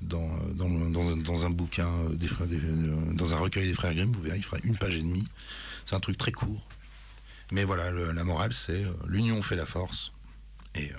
dans, 0.00 0.38
dans, 0.54 0.68
dans 0.88 1.08
un- 1.12 1.16
dans 1.16 1.44
un 1.46 1.50
bouquin, 1.50 1.88
euh, 1.88 2.14
des 2.14 2.28
frères, 2.28 2.46
des- 2.46 2.56
euh, 2.58 2.96
dans 3.12 3.34
un 3.34 3.38
recueil 3.38 3.66
des 3.66 3.74
frères 3.74 3.92
Grimm. 3.94 4.12
Vous 4.12 4.22
verrez, 4.22 4.36
il 4.38 4.44
fera 4.44 4.58
une 4.62 4.76
page 4.78 4.94
et 4.96 5.02
demie. 5.02 5.26
C'est 5.84 5.96
un 5.96 6.00
truc 6.00 6.16
très 6.16 6.32
court. 6.32 6.66
Mais 7.50 7.64
voilà, 7.64 7.90
le- 7.90 8.12
la 8.12 8.22
morale, 8.24 8.52
c'est 8.52 8.84
euh, 8.84 8.92
l'union 9.08 9.42
fait 9.42 9.56
la 9.56 9.66
force. 9.66 10.12
Et 10.76 10.92
euh, 10.92 10.96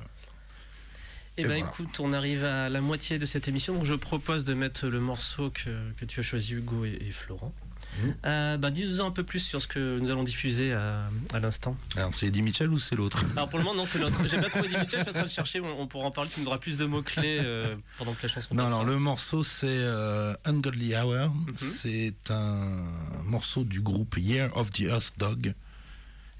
Eh 1.37 1.43
ben 1.43 1.47
voilà. 1.47 1.59
écoute, 1.71 1.99
on 2.01 2.11
arrive 2.11 2.43
à 2.43 2.67
la 2.67 2.81
moitié 2.81 3.17
de 3.17 3.25
cette 3.25 3.47
émission, 3.47 3.75
donc 3.75 3.85
je 3.85 3.93
propose 3.93 4.43
de 4.43 4.53
mettre 4.53 4.87
le 4.87 4.99
morceau 4.99 5.51
que, 5.51 5.91
que 5.93 6.03
tu 6.03 6.19
as 6.19 6.23
choisi 6.23 6.53
Hugo 6.55 6.83
et, 6.83 6.97
et 6.99 7.11
Florent. 7.11 7.53
Mhm. 8.01 8.15
Euh, 8.25 8.57
bah, 8.57 8.71
Dis-nous 8.71 9.01
un 9.01 9.11
peu 9.11 9.23
plus 9.23 9.39
sur 9.39 9.61
ce 9.61 9.67
que 9.67 9.99
nous 9.99 10.09
allons 10.09 10.23
diffuser 10.23 10.73
à, 10.73 11.09
à 11.33 11.39
l'instant. 11.39 11.75
alors, 11.97 12.11
c'est 12.15 12.27
Eddie 12.27 12.41
Mitchell 12.41 12.69
ou 12.69 12.77
c'est 12.77 12.95
l'autre? 12.95 13.23
Alors 13.35 13.49
pour 13.49 13.59
le 13.59 13.65
moment, 13.65 13.77
non, 13.77 13.85
c'est 13.85 13.99
l'autre. 13.99 14.15
J'ai 14.25 14.37
pas 14.37 14.49
trouvé 14.49 14.67
d'imité, 14.69 14.97
je 14.97 15.01
suis 15.01 15.09
en 15.09 15.13
train 15.13 15.23
de 15.23 15.27
chercher, 15.29 15.59
on, 15.59 15.81
on 15.81 15.87
pourra 15.87 16.05
en 16.05 16.11
parler, 16.11 16.29
tu 16.33 16.39
me 16.39 16.45
donneras 16.45 16.59
plus 16.59 16.77
de 16.77 16.85
mots-clés 16.85 17.39
euh, 17.41 17.75
pendant 17.97 18.13
que 18.13 18.23
la 18.23 18.29
chanson 18.29 18.47
Non, 18.51 18.63
passera. 18.63 18.79
alors 18.81 18.85
le 18.85 18.99
morceau 18.99 19.43
c'est 19.43 19.67
euh, 19.67 20.33
Ungodly 20.45 20.95
Hour. 20.95 21.29
Mhm. 21.29 21.53
C'est 21.57 22.13
un 22.31 22.85
morceau 23.25 23.63
du 23.63 23.81
groupe 23.81 24.15
Year 24.17 24.55
of 24.55 24.71
the 24.71 24.81
Earth 24.81 25.13
Dog. 25.17 25.53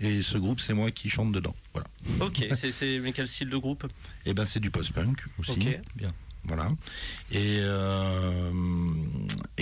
Et 0.02 0.22
ce 0.22 0.38
groupe, 0.38 0.62
c'est 0.62 0.74
moi 0.74 0.92
qui 0.92 1.10
chante 1.10 1.34
dedans. 1.34 1.54
Voilà. 1.74 1.88
Ok, 2.22 2.46
c'est- 2.56 3.12
quel 3.14 3.28
style 3.28 3.50
de 3.50 3.58
groupe? 3.58 3.86
Et 4.26 4.34
ben 4.34 4.46
c'est 4.46 4.62
du 4.62 4.72
post-punk 4.72 5.18
aussi. 5.40 5.52
Ok. 5.52 5.80
Bien. 5.96 6.08
Voilà. 6.46 6.72
Et, 7.34 7.58
euh, 7.60 8.50
et 8.50 8.88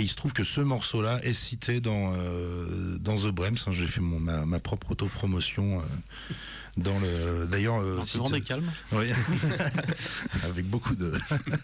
il 0.07 0.09
se 0.09 0.15
trouve 0.15 0.31
que 0.31 0.45
ce 0.45 0.61
morceau-là 0.61 1.19
est 1.23 1.33
cité 1.33 1.81
dans, 1.81 2.13
euh, 2.15 2.97
dans 2.97 3.17
The 3.17 3.27
Brems. 3.27 3.57
hein. 3.67 3.71
J'ai 3.73 3.87
fait 3.87 3.99
mon, 3.99 4.21
ma, 4.21 4.45
ma 4.45 4.59
propre 4.61 4.91
autopromotion. 4.91 5.81
euh, 5.81 5.83
dans 6.77 6.97
le 6.99 7.45
D'ailleurs, 7.47 7.81
euh, 7.81 7.99
si 8.05 8.17
oui. 8.93 9.07
avec 10.43 10.65
beaucoup 10.69 10.95
de 10.95 11.11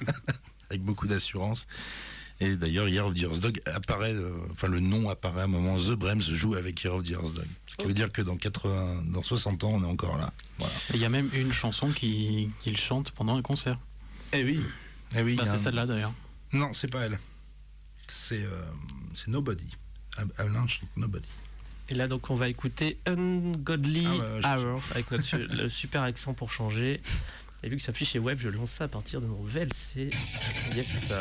avec 0.69 0.81
beaucoup 0.83 1.07
d'assurance. 1.07 1.67
Et 2.41 2.57
d'ailleurs, 2.57 2.89
Year 2.89 3.05
of 3.07 3.13
the 3.13 3.21
Earth 3.21 3.39
Dog 3.39 3.61
apparaît, 3.65 4.13
euh, 4.13 4.31
enfin 4.51 4.67
le 4.67 4.79
nom 4.81 5.09
apparaît 5.09 5.41
à 5.41 5.43
un 5.45 5.47
moment. 5.47 5.77
The 5.77 5.91
Brems 5.91 6.19
joue 6.21 6.55
avec 6.55 6.83
Year 6.83 6.93
of 6.95 7.03
the 7.03 7.11
Earth 7.11 7.33
Dog. 7.33 7.45
Ce 7.67 7.77
qui 7.77 7.85
veut 7.85 7.93
dire 7.93 8.11
que 8.11 8.21
dans 8.21 8.35
80, 8.35 9.03
dans 9.05 9.23
60 9.23 9.63
ans, 9.63 9.71
on 9.75 9.83
est 9.83 9.87
encore 9.87 10.17
là. 10.17 10.33
Voilà. 10.57 10.73
Et 10.91 10.95
Il 10.95 10.99
y 11.01 11.05
a 11.05 11.09
même 11.09 11.29
une 11.33 11.53
chanson 11.53 11.89
qui- 11.91 12.49
qu'il 12.61 12.75
chante 12.75 13.11
pendant 13.11 13.37
un 13.37 13.41
concert. 13.41 13.79
Eh 14.33 14.43
oui. 14.43 14.59
Eh 15.15 15.21
oui. 15.21 15.35
Bah, 15.35 15.43
c'est 15.45 15.51
un- 15.53 15.57
celle-là 15.59 15.85
d'ailleurs. 15.85 16.13
Non, 16.51 16.73
c'est 16.73 16.89
pas 16.91 17.01
elle. 17.05 17.19
C'est 18.07 18.43
euh, 18.43 18.63
c'est 19.15 19.29
Nobody. 19.29 19.69
Evelyn 20.39 20.67
chante 20.67 20.89
Nobody. 20.95 21.27
Et 21.89 21.95
là, 21.95 22.07
donc, 22.07 22.29
on 22.29 22.35
va 22.35 22.47
écouter 22.47 22.97
Ungodly 23.05 24.07
Ah 24.43 24.57
je- 24.59 24.65
Hour 24.67 24.81
avec 24.91 25.11
notre 25.11 25.37
le 25.37 25.69
super 25.69 26.01
accent 26.03 26.33
pour 26.33 26.51
changer. 26.51 27.01
Et 27.63 27.69
vu 27.69 27.77
que 27.77 27.81
ça 27.83 27.91
affiche 27.91 28.09
chez 28.11 28.19
Web, 28.19 28.39
je 28.41 28.49
lance 28.49 28.71
ça 28.71 28.85
à 28.85 28.87
partir 28.87 29.21
de 29.21 29.25
mon 29.25 29.41
VLC. 29.43 30.11
Yes. 30.75 31.11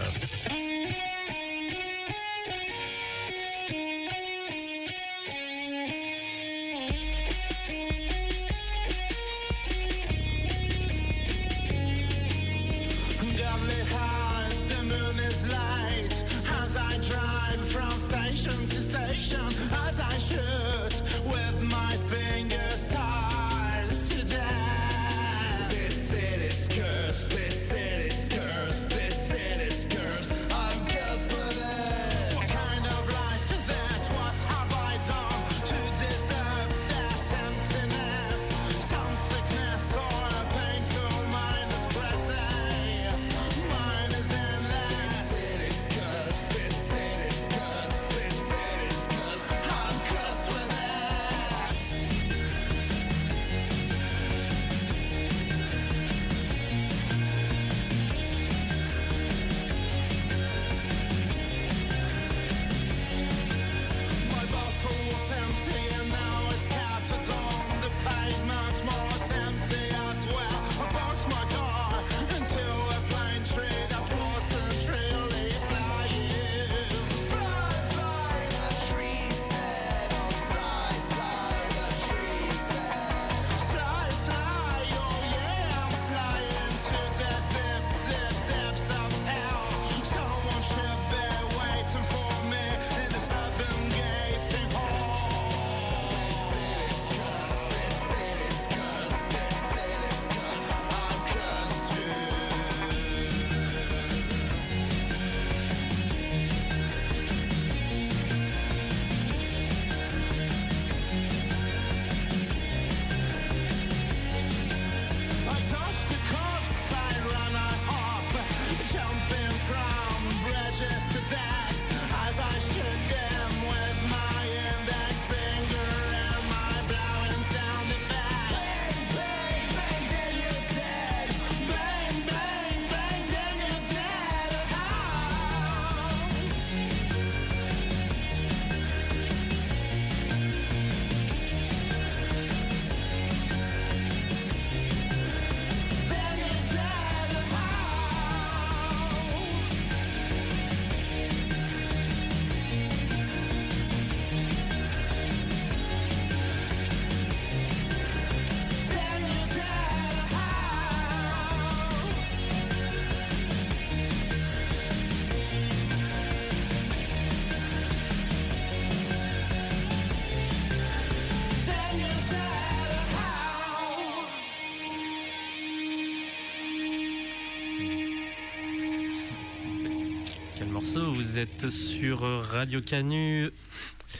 Vous 181.32 181.38
êtes 181.38 181.70
sur 181.70 182.20
Radio 182.50 182.82
Canu. 182.82 183.50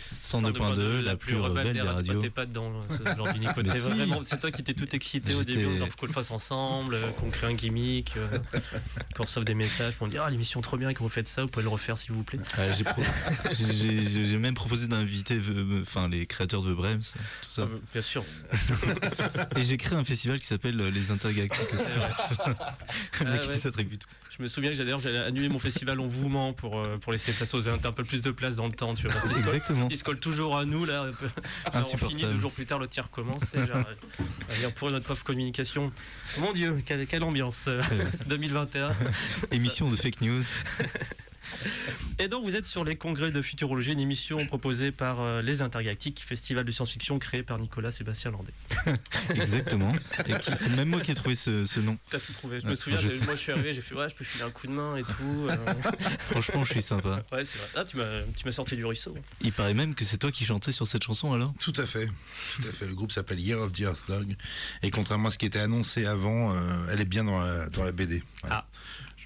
102.2, 0.09 1.03
la 1.03 1.14
plus 1.14 1.37
rebelle 1.37 1.75
des 1.75 1.83
radios. 1.83 2.22
T'es 2.22 2.31
pas 2.31 2.46
dedans, 2.46 2.72
ce 2.88 3.05
genre 3.14 3.29
si. 3.37 4.09
c'est 4.25 4.40
toi 4.40 4.51
qui 4.51 4.64
t'es 4.64 4.72
tout 4.72 4.88
excité 4.96 5.35
au 5.35 5.44
début 5.44 5.77
faut 5.77 5.88
qu'on 5.98 6.07
le 6.07 6.12
fasse 6.14 6.31
ensemble, 6.31 6.94
euh, 6.94 7.11
qu'on 7.11 7.29
crée 7.29 7.48
un 7.48 7.53
gimmick, 7.53 8.14
euh, 8.16 8.38
qu'on 9.14 9.25
reçoive 9.25 9.44
des 9.44 9.53
messages 9.53 9.92
pour 9.96 10.07
me 10.07 10.11
dire 10.11 10.22
ah 10.22 10.31
l'émission 10.31 10.62
trop 10.62 10.79
bien, 10.79 10.94
que 10.94 11.01
vous 11.01 11.11
faites 11.11 11.29
ça, 11.29 11.42
vous 11.42 11.48
pouvez 11.48 11.64
le 11.64 11.68
refaire 11.68 11.98
s'il 11.98 12.12
vous 12.12 12.22
plaît. 12.25 12.38
Ah, 12.57 12.72
j'ai 12.72 12.85
pro- 12.85 13.03
même 14.38 14.55
proposé 14.55 14.88
d'inviter 14.88 15.38
enfin, 15.83 16.09
les 16.09 16.25
créateurs 16.25 16.62
de 16.62 16.72
Brems, 16.72 17.03
tout 17.03 17.51
ça. 17.51 17.68
Ah, 17.70 17.79
bien 17.92 18.03
sûr. 18.03 18.25
Et 19.57 19.64
j'ai 19.64 19.77
créé 19.77 19.98
un 19.98 20.05
festival 20.05 20.38
qui 20.38 20.46
s'appelle 20.46 20.81
euh, 20.81 20.90
Les 20.90 21.11
Intergalactiques 21.11 21.66
Ah 23.20 23.25
ouais. 23.25 23.59
s'attribue 23.59 23.98
tout. 23.98 24.09
Je 24.37 24.42
me 24.42 24.49
souviens 24.49 24.73
que 24.73 24.79
d'ailleurs 24.79 24.99
j'allais 24.99 25.18
annuler 25.18 25.51
mon 25.51 25.59
festival 25.59 26.01
en 26.01 26.07
vouement 26.07 26.55
pour, 26.55 26.79
euh, 26.79 26.97
pour 26.97 27.12
laisser 27.12 27.33
place 27.33 27.53
aux 27.53 27.68
un 27.68 27.77
peu 27.77 28.03
plus 28.03 28.23
de 28.23 28.31
place 28.31 28.57
dans 28.57 28.66
le 28.66 28.73
temps, 28.73 28.95
tu 28.95 29.07
vois. 29.07 29.21
Parce 29.21 29.37
Exactement. 29.37 29.88
Ils 29.90 29.99
se 29.99 30.05
collent 30.05 30.21
toujours 30.21 30.57
à 30.57 30.64
nous 30.64 30.87
là. 30.87 31.11
peu. 31.21 31.29
Alors, 31.71 31.87
on 31.95 31.97
finit 31.99 32.23
deux 32.23 32.38
jours 32.38 32.51
plus 32.51 32.64
tard, 32.64 32.79
le 32.79 32.88
tir 32.88 33.11
commence. 33.11 33.55
et 33.55 33.59
genre, 33.66 33.77
euh, 33.77 34.25
allez, 34.49 34.73
pour 34.75 34.90
notre 34.90 35.07
pauvre 35.07 35.23
communication. 35.23 35.92
Mon 36.38 36.53
Dieu, 36.53 36.79
quelle, 36.87 37.07
quelle 37.07 37.25
ambiance 37.25 37.66
euh, 37.68 37.83
2021. 38.27 38.92
Émission 39.51 39.90
de 39.90 39.97
fake 39.97 40.23
news. 40.23 40.42
Et 42.18 42.28
donc 42.28 42.44
vous 42.44 42.56
êtes 42.56 42.66
sur 42.66 42.84
les 42.84 42.96
congrès 42.96 43.30
de 43.30 43.42
futurologie, 43.42 43.92
une 43.92 44.00
émission 44.00 44.44
proposée 44.46 44.92
par 44.92 45.20
euh, 45.20 45.42
les 45.42 45.62
Intergalactiques, 45.62 46.22
festival 46.26 46.64
de 46.64 46.70
science-fiction 46.70 47.18
créé 47.18 47.42
par 47.42 47.58
Nicolas 47.58 47.90
Sébastien 47.90 48.30
Landais. 48.30 48.52
Exactement. 49.34 49.92
Et 50.26 50.34
qui- 50.34 50.54
c'est 50.56 50.68
même 50.70 50.88
moi 50.88 51.00
qui 51.00 51.10
ai 51.10 51.14
trouvé 51.14 51.34
ce, 51.34 51.64
ce 51.64 51.80
nom. 51.80 51.98
T'as 52.10 52.18
tout 52.18 52.32
trouvé. 52.32 52.60
Je 52.60 52.66
me 52.68 52.74
souviens, 52.74 52.98
je 52.98 53.08
j'ai- 53.08 53.18
sais. 53.18 53.24
moi 53.24 53.34
je 53.34 53.40
suis 53.40 53.52
arrivé, 53.52 53.72
j'ai 53.72 53.80
fait 53.80 53.94
ouais, 53.94 54.08
je 54.08 54.14
peux 54.14 54.24
filer 54.24 54.44
un 54.44 54.50
coup 54.50 54.66
de 54.66 54.72
main 54.72 54.96
et 54.96 55.02
tout. 55.02 55.46
euh. 55.48 55.56
Franchement, 56.30 56.64
je 56.64 56.72
suis 56.72 56.82
sympa. 56.82 57.24
ouais, 57.32 57.44
c'est 57.44 57.58
vrai. 57.58 57.68
Ah, 57.76 57.84
tu 57.84 57.96
m'as, 57.96 58.22
tu 58.36 58.44
m'as 58.44 58.52
sorti 58.52 58.76
du 58.76 58.84
ruisseau. 58.84 59.16
Il 59.40 59.52
paraît 59.52 59.74
même 59.74 59.94
que 59.94 60.04
c'est 60.04 60.18
toi 60.18 60.30
qui 60.30 60.44
chantais 60.44 60.72
sur 60.72 60.86
cette 60.86 61.02
chanson 61.02 61.32
alors 61.32 61.52
Tout 61.58 61.72
à 61.76 61.86
fait. 61.86 62.06
Tout 62.56 62.68
à 62.68 62.72
fait. 62.72 62.86
Le 62.86 62.94
groupe 62.94 63.12
s'appelle 63.12 63.40
Year 63.40 63.58
of 63.60 63.72
the 63.72 63.80
Earth 63.80 64.06
Dog. 64.08 64.36
Et 64.82 64.90
contrairement 64.90 65.28
à 65.28 65.30
ce 65.32 65.38
qui 65.38 65.46
était 65.46 65.58
annoncé 65.60 66.06
avant, 66.06 66.54
euh, 66.54 66.58
elle 66.90 67.00
est 67.00 67.04
bien 67.06 67.24
dans 67.24 67.40
la, 67.40 67.68
dans 67.68 67.84
la 67.84 67.92
BD. 67.92 68.22
Voilà. 68.42 68.66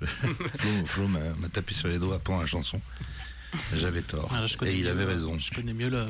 Je- 0.01 0.07
Flo, 0.59 0.87
Flo 0.87 1.09
m'a 1.09 1.49
tapé 1.53 1.75
sur 1.75 1.89
les 1.89 1.99
doigts 1.99 2.19
pendant 2.19 2.41
la 2.41 2.47
chanson. 2.47 2.81
J'avais 3.75 4.03
tort. 4.03 4.29
Ah, 4.35 4.45
Et 4.67 4.75
il 4.79 4.87
avait 4.89 5.05
le- 5.05 5.09
raison. 5.09 5.39
Je 5.39 5.51
connais 5.55 5.73
mieux 5.73 5.89
le- 5.89 6.05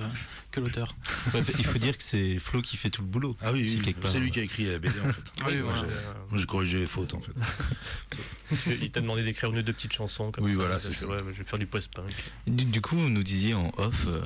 que 0.51 0.59
l'auteur. 0.59 0.97
Ouais, 1.33 1.43
Il 1.59 1.65
faut 1.65 1.79
dire 1.79 1.97
que 1.97 2.03
c'est 2.03 2.39
Flo 2.41 2.61
qui 2.63 2.77
fait 2.77 2.91
tout 2.91 3.03
le 3.03 3.07
boulot. 3.09 3.37
Ah 3.41 3.53
oui, 3.53 3.81
c'est 4.07 4.19
lui 4.19 4.31
qui 4.33 4.41
a 4.41 4.43
écrit 4.43 4.65
la 4.65 4.79
BD 4.81 4.95
en 5.01 5.13
fait. 5.13 5.23
Oui, 5.47 5.57
moi, 5.59 5.75
voilà. 5.75 5.81
j'ai- 5.85 5.93
Euh, 5.93 6.13
moi, 6.31 6.41
j'ai 6.41 6.47
corrigé 6.47 6.79
les 6.79 6.87
fautes 6.87 7.15
en 7.15 7.21
fait. 7.21 7.33
il 8.81 8.91
t'a 8.91 9.01
demandé 9.01 9.23
d'écrire 9.23 9.51
une 9.53 9.59
ou 9.59 9.63
deux 9.63 9.73
petites 9.73 9.93
chansons 9.93 10.33
comme 10.33 10.45
Oui, 10.45 10.51
ça. 10.53 10.57
voilà, 10.57 10.75
T'as 10.77 10.81
c'est 10.81 10.89
fait, 10.95 11.01
ça. 11.05 11.09
ouais, 11.09 11.19
je 11.33 11.39
vais 11.39 11.45
faire 11.45 11.59
du 11.59 11.67
post-punk. 11.67 12.11
Du, 12.47 12.65
du 12.65 12.81
coup, 12.81 12.97
vous 12.97 13.11
nous 13.11 13.23
disiez 13.23 13.55
en 13.55 13.71
off 13.77 14.07
euh, 14.09 14.21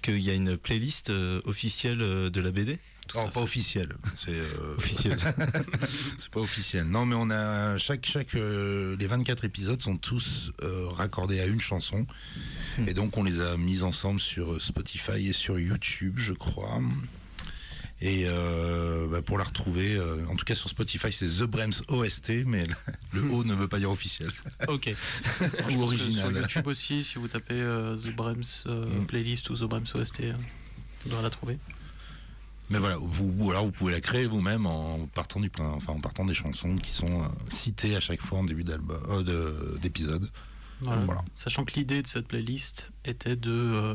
qu'il 0.00 0.20
y 0.20 0.30
a 0.30 0.34
une 0.34 0.56
playlist 0.56 1.10
euh, 1.10 1.42
officielle 1.44 2.00
euh, 2.00 2.30
de 2.30 2.40
la 2.40 2.52
BD? 2.52 2.78
Non, 3.14 3.28
pas 3.28 3.40
officiel. 3.40 3.88
C'est 4.16 4.30
euh, 4.34 4.74
Officieuse. 4.78 5.22
c'est 6.18 6.30
pas 6.30 6.40
officiel. 6.40 6.84
Non, 6.84 7.04
mais 7.06 7.14
on 7.16 7.30
a 7.30 7.76
chaque 7.78 8.06
chaque 8.06 8.34
euh, 8.34 8.96
les 8.98 9.06
24 9.06 9.44
épisodes 9.44 9.80
sont 9.82 9.96
tous 9.98 10.52
euh, 10.62 10.88
raccordés 10.88 11.40
à 11.40 11.46
une 11.46 11.60
chanson. 11.60 12.06
Hmm. 12.78 12.88
Et 12.88 12.94
donc 12.94 13.16
on 13.18 13.22
les 13.22 13.40
a 13.40 13.56
mis 13.56 13.82
ensemble 13.82 14.20
sur 14.20 14.60
Spotify 14.62 15.28
et 15.28 15.32
sur 15.32 15.58
YouTube, 15.58 16.14
je 16.18 16.32
crois. 16.32 16.80
Et 18.04 18.24
euh, 18.26 19.06
bah, 19.08 19.22
pour 19.22 19.38
la 19.38 19.44
retrouver, 19.44 19.94
euh, 19.94 20.26
en 20.28 20.34
tout 20.34 20.44
cas 20.44 20.56
sur 20.56 20.68
Spotify, 20.68 21.12
c'est 21.12 21.26
The 21.38 21.42
Brems 21.44 21.82
OST, 21.86 22.32
mais 22.46 22.66
le, 23.12 23.20
le 23.20 23.30
O 23.30 23.44
ne 23.44 23.54
veut 23.54 23.68
pas 23.68 23.78
dire 23.78 23.92
officiel. 23.92 24.28
Ok. 24.66 24.90
Que 25.38 25.78
original. 25.80 26.32
Sur 26.32 26.40
YouTube 26.40 26.66
aussi, 26.66 27.04
si 27.04 27.18
vous 27.18 27.28
tapez 27.28 27.54
euh, 27.60 27.96
The 27.96 28.12
Brems 28.16 28.42
euh, 28.66 28.86
Mm. 29.02 29.06
playlist 29.06 29.50
ou 29.50 29.54
The 29.56 29.64
Brems 29.64 29.86
OST, 29.94 30.20
euh, 30.22 30.32
vous 31.04 31.10
devrez 31.10 31.22
la 31.22 31.30
trouver. 31.30 31.58
Mais 32.72 32.78
voilà, 32.78 32.96
vous, 33.00 33.32
ou 33.38 33.50
alors 33.50 33.66
vous 33.66 33.70
pouvez 33.70 33.92
la 33.92 34.00
créer 34.00 34.24
vous-même 34.24 34.64
en 34.66 35.06
partant 35.14 35.40
du 35.40 35.50
plein, 35.50 35.68
enfin 35.70 35.92
en 35.92 36.00
partant 36.00 36.24
des 36.24 36.32
chansons 36.32 36.76
qui 36.76 36.92
sont 36.92 37.22
euh, 37.22 37.26
citées 37.50 37.94
à 37.96 38.00
chaque 38.00 38.20
fois 38.22 38.38
en 38.38 38.44
début 38.44 38.64
d'album, 38.64 38.98
euh, 39.10 39.22
de- 39.22 39.78
d'épisode. 39.78 40.28
Voilà. 40.80 41.02
Voilà. 41.02 41.22
Sachant 41.34 41.64
que 41.66 41.74
l'idée 41.74 42.00
de 42.02 42.06
cette 42.08 42.26
playlist 42.26 42.90
était 43.04 43.36
de, 43.36 43.50
euh, 43.52 43.94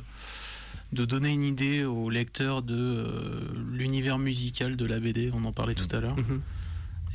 de 0.94 1.06
donner 1.06 1.30
une 1.34 1.44
idée 1.44 1.84
aux 1.86 2.10
lecteurs 2.12 2.62
de 2.62 2.76
euh, 2.78 3.42
l'univers 3.72 4.20
musical 4.20 4.78
de 4.78 4.86
la 4.86 5.00
BD, 5.00 5.32
on 5.34 5.44
en 5.46 5.52
parlait 5.54 5.76
tout 5.76 5.94
à 5.96 6.00
l'heure. 6.00 6.16
Mhm. 6.16 6.42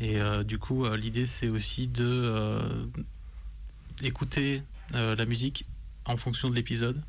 Et 0.01 0.21
euh, 0.21 0.43
du 0.43 0.59
coup, 0.59 0.85
euh, 0.85 0.97
l'idée 0.97 1.27
c'est 1.27 1.49
aussi 1.49 1.87
de 1.87 2.05
euh, 2.05 2.85
écouter 4.03 4.63
euh, 4.95 5.15
la 5.17 5.27
musique 5.27 5.65
en 6.07 6.17
fonction 6.17 6.51
de 6.51 6.55
l'épisode. 6.57 7.01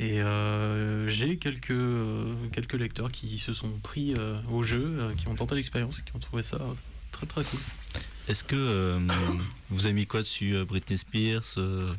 Et 0.00 0.20
euh, 0.20 1.08
j'ai 1.08 1.38
quelques, 1.38 1.72
euh, 1.72 2.32
quelques 2.52 2.74
lecteurs 2.74 3.10
qui 3.10 3.38
se 3.38 3.52
sont 3.52 3.70
pris 3.82 4.14
euh, 4.16 4.38
au 4.50 4.62
jeu, 4.62 5.12
qui 5.16 5.26
ont 5.26 5.34
tenté 5.34 5.56
l'expérience 5.56 5.98
et 5.98 6.02
qui 6.02 6.14
ont 6.14 6.20
trouvé 6.20 6.42
ça 6.42 6.58
très 7.10 7.26
très 7.26 7.42
cool. 7.42 7.58
Est-ce 8.28 8.44
que 8.44 8.98
vous 9.70 9.86
avez 9.86 9.94
mis 9.94 10.06
quoi 10.06 10.20
dessus 10.20 10.54
Britney 10.66 10.98
Spears 10.98 11.54
euh, 11.56 11.92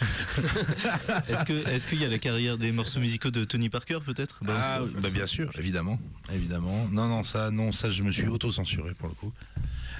Est-ce 1.28 1.44
que 1.44 1.68
est-ce 1.68 1.88
qu'il 1.88 2.00
y 2.00 2.04
a 2.04 2.08
la 2.08 2.18
carrière 2.18 2.58
des 2.58 2.72
morceaux 2.72 3.00
musicaux 3.00 3.30
de 3.30 3.44
Tony 3.44 3.68
Parker 3.68 3.98
peut-être? 4.04 4.40
Ah, 4.46 4.80
bah 5.00 5.08
bien 5.10 5.26
sûr, 5.26 5.50
évidemment, 5.58 5.98
évidemment. 6.32 6.88
Non, 6.92 7.08
non, 7.08 7.22
ça, 7.22 7.50
non, 7.50 7.72
ça, 7.72 7.90
je 7.90 8.02
me 8.02 8.12
suis 8.12 8.26
auto-censuré 8.26 8.94
pour 8.94 9.08
le 9.08 9.14
coup. 9.14 9.32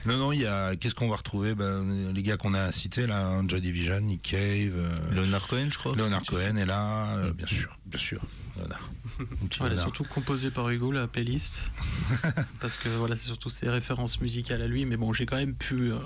Non, 0.06 0.16
non, 0.16 0.32
il 0.32 0.40
y 0.40 0.46
a. 0.46 0.76
Qu'est-ce 0.76 0.94
qu'on 0.94 1.08
va 1.08 1.16
retrouver? 1.16 1.54
Ben, 1.54 2.12
Les 2.14 2.22
gars 2.22 2.36
qu'on 2.36 2.54
a 2.54 2.70
cités 2.72 3.06
là, 3.06 3.40
Joy 3.46 3.60
Division, 3.60 4.00
Nick 4.00 4.22
Cave, 4.22 4.72
euh, 4.76 5.10
Leonard 5.12 5.46
Cohen, 5.48 5.68
je 5.70 5.78
crois. 5.78 5.94
Leonard 5.96 6.22
Cohen 6.22 6.56
est 6.56 6.66
là, 6.66 7.16
euh, 7.16 7.32
bien 7.32 7.46
sûr, 7.46 7.76
bien 7.86 7.98
sûr. 7.98 8.20
Leonard. 8.56 8.90
Voilà, 9.58 9.76
surtout 9.76 10.04
composé 10.04 10.50
par 10.50 10.68
Hugo, 10.70 10.92
la 10.92 11.08
playlist. 11.08 11.72
parce 12.60 12.76
que 12.76 12.88
voilà, 12.88 13.16
c'est 13.16 13.26
surtout 13.26 13.50
ses 13.50 13.68
références 13.68 14.20
musicales 14.20 14.62
à 14.62 14.66
lui, 14.66 14.84
mais 14.84 14.96
bon, 14.96 15.12
j'ai 15.12 15.26
quand 15.26 15.36
même 15.36 15.54
pu 15.54 15.92
euh, 15.92 15.98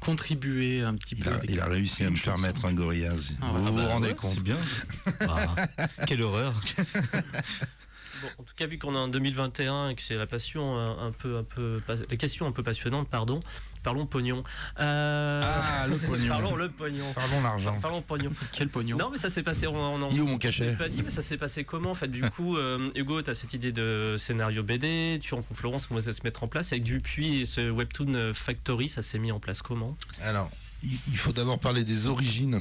contribuer 0.00 0.82
un 0.82 0.94
petit 0.94 1.14
Il 1.16 1.24
peu. 1.24 1.30
a, 1.30 1.40
il 1.48 1.60
a 1.60 1.66
réussi 1.66 2.04
à 2.04 2.10
me 2.10 2.16
faire 2.16 2.38
mettre 2.38 2.64
un 2.64 2.72
Gorillaz. 2.72 3.32
Ah, 3.40 3.50
vous 3.52 3.66
ah 3.66 3.70
vous 3.70 3.76
bah 3.76 3.86
rendez 3.88 4.08
Ouais, 4.08 4.14
compte 4.14 4.42
bien. 4.42 4.56
Ah, 5.20 5.54
quelle 6.06 6.22
horreur. 6.22 6.54
Bon, 8.22 8.28
en 8.38 8.42
tout 8.44 8.54
cas, 8.56 8.66
vu 8.66 8.78
qu'on 8.78 8.94
est 8.94 8.98
en 8.98 9.08
2021 9.08 9.90
et 9.90 9.94
que 9.94 10.02
c'est 10.02 10.16
la 10.16 10.26
passion 10.26 10.76
un, 10.76 11.06
un 11.08 11.12
peu, 11.12 11.36
un 11.36 11.44
peu, 11.44 11.80
la 11.88 12.16
question 12.16 12.46
un 12.46 12.52
peu 12.52 12.62
passionnante, 12.62 13.08
pardon. 13.08 13.40
Parlons 13.82 14.06
pognon. 14.06 14.42
Euh, 14.80 15.42
Ah, 15.44 15.86
le 15.86 15.96
pognon. 16.08 16.28
Parlons 16.28 16.56
le 16.56 16.68
pognon. 16.68 17.12
Pardon 17.14 17.40
l'argent. 17.40 17.78
Parlons 17.80 18.02
pognon. 18.02 18.32
Quel 18.52 18.68
pognon 18.68 18.96
Non, 18.96 19.10
mais 19.12 19.18
ça 19.18 19.30
s'est 19.30 19.44
passé. 19.44 19.66
On, 19.68 19.76
on, 19.76 20.10
Il 20.10 20.18
est 20.18 20.20
où 20.20 20.26
mon 20.26 20.38
cachet 20.38 20.72
pas 20.72 20.88
dit, 20.88 21.02
mais 21.04 21.10
ça 21.10 21.22
s'est 21.22 21.36
passé 21.36 21.62
comment 21.64 21.92
en 21.92 21.94
fait 21.94 22.08
Du 22.08 22.22
coup, 22.30 22.56
euh, 22.56 22.90
Hugo, 22.96 23.22
tu 23.22 23.30
as 23.30 23.34
cette 23.34 23.54
idée 23.54 23.70
de 23.72 24.16
scénario 24.18 24.62
BD, 24.64 25.18
tu 25.22 25.34
rencontres 25.34 25.58
Florence, 25.60 25.86
comment 25.86 26.00
ça 26.00 26.12
se 26.12 26.22
mettre 26.24 26.42
en 26.42 26.48
place 26.48 26.72
Avec 26.72 26.82
Dupuis 26.82 27.42
et 27.42 27.46
ce 27.46 27.70
Webtoon 27.70 28.14
euh, 28.14 28.34
Factory, 28.34 28.88
ça 28.88 29.02
s'est 29.02 29.18
mis 29.18 29.30
en 29.30 29.38
place 29.38 29.62
comment? 29.62 29.96
Alors, 30.22 30.50
il 30.82 31.16
faut 31.16 31.32
d'abord 31.32 31.58
parler 31.58 31.84
des 31.84 32.08
origines. 32.08 32.60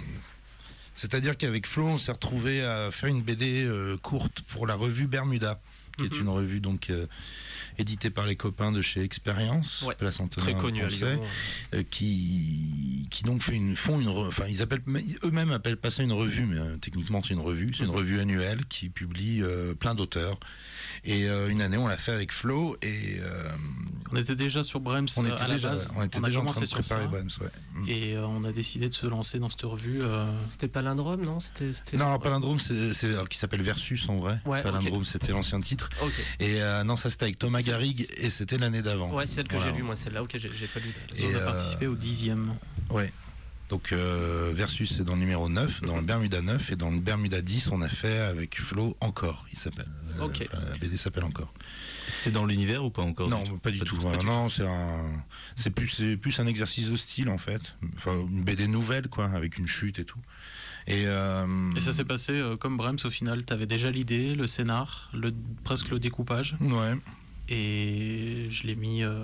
C'est-à-dire 0.96 1.38
qu'avec 1.38 1.68
Flo, 1.68 1.88
on 1.88 1.98
s'est 1.98 2.14
retrouvé 2.14 2.64
à 2.64 2.90
faire 2.90 3.10
une 3.10 3.22
BD 3.22 3.66
euh, 3.66 3.98
courte 3.98 4.42
pour 4.48 4.66
la 4.66 4.76
revue 4.76 5.08
Bermuda, 5.08 5.60
qui 5.98 6.06
est 6.06 6.14
Mhm. 6.14 6.22
une 6.22 6.30
revue 6.30 6.60
donc 6.62 6.90
euh, 6.90 7.06
éditée 7.78 8.10
par 8.10 8.26
les 8.26 8.36
copains 8.36 8.72
de 8.72 8.82
chez 8.82 9.02
Expérience, 9.02 9.84
Ouais, 9.88 9.96
Place 9.96 10.20
Antonin, 10.20 10.46
Très 10.52 10.54
connu 10.62 10.82
euh, 10.84 11.84
qui 11.92 13.08
qui 13.12 13.24
donc 13.24 13.42
fait 13.42 13.56
une 13.56 13.76
font 13.76 14.00
une 14.00 14.08
enfin 14.10 14.46
ils 14.48 14.62
appellent 14.62 14.82
eux-mêmes 15.24 15.52
appellent 15.52 15.78
pas 15.78 15.90
ça 15.90 16.04
une 16.04 16.12
revue 16.14 16.46
mais 16.46 16.58
euh, 16.58 16.78
techniquement 16.78 17.22
c'est 17.24 17.34
une 17.34 17.40
revue 17.40 17.72
c'est 17.74 17.84
une 17.84 17.90
Mhm. 17.90 17.96
revue 17.96 18.20
annuelle 18.20 18.66
qui 18.68 18.90
publie 18.90 19.42
euh, 19.42 19.74
plein 19.74 19.96
d'auteurs 19.96 20.40
et 21.04 21.28
euh, 21.30 21.50
une 21.50 21.62
année 21.62 21.78
on 21.78 21.88
l'a 21.88 21.98
fait 21.98 22.12
avec 22.14 22.32
Flo 22.32 22.78
et 22.82 23.18
euh, 23.20 23.50
On 24.12 24.16
était 24.18 24.36
déjà 24.36 24.64
sur 24.64 24.80
Brems 24.80 25.08
on 25.18 25.26
était 25.26 25.34
à 25.34 25.48
la 25.48 25.56
déjà 25.56 25.70
base. 25.70 25.92
on 25.96 26.04
était 26.04 26.18
a 26.18 26.22
déjà 26.22 26.40
en 26.42 26.46
train 26.46 26.62
de 26.62 26.66
préparer. 26.68 27.08
Brems 27.08 27.30
ouais. 27.42 27.50
Mm. 27.74 27.90
Et 27.90 28.14
euh, 28.16 28.26
on 28.28 28.44
a 28.44 28.52
décidé 28.52 28.88
de 28.90 28.94
se 28.94 29.06
lancer 29.08 29.40
dans 29.40 29.50
cette 29.50 29.62
revue. 29.64 30.02
euh, 30.02 30.26
C'était 30.46 30.68
Palindrome, 30.68 31.24
non? 31.26 31.40
C'était. 31.40 31.72
Non, 31.98 32.06
alors 32.06 32.22
Palindrome, 32.22 32.60
c'est 32.60 32.94
qui 33.30 33.38
s'appelle 33.38 33.62
Versus 33.62 34.08
en 34.10 34.18
vrai. 34.20 34.40
Ouais, 34.46 34.62
Palindrome, 34.62 35.06
c'était 35.06 35.32
l'ancien 35.32 35.60
titre. 35.60 35.85
Et 36.40 36.62
euh, 36.62 36.84
non, 36.84 36.96
ça 36.96 37.10
c'était 37.10 37.24
avec 37.26 37.40
Thomas 37.40 37.62
Garrigue 37.62 38.08
et 38.18 38.30
c'était 38.30 38.58
l'année 38.58 38.82
d'avant. 38.82 39.14
Ouais, 39.14 39.26
c'est 39.26 39.36
celle 39.36 39.48
que 39.48 39.56
Voilà. 39.56 39.72
j'ai 39.72 39.78
lue, 39.78 39.84
moi, 39.84 39.96
celle-là. 39.96 40.24
Ok, 40.24 40.36
j'ai 40.38 40.68
pas 40.68 40.80
lu. 40.80 40.94
Et, 41.18 41.26
on 41.26 41.36
a 41.36 41.42
euh, 41.42 41.46
participé 41.46 41.88
au 41.88 41.96
dixième. 41.96 42.54
Ouais. 42.90 43.12
Donc 43.70 43.92
euh, 43.94 44.52
Versus, 44.54 44.94
c'est 44.96 45.04
dans 45.04 45.14
le 45.16 45.20
numéro 45.22 45.50
9, 45.50 45.82
dans 45.82 45.96
le 45.96 46.04
Bermuda 46.04 46.40
9, 46.42 46.72
et 46.72 46.76
dans 46.76 46.92
le 46.92 47.00
Bermuda 47.00 47.42
10, 47.42 47.72
on 47.72 47.82
a 47.82 47.90
fait 47.90 48.20
avec 48.20 48.62
Flo 48.62 48.96
Encore, 49.02 49.48
il 49.52 49.58
s'appelle. 49.58 49.88
Euh, 50.20 50.26
Ok. 50.26 50.48
enfin, 50.54 50.64
la 50.72 50.78
BD 50.78 50.98
s'appelle 50.98 51.24
Encore. 51.26 51.52
C'était 52.08 52.30
dans 52.30 52.46
l'univers 52.46 52.86
ou 52.86 52.92
pas 52.92 53.02
encore 53.02 53.28
non, 53.28 53.44
pas 53.58 53.72
du 53.72 53.80
Pas 53.80 53.86
tout. 53.86 53.96
du 53.96 54.02
tout, 54.04 54.08
pas 54.08 54.18
du 54.18 54.26
non, 54.26 54.50
c'est 54.50 54.68
un, 54.68 55.24
c'est 55.56 55.72
plus, 55.72 55.88
c'est 55.88 56.16
plus 56.16 56.40
un 56.40 56.46
exercice 56.46 56.92
de 56.92 56.96
style 56.96 57.28
en 57.30 57.40
fait. 57.40 57.62
Enfin, 57.96 58.16
une 58.30 58.44
BD 58.44 58.68
nouvelle 58.68 59.08
quoi, 59.08 59.26
avec 59.32 59.58
une 59.58 59.68
chute 59.68 59.98
et 59.98 60.06
tout. 60.06 60.20
Et, 60.88 61.04
euh, 61.08 61.46
Et 61.76 61.80
ça 61.80 61.94
s'est 61.94 62.06
passé 62.06 62.34
euh, 62.34 62.58
comme 62.58 62.78
Brems 62.78 63.00
au 63.04 63.10
final. 63.10 63.44
Tu 63.46 63.54
avais 63.54 63.66
déjà 63.66 63.90
l'idée, 63.90 64.36
le 64.36 64.46
scénar, 64.48 65.10
le, 65.14 65.34
presque 65.64 65.90
le 65.90 66.00
découpage. 66.00 66.56
Ouais. 66.62 66.94
Et 67.50 68.48
je 68.52 68.68
l'ai 68.68 68.76
mis. 68.76 69.04
euh, 69.04 69.24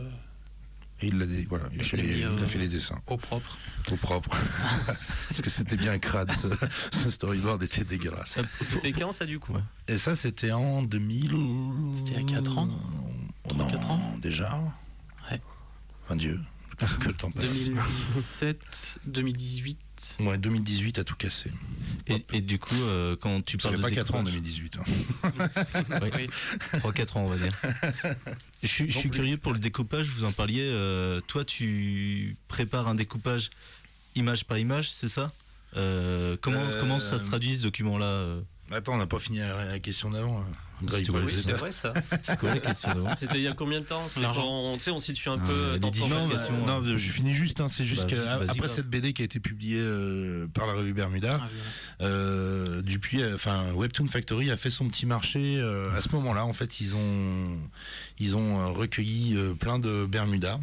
Et 1.01 1.07
il, 1.07 1.22
a, 1.22 1.26
voilà, 1.49 1.66
il, 1.74 1.82
a, 1.82 1.84
fait 1.84 1.97
les, 1.97 2.20
il 2.20 2.26
a, 2.26 2.45
fait 2.45 2.57
les, 2.57 2.68
dessins. 2.68 2.99
Au 3.07 3.18
propre. 3.18 3.57
Au 3.91 3.95
propre. 3.95 4.30
Parce 5.30 5.41
que 5.41 5.49
c'était 5.51 5.78
bien 5.78 5.97
crade, 5.99 6.32
ce, 6.32 6.47
ce, 7.03 7.09
storyboard 7.12 7.62
était 7.64 7.84
dégueulasse. 7.84 8.39
C'était 8.49 8.91
quand 8.91 9.12
ça 9.12 9.26
du 9.26 9.39
coup? 9.39 9.53
Et 9.88 9.97
ça 9.97 10.16
c'était 10.16 10.51
en 10.51 10.82
2000... 10.84 11.32
C'était 11.93 12.12
il 12.12 12.18
y 12.18 12.36
a 12.38 12.41
4 12.41 12.57
ans 12.57 12.70
Non, 13.55 13.68
4 13.68 13.91
ans? 13.91 14.18
déjà 14.22 14.59
Ouais. 15.32 15.39
Mon 16.09 16.16
Dieu, 16.16 16.39
que 17.00 17.08
le 17.08 17.14
temps 17.14 17.32
passe. 17.32 17.44
2017, 17.46 19.00
2018. 19.06 19.78
Ouais, 20.22 20.38
2018 20.38 21.00
a 21.00 21.04
tout 21.04 21.16
cassé. 21.16 21.52
Et, 22.08 22.26
et 22.34 22.42
du 22.42 22.58
coup, 22.58 22.74
euh, 22.76 23.16
quand 23.16 23.44
tu 23.46 23.58
Ça 23.60 23.70
parles 23.70 23.76
fait 23.76 23.78
de 23.78 23.82
pas 23.90 23.92
4 23.96 24.16
ans 24.16 24.20
en 24.20 24.24
découpage- 24.24 24.34
2018. 24.34 24.78
hein. 24.78 24.84
Ouais. 26.02 26.28
3-4 26.80 27.18
ans, 27.18 27.22
on 27.26 27.28
va 27.28 27.38
dire. 27.38 27.52
Je 28.64 28.68
suis, 28.68 28.90
je 28.90 28.98
suis 28.98 29.10
plus. 29.10 29.20
curieux 29.20 29.38
pour 29.38 29.54
le 29.54 29.60
découpage, 29.60 30.08
vous 30.08 30.24
en 30.24 30.32
parliez. 30.32 30.62
euh, 30.64 31.22
toi, 31.28 31.46
tu 31.46 32.36
prépares 32.48 32.88
un 32.88 32.96
découpage 32.96 33.50
image 34.16 34.46
par 34.46 34.58
image, 34.58 34.90
c'est 34.92 35.08
ça? 35.08 35.32
Euh, 35.78 36.36
comment, 36.42 36.60
Euh, 36.60 36.80
comment 36.82 37.00
ça 37.00 37.18
se 37.18 37.28
traduit 37.28 37.56
ce 37.56 37.64
document-là 37.64 38.06
euh? 38.06 38.42
Attends, 38.74 38.94
on 38.94 38.98
n'a 38.98 39.08
pas 39.08 39.20
fini 39.20 39.40
la, 39.40 39.80
question 39.80 40.10
d'avant. 40.12 40.44
Greg, 40.84 41.06
C'est 41.06 41.52
vrai 41.52 41.72
ça. 41.72 41.94
C'est 42.24 42.40
quoi 42.40 42.50
la 42.56 42.60
question 42.60 42.90
d'avant 42.90 43.10
C'était 43.20 43.38
il 43.38 43.44
y 43.44 43.48
a 43.48 43.54
combien 43.54 43.82
de 43.82 43.86
temps? 43.86 44.02
L'argent. 44.20 44.48
on, 44.48 44.78
tu 44.78 44.84
sais, 44.84 44.92
on 44.92 45.00
situe 45.00 45.30
un 45.30 45.38
Ah, 45.40 45.46
peu. 45.48 45.72
les 45.74 45.80
dans- 45.80 45.90
dix- 45.92 46.00
Non, 46.08 46.28
bah, 46.28 46.48
non, 46.66 46.84
je 46.84 47.12
finis 47.12 47.34
juste. 47.36 47.62
hein, 47.62 47.68
c'est 47.70 47.84
juste 47.86 48.10
Bah, 48.10 48.40
qu'après 48.48 48.68
cette 48.68 48.88
BD 48.88 49.14
qui 49.14 49.22
a 49.22 49.26
été 49.26 49.40
publiée 49.40 49.80
euh, 49.80 50.48
par 50.48 50.66
la 50.66 50.74
revue 50.74 50.94
Bermuda, 50.94 51.40
Ah, 51.40 51.48
euh, 52.04 52.82
depuis, 52.82 53.22
euh, 53.22 53.36
enfin, 53.36 53.72
Webtoon 53.74 54.08
Factory 54.08 54.50
a 54.50 54.58
fait 54.58 54.72
son 54.72 54.88
petit 54.88 55.06
marché. 55.06 55.58
euh, 55.60 55.92
à 55.96 56.02
ce 56.02 56.10
moment-là, 56.14 56.46
en 56.46 56.54
fait, 56.54 56.80
ils 56.82 56.96
ont, 56.96 57.58
ils 58.20 58.36
ont 58.36 58.60
euh, 58.62 58.66
recueilli 58.72 59.36
euh, 59.38 59.54
plein 59.54 59.78
de 59.78 60.06
Bermuda. 60.10 60.60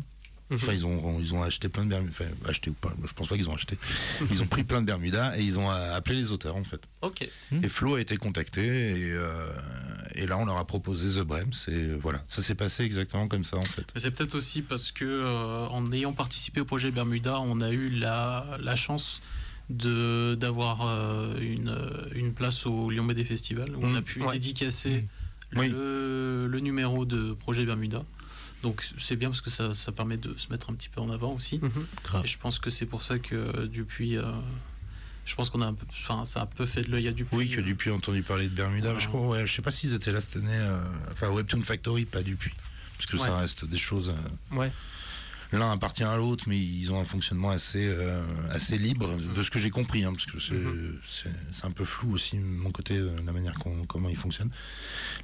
Enfin, 0.51 0.73
ils 0.73 0.87
ont, 0.87 1.19
ils 1.21 1.35
ont 1.35 1.43
acheté 1.43 1.69
plein 1.69 1.85
de 1.85 1.91
Bermuda. 1.91 2.11
Enfin, 2.11 2.25
acheté 2.49 2.71
ou 2.71 2.73
pas 2.73 2.93
Je 3.05 3.13
pense 3.13 3.29
pas 3.29 3.37
qu'ils 3.37 3.51
ont 3.51 3.55
acheté. 3.55 3.77
Ils 4.31 4.43
ont 4.43 4.47
pris 4.47 4.65
plein 4.65 4.81
de 4.81 4.87
Bermuda 4.87 5.39
et 5.39 5.43
ils 5.43 5.59
ont 5.59 5.71
euh, 5.71 5.95
appelé 5.97 6.17
les 6.17 6.33
auteurs, 6.33 6.57
en 6.57 6.65
fait. 6.65 6.81
Ok. 7.03 7.29
Et 7.63 7.69
Flo 7.69 7.97
a 7.97 8.01
été 8.01 8.17
contacté 8.17 8.63
et, 8.65 9.13
euh, 9.13 9.47
et 10.15 10.27
là, 10.27 10.39
on 10.39 10.47
leur 10.47 10.57
a 10.57 10.67
proposé 10.67 11.21
The 11.21 11.25
Brems. 11.25 11.53
Et 11.69 11.89
voilà, 12.01 12.25
ça 12.29 12.41
s'est 12.43 12.55
passé 12.55 12.83
exactement 12.85 13.29
comme 13.29 13.45
ça, 13.45 13.59
en 13.59 13.63
fait. 13.63 13.85
C'est 13.97 14.11
peut-être 14.11 14.35
aussi 14.35 14.63
parce 14.63 14.91
que 14.91 15.05
euh, 15.05 15.67
en 15.67 15.91
ayant 15.93 16.13
participé 16.15 16.61
au 16.63 16.65
projet 16.65 16.91
Bermuda, 16.91 17.41
on 17.41 17.61
a 17.61 17.71
eu 17.71 17.91
la, 17.91 18.47
la 18.61 18.75
chance 18.77 19.21
de 19.71 20.35
d'avoir 20.35 20.87
euh, 20.87 21.39
une, 21.41 21.77
une 22.15 22.33
place 22.33 22.65
au 22.65 22.89
Lyon 22.89 23.05
BD 23.05 23.23
Festival 23.25 23.77
où 23.77 23.81
on 23.83 23.95
a 23.95 24.01
Mm. 24.01 24.05
pu 24.05 24.23
Ouais. 24.23 24.33
dédicacer. 24.33 25.07
Oui. 25.57 25.69
le 25.71 26.59
numéro 26.61 27.05
de 27.07 27.33
projet 27.35 27.65
Bermuda. 27.65 28.03
Donc 28.63 28.85
c'est 28.99 29.17
bien 29.17 29.29
parce 29.29 29.41
que 29.41 29.51
ça, 29.51 29.73
ça 29.75 29.93
permet 29.93 30.17
de 30.17 30.35
se 30.37 30.49
mettre 30.51 30.69
un 30.71 30.75
petit 30.75 30.89
peu 30.89 31.01
en 31.01 31.11
avant 31.11 31.33
aussi. 31.33 31.59
Mhm. 31.63 32.23
Et 32.25 32.27
je 32.27 32.39
pense 32.39 32.59
que 32.59 32.71
c'est 32.71 32.87
pour 32.87 33.03
ça 33.03 33.19
que 33.19 33.35
euh, 33.35 33.69
depuis, 33.69 34.17
euh, 34.17 34.25
je 35.25 35.35
pense 35.37 35.49
qu'on 35.51 35.61
a 35.61 35.67
un 35.67 35.75
peu, 35.75 35.87
enfin 36.05 36.25
ça 36.25 36.41
a 36.41 36.43
un 36.43 36.47
peu 36.47 36.67
fait 36.67 36.83
de 36.83 36.91
l'œil 36.91 37.07
à 37.09 37.13
Dupuis. 37.13 37.37
Oui, 37.37 37.49
que 37.51 37.61
Dupuis 37.61 37.91
a 37.91 37.95
entendu 37.95 38.23
parler 38.23 38.49
de 38.49 38.55
Bermuda. 38.55 38.99
Je 38.99 39.07
crois, 39.07 39.27
ouais, 39.29 39.47
je 39.47 39.53
sais 39.55 39.63
pas 39.63 39.71
s'ils 39.71 39.95
étaient 39.95 40.11
là 40.13 40.21
cette 40.21 40.37
année. 40.43 40.49
euh, 40.51 40.81
enfin, 41.13 41.29
Webtoon 41.29 41.63
Factory, 41.63 42.05
pas 42.05 42.23
Dupuis. 42.23 42.53
Parce 42.97 43.11
que 43.11 43.17
ça 43.19 43.37
reste 43.39 43.65
des 43.65 43.79
choses. 43.79 44.13
euh, 44.53 44.57
Ouais. 44.57 44.73
L'un 45.53 45.71
appartient 45.73 46.05
à 46.05 46.17
l'autre, 46.17 46.45
mais 46.47 46.59
ils 46.59 46.93
ont 46.93 47.01
un 47.01 47.05
fonctionnement 47.07 47.51
assez, 47.51 47.87
euh, 47.89 48.23
assez 48.51 48.77
libre, 48.77 49.17
de 49.17 49.43
ce 49.43 49.51
que 49.51 49.59
j'ai 49.59 49.71
compris, 49.71 50.05
hein, 50.05 50.13
parce 50.13 50.27
que 50.27 50.39
c'est 50.39 50.53
Mhm. 50.55 50.99
c'est- 51.07 51.65
un 51.65 51.71
peu 51.71 51.85
flou 51.87 52.13
aussi, 52.13 52.37
de 52.37 52.43
mon 52.43 52.71
côté, 52.71 52.97
euh, 52.99 53.11
la 53.25 53.33
manière 53.33 53.55
comment 53.89 54.09
ils 54.11 54.17
fonctionnent. 54.17 54.51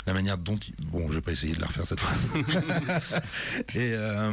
La 0.06 0.14
manière 0.14 0.38
dont. 0.38 0.58
ils- 0.66 0.74
Bon, 0.86 1.08
je 1.10 1.16
vais 1.16 1.20
pas 1.20 1.32
essayer 1.32 1.54
de 1.54 1.60
la 1.60 1.66
refaire 1.66 1.86
cette 1.86 2.00
phrase. 2.00 2.28
et, 3.74 3.92
euh, 3.94 4.32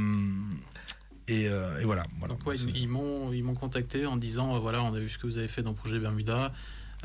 et, 1.27 1.47
euh, 1.49 1.79
et 1.79 1.83
voilà. 1.85 2.05
voilà. 2.19 2.33
Donc 2.35 2.45
ouais, 2.47 2.57
ils, 2.57 2.87
m'ont 2.87 3.31
ils 3.33 3.43
m'ont 3.43 3.55
contacté 3.55 4.05
en 4.05 4.17
disant 4.17 4.55
euh, 4.55 4.59
voilà 4.59 4.81
on 4.83 4.93
a 4.93 4.99
vu 4.99 5.09
ce 5.09 5.17
que 5.17 5.27
vous 5.27 5.37
avez 5.37 5.47
fait 5.47 5.61
dans 5.63 5.71
le 5.71 5.75
projet 5.75 5.99
Bermuda. 5.99 6.53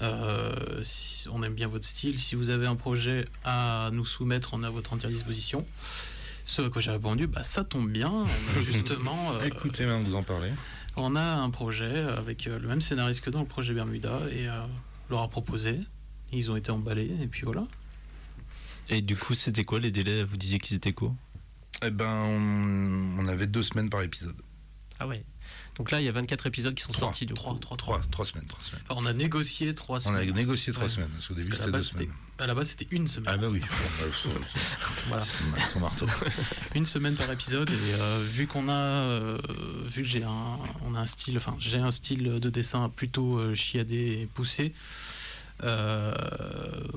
Euh, 0.03 0.83
si- 0.83 1.27
on 1.33 1.43
aime 1.43 1.55
bien 1.55 1.69
votre 1.69 1.87
style. 1.87 2.19
Si 2.19 2.35
vous 2.35 2.51
avez 2.51 2.67
un 2.67 2.77
projet 2.77 3.27
à 3.45 3.91
nous 3.93 4.05
soumettre, 4.05 4.51
on 4.53 4.63
est 4.63 4.67
à 4.67 4.71
votre 4.71 4.93
entière 4.93 5.11
disposition. 5.11 5.67
Ce 6.49 6.63
à 6.63 6.71
quoi 6.71 6.81
j'ai 6.81 6.93
répondu 6.93 7.27
bah 7.27 7.43
ça 7.43 7.65
tombe 7.65 7.91
bien. 7.91 8.25
Justement 8.63 9.33
euh, 9.33 9.45
Écoutez, 9.45 9.85
maintenant 9.85 10.03
que 10.05 10.09
vous 10.09 10.15
en 10.15 10.23
parlez. 10.23 10.53
on 10.97 11.17
a 11.17 11.21
un 11.23 11.51
projet 11.51 11.99
avec 12.05 12.47
euh, 12.47 12.59
le 12.61 12.69
même 12.69 12.81
scénariste 12.81 13.21
que 13.21 13.31
dans 13.31 13.41
le 13.41 13.47
projet 13.47 13.75
Bermuda 13.75 14.21
et 14.33 14.49
euh, 14.49 14.63
on 15.09 15.15
leur 15.15 15.23
a 15.23 15.29
proposé. 15.29 15.81
Ils 16.33 16.51
ont 16.51 16.57
été 16.57 16.71
emballés 16.71 17.11
et 17.21 17.27
puis 17.27 17.43
voilà. 17.43 17.67
Et 18.89 19.01
du 19.03 19.17
coup, 19.17 19.35
c'était 19.35 19.65
quoi 19.65 19.81
les 19.81 19.91
délais? 19.91 20.23
Vous 20.23 20.37
disiez 20.37 20.59
qu'ils 20.61 20.77
étaient 20.77 20.93
quoi 20.93 21.13
Eh 21.85 21.91
ben, 21.91 22.09
on, 22.09 23.19
on 23.25 23.27
avait 23.29 23.49
deux 23.49 23.65
semaines 23.65 23.91
par 23.91 24.03
épisode. 24.03 24.37
Ah 25.01 25.09
ouais. 25.09 25.25
Donc 25.77 25.91
là, 25.91 26.01
il 26.01 26.05
y 26.05 26.09
a 26.09 26.13
24 26.13 26.47
épisodes 26.47 26.75
qui 26.75 26.83
sont 26.85 26.93
Trois. 26.93 27.09
sortis. 27.09 27.27
du 27.27 27.35
coup. 27.35 27.41
Trois, 27.41 27.59
trois, 27.59 27.77
Trois, 27.77 28.01
trois 28.11 28.25
semaines, 28.25 28.47
trois 28.47 28.63
semaines. 28.63 28.83
Enfin, 28.89 29.01
on 29.03 29.07
a 29.07 29.13
négocié 29.13 29.75
trois 29.75 29.97
On 30.09 30.15
a 30.15 30.21
semaines. 30.21 30.35
négocié 30.35 30.73
trois 30.73 30.85
Ouais. 30.87 30.91
semaines, 30.93 31.09
parce 31.11 31.27
qu'au 31.27 31.35
début 31.35 31.55
c'était 31.57 31.71
deux 31.73 31.81
semaines. 31.81 32.13
À 32.39 32.47
la 32.47 32.55
base, 32.55 32.69
c'était 32.69 32.87
une 32.95 33.09
semaine. 33.09 33.33
Ah 33.35 33.39
bah 33.39 33.49
oui, 33.51 33.61
Voilà. 35.09 35.25
son, 35.73 35.81
marteau. 35.81 36.07
une 36.75 36.85
semaine 36.87 37.15
par 37.15 37.31
épisode 37.31 37.71
et 37.71 37.95
euh, 38.01 38.23
vu 38.23 38.47
qu'on 38.47 38.69
a 38.69 38.73
euh, 38.75 39.39
vu 39.87 40.03
que 40.03 40.09
j'ai 40.09 40.23
un 40.25 40.59
on 40.85 40.95
a 40.95 41.01
un 41.01 41.07
style 41.07 41.37
enfin 41.39 41.57
j'ai 41.59 41.79
un 41.79 41.91
style 41.91 42.25
de 42.41 42.51
dessin 42.51 42.89
plutôt 42.91 43.39
euh, 43.39 43.55
chiadé 43.55 44.21
et 44.23 44.27
poussé 44.27 44.75
euh, 45.63 46.13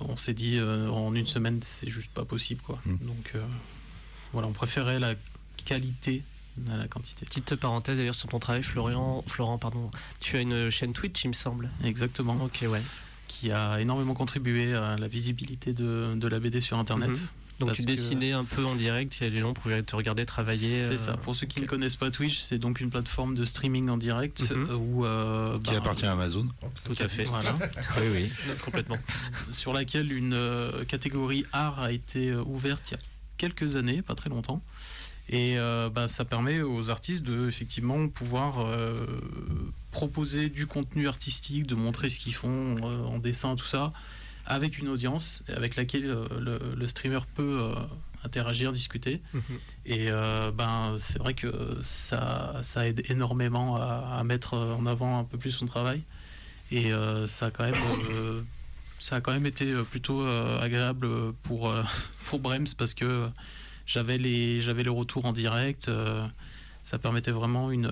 on 0.02 0.18
s'est 0.18 0.34
dit 0.34 0.58
euh, 0.58 0.90
en 0.90 1.16
une 1.16 1.26
semaine 1.28 1.60
c'est 1.64 1.90
juste 1.90 2.12
pas 2.12 2.26
possible 2.26 2.62
quoi 2.62 2.80
Mm. 2.86 2.96
donc 3.08 3.32
euh, 3.36 3.42
voilà 4.34 4.48
on 4.48 4.54
préférait 4.54 5.00
la 5.00 5.14
qualité 5.66 6.24
à 6.70 6.76
la 6.78 6.88
quantité 6.90 7.26
Petite 7.26 7.56
parenthèse 7.56 7.98
d'ailleurs 7.98 8.16
sur 8.16 8.28
ton 8.28 8.40
travail, 8.40 8.64
Florian, 8.64 9.24
Florent, 9.28 9.58
pardon. 9.58 9.90
Tu 10.20 10.36
as 10.36 10.42
une 10.42 10.70
chaîne 10.70 10.92
Twitch, 10.92 11.24
il 11.24 11.30
me 11.30 11.34
semble. 11.34 11.70
exactement 11.86 12.34
Ok, 12.44 12.66
ouais. 12.68 12.82
Qui 13.30 13.52
a 13.52 13.80
énormément 13.80 14.14
contribué 14.16 14.74
à 14.74 14.98
la 14.98 15.08
visibilité 15.08 15.72
de, 15.72 16.14
de 16.16 16.28
la 16.28 16.40
BD 16.42 16.60
sur 16.60 16.78
internet 16.78 17.12
Mhm. 17.12 17.18
Donc 17.60 17.74
tu 17.74 17.82
que- 17.82 17.88
dessinais 17.88 18.32
un 18.32 18.46
peu 18.46 18.64
en 18.64 18.74
direct 18.76 19.22
et 19.22 19.30
les 19.30 19.40
gens 19.42 19.54
pouvaient 19.54 19.84
te 19.84 19.94
regarder 19.94 20.26
travailler. 20.26 20.86
c'est 20.88 20.94
euh, 20.94 20.98
ça 20.98 21.18
pour 21.18 21.36
ceux 21.36 21.46
qui 21.46 21.60
ne 21.60 21.66
connaissent 21.66 21.98
pas 21.98 22.10
Twitch 22.10 22.40
c'est 22.40 22.58
donc 22.58 22.80
une 22.80 22.90
plateforme 22.90 23.36
de 23.36 23.44
streaming 23.44 23.90
en 23.90 23.98
direct 23.98 24.50
Mhm. 24.50 24.68
euh, 24.70 24.76
où 24.76 25.06
euh, 25.06 25.60
Qui 25.60 25.72
bah, 25.72 25.78
appartient 25.80 26.06
à 26.06 26.14
Amazon. 26.14 26.48
Tout 26.86 26.96
à 27.00 27.08
fait. 27.10 27.26
voilà 27.26 27.58
Oui, 27.98 28.08
oui. 28.14 28.32
Complètement. 28.64 28.98
sur 29.52 29.74
laquelle 29.74 30.12
une 30.14 30.32
euh, 30.34 30.86
catégorie 30.86 31.44
art 31.52 31.80
a 31.82 31.92
été 31.92 32.30
euh, 32.30 32.42
ouverte 32.44 32.92
il 32.92 32.94
y 32.94 32.98
a 32.98 33.00
quelques 33.38 33.76
années, 33.76 34.02
pas 34.02 34.16
très 34.16 34.30
longtemps. 34.30 34.62
Et 35.28 35.60
euh, 35.60 35.90
bah, 35.90 36.08
ça 36.08 36.24
permet 36.26 36.62
aux 36.62 36.90
artistes 36.90 37.24
de 37.24 37.48
effectivement 37.50 38.08
pouvoir 38.08 38.62
euh, 38.62 39.06
proposer 39.92 40.50
du 40.50 40.68
contenu 40.68 41.08
artistique, 41.08 41.66
de 41.68 41.76
montrer 41.76 42.10
ce 42.10 42.20
qu'ils 42.20 42.36
font 42.36 42.78
euh, 42.84 43.04
en 43.04 43.20
dessin, 43.20 43.56
tout 43.56 43.66
ça, 43.66 43.92
avec 44.46 44.78
une 44.80 44.88
audience 44.88 45.44
avec 45.48 45.76
laquelle 45.76 46.10
euh, 46.10 46.28
le, 46.40 46.60
le 46.76 46.88
streamer 46.88 47.20
peut 47.36 47.60
euh, 47.62 47.76
interagir, 48.24 48.72
discuter. 48.72 49.22
Mhm. 49.34 49.42
Et 49.86 50.08
euh, 50.10 50.52
ben, 50.52 50.96
c'est 50.98 51.20
vrai 51.20 51.34
que 51.34 51.78
ça, 51.82 52.60
ça 52.64 52.88
aide 52.88 53.04
énormément 53.10 53.78
à, 53.78 54.18
à 54.20 54.24
mettre 54.24 54.56
en 54.56 54.86
avant 54.86 55.20
un 55.20 55.24
peu 55.24 55.38
plus 55.38 55.52
son 55.52 55.66
travail. 55.66 56.04
Et 56.72 56.92
euh, 56.94 57.26
ça, 57.28 57.48
a 57.48 57.52
quand 57.52 57.64
même, 57.66 57.74
euh, 58.12 58.42
ça 59.00 59.18
a 59.18 59.22
quand 59.22 59.32
même 59.34 59.46
été 59.46 59.74
plutôt 59.90 60.26
agréable 60.62 61.34
pour, 61.44 61.74
pour 62.26 62.40
Brems 62.40 62.68
parce 62.78 62.94
que 62.94 63.28
j'avais 63.86 64.18
les, 64.18 64.62
j'avais 64.62 64.84
les 64.84 64.90
retours 64.90 65.26
en 65.26 65.34
direct. 65.34 65.90
ça 66.84 67.00
permettait 67.00 67.32
vraiment 67.32 67.72
une. 67.72 67.92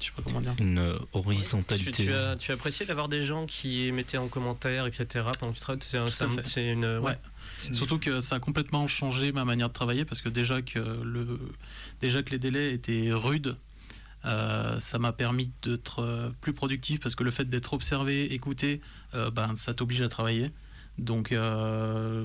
Je 0.00 0.06
sais 0.06 0.12
pas 0.16 0.22
comment 0.22 0.40
dire. 0.40 0.54
Une 0.58 0.78
euh, 0.78 0.98
Tu, 0.98 1.06
horizontalité. 1.12 2.04
tu 2.04 2.12
as, 2.12 2.36
tu 2.36 2.50
as 2.50 2.54
apprécié 2.54 2.86
d'avoir 2.86 3.08
des 3.08 3.24
gens 3.24 3.46
qui 3.46 3.90
mettaient 3.92 4.18
en 4.18 4.28
commentaire, 4.28 4.86
etc. 4.86 5.06
pendant 5.38 5.52
que 5.52 5.58
tu 5.58 5.62
travailles 5.62 6.10
C'est 6.44 6.70
une. 6.70 6.98
Ouais. 6.98 7.18
Surtout 7.72 7.98
que 7.98 8.20
ça 8.20 8.36
a 8.36 8.40
complètement 8.40 8.86
changé 8.86 9.32
ma 9.32 9.44
manière 9.44 9.68
de 9.68 9.74
travailler 9.74 10.04
parce 10.04 10.20
que 10.22 10.28
déjà 10.28 10.62
que, 10.62 10.78
le, 10.78 11.38
déjà 12.00 12.22
que 12.22 12.30
les 12.30 12.38
délais 12.38 12.72
étaient 12.72 13.10
rudes, 13.12 13.56
euh, 14.24 14.78
ça 14.80 14.98
m'a 14.98 15.12
permis 15.12 15.50
d'être 15.62 16.32
plus 16.40 16.52
productif 16.52 17.00
parce 17.00 17.14
que 17.14 17.24
le 17.24 17.30
fait 17.30 17.44
d'être 17.44 17.72
observé, 17.74 18.32
écouté, 18.32 18.80
euh, 19.14 19.30
ben, 19.30 19.56
ça 19.56 19.74
t'oblige 19.74 20.02
à 20.02 20.08
travailler. 20.08 20.50
Donc, 21.00 21.32
euh, 21.32 22.24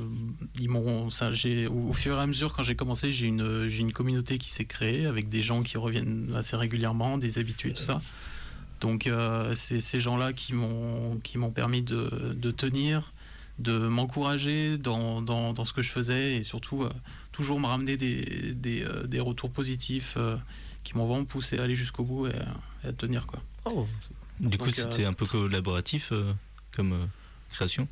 ils 0.59 0.69
m'ont, 0.69 1.07
au, 1.07 1.09
au 1.89 1.93
fur 1.93 2.17
et 2.17 2.19
à 2.19 2.27
mesure, 2.27 2.53
quand 2.53 2.63
j'ai 2.63 2.75
commencé, 2.75 3.13
j'ai 3.13 3.27
une, 3.27 3.69
j'ai 3.69 3.79
une 3.79 3.93
communauté 3.93 4.37
qui 4.37 4.49
s'est 4.49 4.65
créée 4.65 5.05
avec 5.05 5.29
des 5.29 5.41
gens 5.41 5.63
qui 5.63 5.77
reviennent 5.77 6.33
assez 6.35 6.57
régulièrement, 6.57 7.17
des 7.17 7.39
habitués, 7.39 7.71
tout 7.71 7.83
ça. 7.83 8.01
Donc, 8.81 9.07
euh, 9.07 9.55
c'est 9.55 9.79
ces 9.79 10.01
gens-là 10.01 10.33
qui 10.33 10.53
m'ont, 10.53 11.17
qui 11.23 11.37
m'ont 11.37 11.51
permis 11.51 11.81
de, 11.83 12.35
de 12.35 12.51
tenir, 12.51 13.13
de 13.59 13.77
m'encourager 13.77 14.77
dans, 14.77 15.21
dans, 15.21 15.53
dans 15.53 15.63
ce 15.63 15.71
que 15.71 15.81
je 15.81 15.89
faisais 15.89 16.35
et 16.35 16.43
surtout 16.43 16.83
euh, 16.83 16.89
toujours 17.31 17.61
me 17.61 17.67
ramener 17.67 17.95
des, 17.95 18.53
des, 18.53 18.85
des 19.07 19.19
retours 19.21 19.51
positifs 19.51 20.17
qui 20.83 20.97
m'ont 20.97 21.07
vraiment 21.07 21.23
poussé 21.23 21.57
à 21.59 21.63
aller 21.63 21.75
jusqu'au 21.75 22.03
bout 22.03 22.27
et, 22.27 22.31
à- 22.35 22.57
et 22.83 22.87
à 22.89 22.93
tenir. 22.93 23.25
Quoi. 23.25 23.39
Oh, 23.63 23.87
Du 24.41 24.57
coup, 24.57 24.65
c'était 24.91 25.05
un 25.05 25.13
peu 25.13 25.25
collaboratif 25.25 26.11
comme 26.75 27.07
création? 27.51 27.87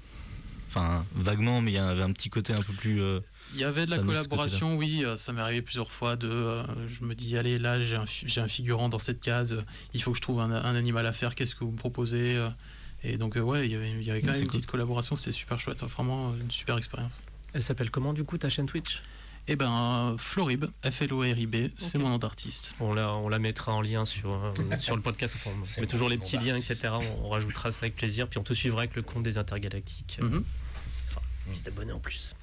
Enfin, 0.75 1.05
vaguement, 1.15 1.61
mais 1.61 1.71
il 1.71 1.75
y 1.75 1.77
avait 1.77 2.01
un 2.01 2.11
petit 2.11 2.29
côté 2.29 2.51
un 2.53 2.61
peu 2.61 2.73
plus. 2.73 2.99
euh, 3.01 3.19
Il 3.53 3.59
y 3.59 3.63
avait 3.63 3.85
de 3.85 3.91
la 3.91 3.99
collaboration, 3.99 4.75
oui. 4.75 5.03
euh, 5.05 5.15
Ça 5.15 5.31
m'est 5.31 5.41
arrivé 5.41 5.61
plusieurs 5.61 5.91
fois 5.91 6.15
de. 6.15 6.27
euh, 6.27 6.63
je 6.87 7.05
me 7.05 7.13
dis, 7.13 7.37
allez, 7.37 7.59
là, 7.59 7.79
j'ai 7.79 7.95
un, 7.95 8.05
fi- 8.07 8.25
j'ai 8.27 8.41
un 8.41 8.47
figurant 8.47 8.89
dans 8.89 8.97
cette 8.99 9.21
case. 9.21 9.53
euh, 9.53 9.61
Il 9.93 10.01
faut 10.01 10.11
que 10.11 10.17
je 10.17 10.21
trouve 10.23 10.39
un, 10.41 10.51
un 10.51 10.75
animal 10.75 11.05
à 11.05 11.13
faire. 11.13 11.35
Qu'est-ce 11.35 11.53
que 11.53 11.63
vous 11.63 11.71
me 11.71 11.77
proposez 11.77 12.37
euh, 12.37 12.49
Et 13.03 13.17
donc, 13.17 13.37
euh, 13.37 13.41
ouais, 13.41 13.67
il 13.67 13.71
y 13.71 13.75
avait, 13.75 13.91
il 13.91 14.01
y 14.03 14.09
avait 14.09 14.21
quand 14.21 14.31
même 14.31 14.41
une 14.41 14.47
cool. 14.47 14.57
petite 14.59 14.65
collaboration. 14.69 15.15
C'était 15.15 15.31
super 15.31 15.59
chouette. 15.59 15.83
hein, 15.83 15.87
Vraiment 15.87 16.33
une 16.41 16.49
super 16.49 16.77
expérience. 16.77 17.13
Elle 17.53 17.61
s'appelle 17.61 17.91
comment 17.91 18.13
du 18.13 18.23
coup 18.23 18.39
ta 18.39 18.49
chaîne 18.49 18.65
Twitch? 18.65 19.03
Eh 19.47 19.57
ben, 19.57 20.15
Florib, 20.17 20.65
F-L-O-R-I-B, 20.89 21.71
c'est 21.77 21.97
mon 21.97 22.07
nom 22.07 22.17
d'artiste. 22.17 22.75
on 22.79 22.93
la, 22.93 23.11
on 23.17 23.27
la 23.27 23.39
mettra 23.39 23.73
en 23.73 23.81
lien 23.81 24.05
sur, 24.05 24.31
euh, 24.31 24.53
sur 24.79 24.95
le 24.95 25.01
podcast. 25.01 25.35
Enfin, 25.37 25.51
on 25.77 25.81
met 25.81 25.85
toujours 25.87 26.07
les 26.07 26.17
petits 26.17 26.37
liens, 26.37 26.55
etc. 26.55 26.91
On, 27.21 27.25
on 27.25 27.29
rajoutera 27.29 27.71
ça 27.73 27.79
avec 27.81 27.95
plaisir. 27.95 28.29
Puis 28.29 28.39
on 28.39 28.43
te 28.43 28.53
suivra 28.53 28.79
avec 28.83 28.95
le 28.95 29.01
compte 29.01 29.23
des 29.23 29.37
intergalactiques. 29.37 30.17
Mhm. 30.21 30.43
Petit 31.49 31.67
abonné 31.67 31.91
en 31.91 31.99
plus. 31.99 32.35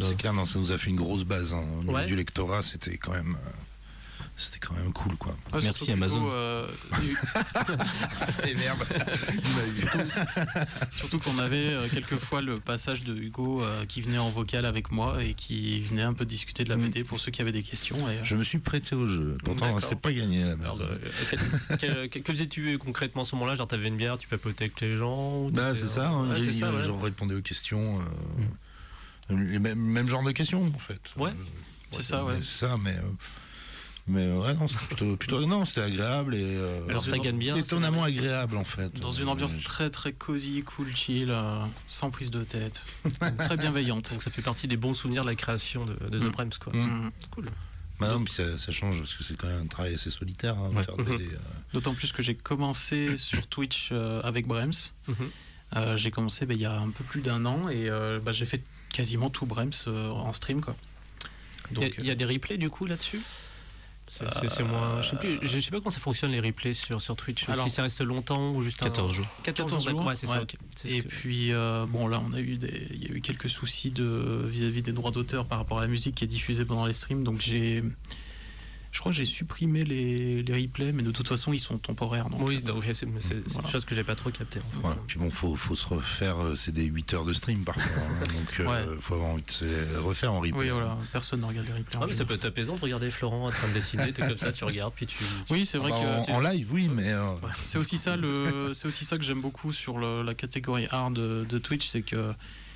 C'est 0.00 0.16
clair, 0.16 0.32
non, 0.32 0.46
ça 0.46 0.58
nous 0.58 0.72
a 0.72 0.78
fait 0.78 0.88
une 0.90 0.96
grosse 0.96 1.24
base. 1.24 1.52
hein. 1.52 1.64
Au 1.78 1.82
niveau 1.82 1.92
Ouais. 1.94 2.06
du 2.06 2.16
lectorat, 2.16 2.62
c'était 2.62 2.96
quand 2.96 3.12
même. 3.12 3.36
C'était 4.36 4.66
quand 4.66 4.74
même 4.74 4.92
cool, 4.92 5.16
quoi. 5.16 5.36
Ouais, 5.52 5.60
Merci, 5.62 5.86
que, 5.86 5.92
Amazon. 5.92 6.28
euh, 6.32 6.66
du- 7.00 7.16
Et 8.48 8.54
merde 8.54 8.82
Surtout 10.90 11.18
qu'on 11.18 11.38
avait 11.38 11.72
euh, 11.74 11.88
quelquefois 11.88 12.40
le 12.42 12.58
passage 12.58 13.04
de 13.04 13.14
Hugo 13.14 13.62
euh, 13.62 13.84
qui 13.86 14.00
venait 14.00 14.18
en 14.18 14.30
vocal 14.30 14.64
avec 14.64 14.90
moi 14.90 15.22
et 15.22 15.34
qui 15.34 15.80
venait 15.82 16.02
un 16.02 16.14
peu 16.14 16.24
discuter 16.24 16.64
de 16.64 16.70
la 16.70 16.76
Mm. 16.76 16.82
BD 16.86 17.04
pour 17.04 17.20
ceux 17.20 17.30
qui 17.30 17.42
avaient 17.42 17.52
des 17.52 17.62
questions. 17.62 17.96
Et, 18.08 18.18
euh, 18.18 18.24
Je 18.24 18.36
me 18.36 18.42
suis 18.42 18.58
prêté 18.58 18.96
au 18.96 19.06
jeu. 19.06 19.36
Pourtant, 19.44 19.78
c'est 19.80 20.00
pas 20.00 20.12
gagné. 20.12 20.44
la 20.44 20.52
Alors, 20.52 20.78
merde. 20.78 20.98
euh, 21.04 21.08
quel- 21.30 21.78
quel- 21.78 22.08
quel- 22.08 22.22
que 22.22 22.32
faisais-tu 22.32 22.78
concrètement 22.78 23.22
à 23.22 23.24
ce 23.24 23.34
moment-là? 23.36 23.54
Genre, 23.54 23.68
t'avais 23.68 23.88
une 23.88 23.96
bière, 23.96 24.18
tu 24.18 24.26
papotais 24.28 24.64
avec 24.64 24.80
les 24.80 24.96
gens 24.96 25.50
Bah, 25.50 25.74
c'est 25.74 25.88
ça, 25.88 26.08
hein, 26.08 26.34
ça, 26.52 26.72
ouais. 26.72 26.82
répondais 27.02 27.34
aux 27.34 27.42
questions. 27.42 28.00
euh, 29.30 29.36
les 29.36 29.58
mêmes, 29.58 29.78
même 29.78 30.08
genre 30.08 30.24
de 30.24 30.32
questions, 30.32 30.66
en 30.74 30.78
fait. 30.78 31.00
Ouais. 31.16 31.30
Euh, 31.30 31.44
C'est 31.92 32.02
ça, 32.02 32.24
ouais. 32.24 32.34
C'est 32.42 32.66
ça, 32.66 32.76
mais. 32.82 32.96
Mais 34.08 34.22
euh, 34.26 34.40
ouais, 34.40 34.54
non, 34.54 34.66
c'était 34.68 34.84
plutôt, 34.86 35.16
plutôt- 35.16 35.46
non, 35.46 35.64
c'était 35.64 35.82
agréable 35.82 36.34
et. 36.34 36.44
euh, 36.44 36.86
Alors, 36.88 37.04
ça 37.04 37.18
gagne 37.18 37.38
bien. 37.38 37.54
étonnamment 37.56 38.02
c'est- 38.04 38.18
agréable, 38.18 38.56
en 38.56 38.64
fait. 38.64 38.98
dans 39.00 39.12
une 39.12 39.28
ambiance 39.28 39.56
Euh, 39.58 39.62
très 39.62 39.90
très 39.90 40.12
cosy, 40.12 40.62
cool, 40.64 40.94
chill, 40.94 41.30
euh, 41.30 41.64
sans 41.88 42.10
prise 42.10 42.30
de 42.30 42.42
tête, 42.44 42.82
très 43.38 43.56
bienveillante. 43.56 44.10
Donc, 44.12 44.22
ça 44.22 44.30
fait 44.30 44.42
partie 44.42 44.66
des 44.68 44.76
bons 44.76 44.94
souvenirs 44.94 45.24
de 45.24 45.30
la 45.30 45.36
création 45.36 45.84
de, 45.84 45.94
de 45.94 46.18
The 46.18 46.24
Mm. 46.24 46.32
Primes, 46.32 46.50
quoi. 46.60 46.72
Mm. 46.72 47.06
Mm. 47.06 47.10
Cool. 47.30 47.50
Bah 48.00 48.08
non, 48.14 48.24
puis 48.24 48.32
ça, 48.34 48.58
ça 48.58 48.72
change 48.72 48.98
parce 48.98 49.14
que 49.14 49.22
c'est 49.22 49.36
quand 49.36 49.46
même 49.46 49.60
un 49.62 49.66
travail 49.66 49.94
assez 49.94 50.10
solitaire. 50.10 50.56
hein, 50.58 50.70
Ouais. 50.74 50.84
Mhm. 51.04 51.06
euh, 51.12 51.26
D'autant 51.72 51.94
plus 51.94 52.10
que 52.10 52.20
j'ai 52.22 52.34
commencé 52.34 53.16
sur 53.18 53.46
Twitch 53.46 53.90
euh, 53.92 54.20
avec 54.24 54.48
Brems. 54.48 54.72
Mhm. 55.06 55.14
Euh, 55.76 55.96
j'ai 55.96 56.10
commencé 56.10 56.44
bah, 56.44 56.54
il 56.54 56.60
y 56.60 56.66
a 56.66 56.74
un 56.78 56.90
peu 56.90 57.04
plus 57.04 57.20
d'un 57.22 57.46
an 57.46 57.68
et 57.68 57.88
euh, 57.88 58.18
bah, 58.18 58.32
j'ai 58.32 58.44
fait 58.46 58.62
quasiment 58.92 59.30
tout 59.30 59.46
Brems 59.46 59.70
euh, 59.86 60.10
en 60.10 60.32
stream. 60.32 60.60
Quoi. 60.60 60.74
Il 61.70 61.78
y 61.78 61.84
a- 61.84 61.86
Donc, 61.86 61.94
il 61.98 62.06
y, 62.06 62.10
a 62.10 62.14
des 62.16 62.24
replays 62.24 62.58
du 62.58 62.68
coup 62.70 62.86
là-dessus? 62.86 63.20
C'est 64.48 64.64
moins. 64.64 65.00
Je 65.02 65.08
sais, 65.10 65.16
plus, 65.16 65.38
je 65.42 65.58
sais 65.60 65.70
pas 65.70 65.78
comment 65.78 65.90
ça 65.90 66.00
fonctionne 66.00 66.30
les 66.32 66.40
replays 66.40 66.74
sur, 66.74 67.00
sur 67.00 67.16
Twitch. 67.16 67.48
Alors- 67.48 67.64
si 67.64 67.70
ça 67.70 67.82
reste 67.82 68.02
longtemps 68.02 68.50
ou 68.52 68.62
juste 68.62 68.82
un- 68.82 68.86
14 68.86 69.14
jours. 69.14 69.26
14 69.42 69.70
14 69.70 69.88
jours, 69.90 70.04
Ouais, 70.06 70.14
c'est 70.14 70.26
ça, 70.26 70.40
ouais. 70.40 70.46
Et 70.84 70.98
ce 70.98 71.02
que- 71.02 71.08
puis, 71.08 71.52
euh, 71.52 71.86
bon, 71.88 72.06
là, 72.08 72.22
on 72.28 72.32
a 72.34 72.40
eu 72.40 72.56
des, 72.56 72.88
il 72.92 73.08
y 73.08 73.10
a 73.10 73.14
eu 73.14 73.20
quelques 73.22 73.48
soucis 73.48 73.90
de 73.90 74.42
vis-à-vis 74.46 74.82
des 74.82 74.92
droits 74.92 75.10
d'auteur 75.12 75.46
par 75.46 75.58
rapport 75.58 75.78
à 75.78 75.82
la 75.82 75.86
musique 75.88 76.14
qui 76.16 76.24
est 76.24 76.28
diffusée 76.28 76.64
pendant 76.64 76.84
les 76.86 76.92
streams. 76.92 77.24
Donc, 77.24 77.40
j'ai, 77.40 77.82
je 78.92 79.00
crois 79.00 79.10
que 79.10 79.16
j'ai 79.16 79.24
supprimé 79.24 79.84
les, 79.84 80.42
les 80.42 80.52
replays, 80.62 80.92
mais 80.92 81.02
de 81.02 81.10
toute 81.10 81.26
façon, 81.26 81.52
ils 81.54 81.58
sont 81.58 81.78
temporaires. 81.78 82.28
Donc, 82.28 82.40
Oui, 82.42 82.60
donc, 82.60 82.84
c'est 82.84 82.92
c'est- 82.94 83.06
c'est 83.20 83.34
Voilà. 83.48 83.66
une 83.66 83.72
chose 83.72 83.84
que 83.86 83.94
j'ai 83.94 84.04
pas 84.04 84.14
trop 84.14 84.30
capté. 84.30 84.60
en 84.84 84.90
fait. 84.90 84.98
Puis 85.06 85.18
bon, 85.18 85.30
faut, 85.30 85.56
faut 85.56 85.74
se 85.74 85.86
refaire. 85.86 86.36
euh, 86.38 86.56
C'est 86.56 86.72
des 86.72 86.84
8 86.84 87.14
heures 87.14 87.24
de 87.24 87.32
stream 87.32 87.64
parfois. 87.64 87.82
hein, 88.02 88.24
donc, 88.26 88.60
euh, 88.60 88.66
Ouais. 88.66 88.96
faut 89.00 89.14
avoir 89.14 89.30
envie 89.30 89.42
de 89.42 89.50
se 89.50 89.96
refaire 89.98 90.32
en 90.34 90.40
replay. 90.40 90.52
oui, 90.58 90.68
voilà, 90.68 90.96
personne 91.10 91.40
ne 91.40 91.46
regarde 91.46 91.66
les 91.68 91.72
replays. 91.72 91.98
Ah, 92.02 92.04
mais 92.06 92.12
ça 92.12 92.26
peut 92.26 92.34
être 92.34 92.44
apaisant 92.44 92.76
de 92.76 92.80
regarder 92.82 93.10
Florent 93.10 93.46
en 93.46 93.50
train 93.50 93.66
de 93.68 93.72
dessiner, 93.72 94.12
t'es 94.12 94.26
comme 94.28 94.36
ça, 94.36 94.52
tu 94.52 94.64
regardes, 94.64 94.92
puis 94.94 95.06
tu. 95.06 95.24
Oui, 95.50 95.64
c'est 95.64 95.78
vrai 95.78 95.90
Bah, 95.90 95.96
que 96.26 96.30
en, 96.30 96.34
en 96.36 96.40
live, 96.40 96.68
oui, 96.72 96.90
mais. 96.94 97.12
euh, 97.12 97.34
c'est 97.62 97.78
aussi 97.78 97.96
ça 97.96 98.16
le, 98.16 98.72
c'est 98.74 98.86
aussi 98.88 99.04
ça 99.06 99.16
que 99.16 99.24
j'aime 99.24 99.40
beaucoup 99.40 99.72
sur 99.72 99.96
le- 99.98 100.22
la 100.22 100.34
catégorie 100.34 100.86
art 100.90 101.10
de, 101.10 101.46
de 101.48 101.58
Twitch, 101.58 101.88
c'est 101.88 102.02
que 102.02 102.32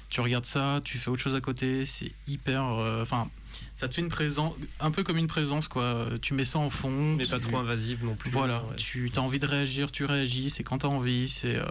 tu 0.08 0.20
regardes 0.22 0.46
ça, 0.46 0.80
tu 0.82 0.96
fais 0.98 1.10
autre 1.10 1.20
chose 1.20 1.34
à 1.34 1.40
côté, 1.40 1.84
c'est 1.84 2.12
hyper, 2.26 2.62
euh, 2.64 3.02
enfin, 3.02 3.28
ça 3.74 3.88
te 3.88 3.94
fait 3.94 4.00
une 4.00 4.08
présence, 4.08 4.54
un 4.80 4.90
peu 4.90 5.02
comme 5.02 5.16
une 5.18 5.26
présence 5.26 5.68
quoi. 5.68 6.08
Tu 6.22 6.34
mets 6.34 6.44
ça 6.44 6.58
en 6.58 6.70
fond, 6.70 7.14
Mais 7.16 7.24
tu- 7.24 7.30
pas 7.30 7.38
trop 7.40 7.56
invasive 7.58 8.04
non 8.04 8.14
plus. 8.14 8.30
Voilà, 8.30 8.62
ouais. 8.64 8.76
tu 8.76 9.10
as 9.16 9.20
envie 9.20 9.38
de 9.38 9.46
réagir, 9.46 9.90
tu 9.92 10.04
réagis, 10.04 10.50
c'est 10.50 10.62
quand 10.64 10.78
tu 10.78 10.86
as 10.86 10.90
envie, 10.90 11.28
c'est 11.28 11.56
euh, 11.56 11.64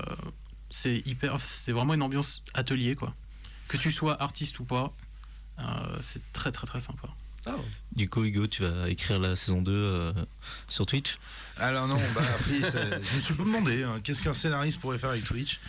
c'est 0.70 1.02
hyper 1.08 1.40
c'est 1.42 1.72
vraiment 1.72 1.94
une 1.94 2.02
ambiance 2.04 2.44
atelier 2.54 2.96
quoi. 2.96 3.14
Que 3.68 3.78
tu 3.78 3.92
sois 3.92 4.22
artiste 4.22 4.60
ou 4.60 4.64
pas, 4.66 4.94
euh, 5.60 5.64
c'est 6.02 6.22
très 6.34 6.52
très 6.52 6.68
très 6.68 6.80
sympa. 6.80 7.08
Du 7.96 8.10
coup, 8.10 8.24
Hugo, 8.26 8.48
tu 8.48 8.64
vas 8.64 8.90
écrire 8.90 9.20
la 9.20 9.36
saison 9.36 9.62
2 9.62 9.72
euh, 9.74 10.14
sur 10.68 10.86
Twitch. 10.86 11.18
Alors 11.58 11.88
non, 11.88 11.96
bah, 12.14 12.22
après, 12.38 12.70
ça- 12.70 12.84
je 13.02 13.16
me 13.16 13.22
suis 13.22 13.34
pas 13.34 13.44
demandé 13.44 13.84
hein, 13.84 14.00
qu'est-ce 14.04 14.22
qu'un 14.22 14.34
scénariste 14.34 14.80
pourrait 14.82 14.98
faire 14.98 15.12
avec 15.12 15.24
Twitch. 15.24 15.60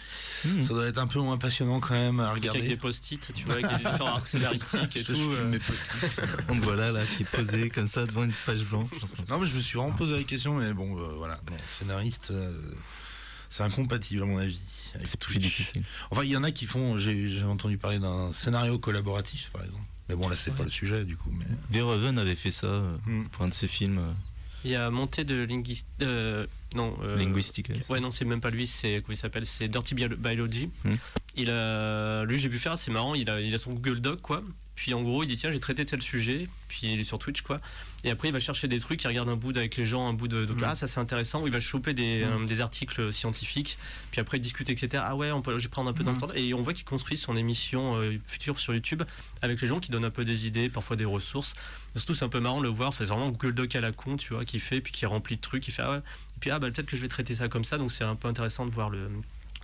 Hmm. 0.44 0.60
Ça 0.60 0.74
doit 0.74 0.86
être 0.88 0.98
un 0.98 1.06
peu 1.06 1.20
moins 1.20 1.38
passionnant 1.38 1.78
quand 1.78 1.94
même 1.94 2.18
à 2.18 2.30
avec 2.30 2.42
des 2.42 2.48
regarder. 2.48 2.76
post-it, 2.76 3.32
tu 3.32 3.44
vois, 3.44 3.54
avec 3.54 3.68
des 3.68 3.76
différents 3.76 4.16
arcs 4.16 4.26
scénaristiques 4.26 4.96
et 4.96 5.00
Je- 5.00 5.04
tout. 5.04 5.14
je 5.14 5.38
euh. 5.38 5.44
mes 5.48 5.58
post-it. 5.60 6.20
Donc 6.48 6.62
voilà, 6.64 6.90
là, 6.90 7.02
qui 7.16 7.22
est 7.22 7.30
posé 7.30 7.70
comme 7.70 7.86
ça 7.86 8.04
devant 8.06 8.24
une 8.24 8.32
page 8.44 8.64
blanche. 8.64 8.88
Non, 9.28 9.38
mais 9.38 9.46
je 9.46 9.54
me 9.54 9.60
suis 9.60 9.78
vraiment 9.78 9.92
posé 9.92 10.16
la 10.16 10.24
question, 10.24 10.54
mais 10.56 10.72
bon, 10.72 10.98
euh, 10.98 11.12
voilà. 11.16 11.38
Non, 11.48 11.56
scénariste, 11.70 12.32
euh, 12.32 12.58
c'est 13.48 13.62
incompatible 13.62 14.22
à 14.22 14.26
mon 14.26 14.38
avis. 14.38 14.58
avec 14.96 15.06
C'est 15.06 15.20
plus 15.20 15.34
Twitch. 15.34 15.44
difficile. 15.44 15.84
Enfin, 16.10 16.24
il 16.24 16.30
y 16.30 16.36
en 16.36 16.42
a 16.42 16.50
qui 16.50 16.66
font. 16.66 16.98
J'ai 16.98 17.44
entendu 17.44 17.78
parler 17.78 18.00
d'un 18.00 18.32
scénario 18.32 18.78
collaboratif, 18.80 19.50
par 19.52 19.62
exemple. 19.62 19.84
Mais 20.08 20.14
bon, 20.14 20.28
là, 20.28 20.36
c'est 20.36 20.54
pas 20.54 20.62
le 20.64 20.70
sujet, 20.70 21.04
du 21.04 21.16
coup. 21.16 21.30
Mais... 21.36 21.44
Verhoeven 21.70 22.18
avait 22.18 22.34
fait 22.36 22.50
ça 22.50 22.66
euh, 22.68 22.96
Hmm. 23.06 23.24
pour 23.24 23.42
un 23.42 23.48
de 23.48 23.54
ses 23.54 23.66
films 23.68 23.98
euh, 23.98 24.12
Il 24.64 24.70
y 24.70 24.76
a 24.76 24.90
monté 24.90 25.24
de 25.24 25.44
linguiste. 25.44 25.86
euh, 26.02 26.46
non. 26.74 26.96
euh, 27.02 27.16
linguistiques. 27.16 27.70
Ouais, 27.88 28.00
non, 28.00 28.10
c'est 28.10 28.24
même 28.24 28.40
pas 28.40 28.50
lui, 28.50 28.66
c'est 28.66 29.02
comment 29.02 29.14
il 29.14 29.16
s'appelle 29.16 29.46
C'est 29.46 29.66
Dirty 29.68 29.94
Bio- 29.94 30.16
Biology. 30.16 30.70
Hmm. 30.84 30.94
Il 31.34 31.50
a, 31.50 32.24
lui, 32.24 32.38
j'ai 32.38 32.48
pu 32.48 32.58
faire, 32.58 32.78
c'est 32.78 32.90
marrant, 32.90 33.14
il 33.14 33.28
a, 33.28 33.40
il 33.40 33.54
a 33.54 33.58
son 33.58 33.72
Google 33.74 34.00
Doc, 34.00 34.20
quoi. 34.22 34.42
Puis 34.74 34.94
en 34.94 35.02
gros, 35.02 35.22
il 35.22 35.26
dit 35.26 35.36
tiens, 35.36 35.50
j'ai 35.52 35.60
traité 35.60 35.84
tel 35.84 36.00
sujet. 36.02 36.46
Puis 36.68 36.80
il 36.92 37.00
est 37.00 37.04
sur 37.04 37.18
Twitch, 37.18 37.42
quoi. 37.42 37.60
Et 38.06 38.10
après, 38.12 38.28
il 38.28 38.32
va 38.32 38.38
chercher 38.38 38.68
des 38.68 38.78
trucs, 38.78 39.02
il 39.02 39.08
regarde 39.08 39.28
un 39.28 39.34
bout 39.34 39.54
avec 39.56 39.76
les 39.76 39.84
gens, 39.84 40.08
un 40.08 40.12
bout 40.12 40.28
de. 40.28 40.44
Donc, 40.44 40.58
Hmm. 40.60 40.64
ah, 40.68 40.74
ça 40.76 40.86
c'est 40.86 41.00
intéressant. 41.00 41.42
Ou 41.42 41.48
il 41.48 41.52
va 41.52 41.58
choper 41.58 41.92
des, 41.92 42.24
Hmm. 42.24 42.44
euh, 42.44 42.46
des 42.46 42.60
articles 42.60 43.12
scientifiques. 43.12 43.76
Puis 44.12 44.20
après, 44.20 44.36
il 44.36 44.40
discute, 44.40 44.70
etc. 44.70 45.02
Ah 45.04 45.16
ouais, 45.16 45.32
on 45.32 45.42
peut, 45.42 45.58
je 45.58 45.64
vais 45.64 45.68
prendre 45.68 45.90
un 45.90 45.92
peu 45.92 46.04
temps 46.04 46.16
Et 46.36 46.54
on 46.54 46.62
voit 46.62 46.72
qu'il 46.72 46.84
construit 46.84 47.16
son 47.16 47.36
émission 47.36 47.96
euh, 47.96 48.16
future 48.28 48.60
sur 48.60 48.72
YouTube 48.72 49.02
avec 49.42 49.60
les 49.60 49.66
gens 49.66 49.80
qui 49.80 49.90
donnent 49.90 50.04
un 50.04 50.10
peu 50.10 50.24
des 50.24 50.46
idées, 50.46 50.68
parfois 50.68 50.94
des 50.94 51.04
ressources. 51.04 51.56
Surtout, 51.96 52.14
c'est 52.14 52.24
un 52.24 52.28
peu 52.28 52.38
marrant 52.40 52.58
de 52.58 52.62
le 52.62 52.68
voir. 52.68 52.90
Enfin, 52.90 53.04
c'est 53.04 53.10
vraiment 53.10 53.30
Google 53.30 53.54
Doc 53.54 53.74
à 53.74 53.80
la 53.80 53.90
con, 53.90 54.16
tu 54.16 54.34
vois, 54.34 54.44
qui 54.44 54.60
fait, 54.60 54.80
puis 54.80 54.92
qui 54.92 55.04
remplit 55.04 55.34
de 55.36 55.40
trucs. 55.40 55.64
qui 55.64 55.72
fait 55.72 55.82
ah 55.82 55.90
ouais. 55.90 55.98
Et 55.98 56.38
puis, 56.40 56.50
ah 56.52 56.60
bah 56.60 56.70
peut-être 56.70 56.86
que 56.86 56.96
je 56.96 57.02
vais 57.02 57.08
traiter 57.08 57.34
ça 57.34 57.48
comme 57.48 57.64
ça. 57.64 57.76
Donc, 57.76 57.90
c'est 57.90 58.04
un 58.04 58.14
peu 58.14 58.28
intéressant 58.28 58.66
de 58.66 58.70
voir 58.70 58.88
le, 58.88 59.08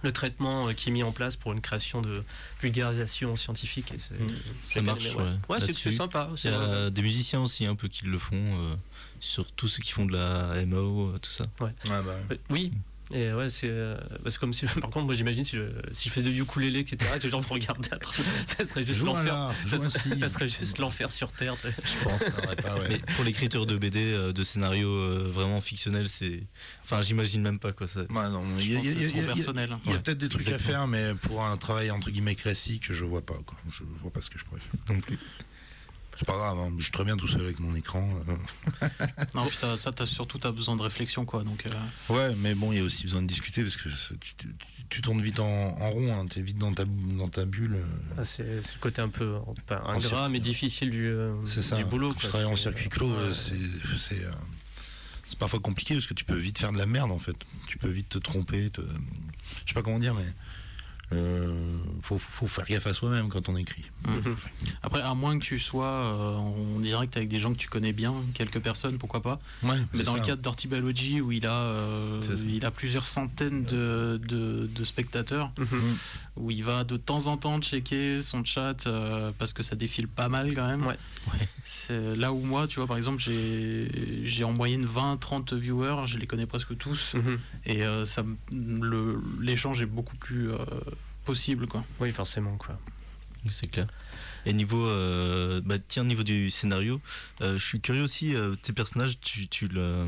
le 0.02 0.12
traitement 0.12 0.68
euh, 0.68 0.72
qui 0.72 0.88
est 0.88 0.92
mis 0.92 1.02
en 1.02 1.12
place 1.12 1.36
pour 1.36 1.52
une 1.52 1.60
création 1.60 2.02
de 2.02 2.22
vulgarisation 2.60 3.36
scientifique. 3.36 3.92
Et 3.94 3.98
c'est- 3.98 4.14
Mm. 4.14 4.28
Ça 4.62 4.82
marche, 4.82 5.14
ouais. 5.16 5.24
Ouais, 5.48 5.60
c'est- 5.60 5.72
sympa. 5.96 6.30
Il 6.44 6.50
y 6.50 6.54
a 6.54 6.90
des 6.90 7.02
musiciens 7.02 7.40
aussi 7.40 7.66
un 7.66 7.74
peu 7.74 7.88
qui 7.88 8.04
le 8.06 8.18
font, 8.18 8.34
euh, 8.36 8.74
sur 9.20 9.50
tous 9.52 9.68
ceux 9.68 9.82
qui 9.82 9.92
font 9.92 10.04
de 10.06 10.12
la 10.12 10.64
MO, 10.66 11.10
euh, 11.14 11.18
tout 11.18 11.30
ça. 11.30 11.44
Ah, 11.60 12.02
bah, 12.02 12.02
Ouais, 12.30 12.40
Oui. 12.50 12.72
Et 13.14 13.32
ouais, 13.32 13.50
c'est 13.50 13.68
euh, 13.68 13.96
bah, 14.24 14.30
comme 14.40 14.52
si. 14.52 14.64
Par 14.80 14.90
contre, 14.90 15.06
moi, 15.06 15.14
j'imagine 15.14 15.44
si 15.44 15.56
je, 15.56 15.64
si 15.92 16.08
je 16.08 16.14
fais 16.14 16.22
de 16.22 16.30
ukulélé, 16.30 16.80
etc., 16.80 16.96
et 17.14 17.18
que 17.18 17.24
les 17.24 17.28
gens 17.30 17.40
me 17.40 17.46
regardent, 17.46 17.86
ça 18.46 18.64
serait 18.64 18.86
juste 18.86 19.02
l'enfer. 19.02 19.50
Ça, 19.66 19.78
ça 20.16 20.28
serait 20.28 20.48
juste 20.48 20.78
l'enfer 20.78 21.10
sur 21.10 21.30
Terre. 21.32 21.54
Je 21.62 22.04
pense, 22.04 22.20
ça 22.20 22.30
pas, 22.56 22.74
ouais. 22.78 22.86
Mais 22.88 22.98
pour 23.14 23.24
l'écriture 23.24 23.66
de 23.66 23.76
BD, 23.76 24.00
euh, 24.12 24.32
de 24.32 24.42
scénarios 24.44 24.88
euh, 24.88 25.30
vraiment 25.32 25.60
fictionnels, 25.60 26.08
c'est. 26.08 26.42
Enfin, 26.84 27.02
j'imagine 27.02 27.42
même 27.42 27.58
pas 27.58 27.72
quoi 27.72 27.86
ça. 27.86 28.00
Ouais, 28.00 28.28
non, 28.30 28.42
il 28.58 28.64
y 28.66 28.74
y 28.76 28.92
y 29.10 29.16
y 29.16 29.20
a- 29.20 29.24
personnel. 29.34 29.70
il 29.84 29.90
y 29.90 29.92
a 29.92 29.96
Ouais, 29.96 30.02
peut-être 30.02 30.18
des 30.18 30.28
trucs 30.28 30.46
à 30.48 30.52
exactement. 30.52 30.78
faire, 30.78 30.86
mais 30.88 31.14
pour 31.14 31.44
un 31.44 31.56
travail 31.56 31.90
entre 31.90 32.10
guillemets 32.10 32.34
classique, 32.34 32.92
je 32.92 33.04
vois 33.04 33.22
pas. 33.24 33.38
Quoi. 33.44 33.58
Je 33.70 33.82
vois 34.00 34.10
pas 34.12 34.20
ce 34.20 34.30
que 34.30 34.38
je 34.38 34.44
pourrais 34.44 34.60
faire. 34.60 34.80
non 34.94 35.00
plus. 35.00 35.18
C'est 36.18 36.26
pas 36.26 36.36
grave, 36.36 36.58
hein, 36.58 36.72
je 36.78 36.82
suis 36.82 36.92
très 36.92 37.04
bien 37.04 37.16
tout 37.16 37.26
seul 37.26 37.40
avec 37.40 37.58
mon 37.58 37.74
écran. 37.74 38.08
euh. 38.28 38.86
Non, 39.34 39.46
puis 39.46 39.56
ça, 39.56 39.76
ça 39.76 39.92
t'as 39.92 40.06
surtout 40.06 40.38
t'as 40.38 40.52
besoin 40.52 40.76
de 40.76 40.82
réflexion 40.82 41.24
quoi. 41.24 41.42
Donc 41.42 41.64
euh, 41.66 41.70
Ouais, 42.12 42.34
mais 42.38 42.54
bon, 42.54 42.70
il 42.72 42.78
y 42.78 42.80
a 42.80 42.84
aussi 42.84 43.04
besoin 43.04 43.22
de 43.22 43.26
discuter 43.26 43.62
parce 43.62 43.76
que 43.76 43.88
ça- 43.90 44.14
tu, 44.20 44.34
tu- 44.36 44.54
tu 44.90 45.00
tournes 45.00 45.22
vite 45.22 45.40
en, 45.40 45.46
en 45.46 45.90
rond, 45.90 46.14
hein, 46.14 46.26
t'es 46.28 46.42
vite 46.42 46.58
dans 46.58 46.72
ta, 46.74 46.84
dans 46.84 47.28
ta 47.28 47.44
bulle. 47.46 47.76
euh. 47.76 47.84
Ah, 48.18 48.24
c'est 48.24 48.62
c'est 48.62 48.74
le 48.74 48.80
côté 48.80 49.00
un 49.00 49.08
peu 49.08 49.36
pas 49.66 49.78
ingrat, 49.86 50.00
circuit. 50.00 50.32
mais 50.32 50.40
difficile 50.40 50.90
du, 50.90 51.06
euh, 51.06 51.34
C'est 51.46 51.62
ça. 51.62 51.76
du 51.76 51.84
boulot. 51.86 52.12
Tu 52.12 52.20
quoi. 52.20 52.28
travailles 52.28 52.46
en 52.52 52.56
C'est- 52.56 52.62
circuit 52.62 52.88
clos, 52.90 53.10
ouais. 53.10 53.34
c'est 53.34 53.54
c'est, 53.98 54.22
euh, 54.22 54.30
c'est 55.26 55.38
parfois 55.38 55.60
compliqué 55.60 55.94
parce 55.94 56.06
que 56.06 56.14
tu 56.14 56.24
peux 56.24 56.36
vite 56.36 56.58
faire 56.58 56.72
de 56.72 56.78
la 56.78 56.86
merde 56.86 57.10
en 57.10 57.18
fait. 57.18 57.36
Tu 57.68 57.78
peux 57.78 57.88
vite 57.88 58.10
te 58.10 58.18
tromper. 58.18 58.68
te- 58.70 58.82
Je 58.82 59.68
sais 59.68 59.74
pas 59.74 59.82
comment 59.82 59.98
dire, 59.98 60.14
mais 60.14 60.26
euh, 61.12 61.52
faut, 62.02 62.18
faut 62.18 62.46
faire 62.46 62.64
gaffe 62.66 62.86
à 62.86 62.94
soi-même 62.94 63.28
quand 63.28 63.48
on 63.48 63.56
écrit. 63.56 63.84
Mhm. 64.06 64.36
Après, 64.82 65.00
à 65.02 65.14
moins 65.14 65.38
que 65.38 65.44
tu 65.44 65.58
sois 65.58 65.86
euh, 65.86 66.36
en 66.36 66.78
direct 66.80 67.16
avec 67.16 67.28
des 67.28 67.40
gens 67.40 67.52
que 67.52 67.58
tu 67.58 67.68
connais 67.68 67.92
bien, 67.92 68.14
quelques 68.34 68.60
personnes, 68.60 68.98
pourquoi 68.98 69.22
pas. 69.22 69.40
Ouais, 69.62 69.76
Mais 69.94 70.02
dans 70.04 70.14
le 70.14 70.20
cas 70.20 70.36
d'Ortibalogy, 70.36 71.20
où 71.20 71.32
il 71.32 71.46
a, 71.46 71.52
euh, 71.62 72.20
il 72.48 72.64
a 72.64 72.70
plusieurs 72.70 73.04
centaines 73.04 73.64
de, 73.64 74.20
de- 74.26 74.68
de 74.74 74.84
spectateurs, 74.84 75.52
Mhm. 75.58 75.96
Où 76.36 76.50
il 76.50 76.64
va 76.64 76.82
de 76.84 76.96
temps 76.96 77.26
en 77.26 77.36
temps 77.36 77.60
checker 77.60 78.22
son 78.22 78.42
chat 78.44 78.86
euh, 78.86 79.32
parce 79.38 79.52
que 79.52 79.62
ça 79.62 79.76
défile 79.76 80.08
pas 80.08 80.28
mal 80.30 80.54
quand 80.54 80.66
même. 80.66 80.86
Ouais. 80.86 80.96
C'est 81.64 82.16
là 82.16 82.32
où 82.32 82.40
moi, 82.40 82.66
tu 82.66 82.76
vois, 82.76 82.86
par 82.86 82.96
exemple, 82.96 83.22
j'ai 83.22 84.44
en 84.44 84.52
moyenne 84.52 84.86
20-30 84.86 85.54
viewers, 85.54 86.06
je 86.06 86.16
les 86.18 86.26
connais 86.26 86.46
presque 86.46 86.76
tous, 86.78 87.14
Mhm. 87.14 87.38
et 87.66 87.84
euh, 87.84 88.06
ça, 88.06 88.24
l'échange 89.40 89.80
est 89.82 89.86
beaucoup 89.86 90.16
plus 90.16 90.50
euh, 90.52 90.56
possible, 91.24 91.66
quoi. 91.66 91.84
Oui, 92.00 92.12
forcément, 92.12 92.56
quoi. 92.56 92.78
C'est 93.50 93.66
clair. 93.66 93.88
Et 94.46 94.52
niveau, 94.52 94.86
euh, 94.86 95.60
bah, 95.64 95.76
tiens, 95.86 96.04
niveau 96.04 96.22
du 96.22 96.48
scénario, 96.50 97.00
euh, 97.40 97.58
je 97.58 97.64
suis 97.64 97.80
curieux 97.80 98.02
aussi, 98.02 98.34
euh, 98.34 98.54
tes 98.54 98.72
personnages, 98.72 99.18
tu, 99.20 99.48
tu 99.48 99.66
le, 99.68 100.06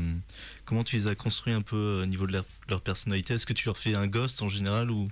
comment 0.65 0.83
tu 0.83 0.95
les 0.95 1.07
as 1.07 1.15
construits 1.15 1.53
un 1.53 1.61
peu 1.61 1.75
euh, 1.75 2.03
au 2.03 2.05
niveau 2.05 2.27
de 2.27 2.31
leur, 2.33 2.45
leur 2.69 2.81
personnalité? 2.81 3.33
Est-ce 3.33 3.45
que 3.45 3.53
tu 3.53 3.65
leur 3.67 3.77
fais 3.77 3.93
un 3.95 4.07
ghost 4.07 4.41
en 4.41 4.47
général 4.49 4.89
ou, 4.89 5.09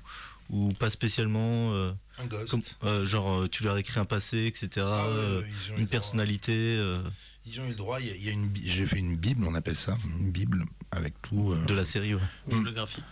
ou 0.50 0.72
pas 0.74 0.90
spécialement 0.90 1.74
euh, 1.74 1.92
Un 2.20 2.26
ghost. 2.26 2.50
comme- 2.52 2.62
euh, 2.84 3.06
Genre, 3.06 3.42
euh, 3.42 3.48
tu 3.50 3.64
leur 3.64 3.78
écris 3.78 4.00
un 4.00 4.06
passé, 4.06 4.46
etc. 4.46 4.70
Ah 4.78 5.08
ouais, 5.08 5.14
euh, 5.16 5.42
une 5.78 5.88
personnalité 5.88 6.54
euh, 6.56 6.98
Ils 7.46 7.60
ont 7.60 7.66
eu 7.66 7.70
le 7.70 7.76
droit. 7.76 8.00
Il 8.00 8.08
y 8.08 8.12
a, 8.12 8.16
il 8.16 8.24
y 8.26 8.30
a 8.30 8.32
une, 8.32 8.50
j'ai 8.66 8.86
fait 8.86 9.00
une 9.00 9.16
bible, 9.18 9.46
on 9.46 9.56
appelle 9.56 9.76
ça, 9.78 9.98
une 10.20 10.32
bible 10.32 10.66
avec 10.92 11.14
tout. 11.22 11.52
euh, 11.54 11.66
de 11.66 11.74
la 11.74 11.84
série. 11.84 12.14
ouais. 12.16 12.22
Ou 12.52 12.56
Mm. 12.56 12.66
le 12.66 12.72
graphique. 12.72 13.04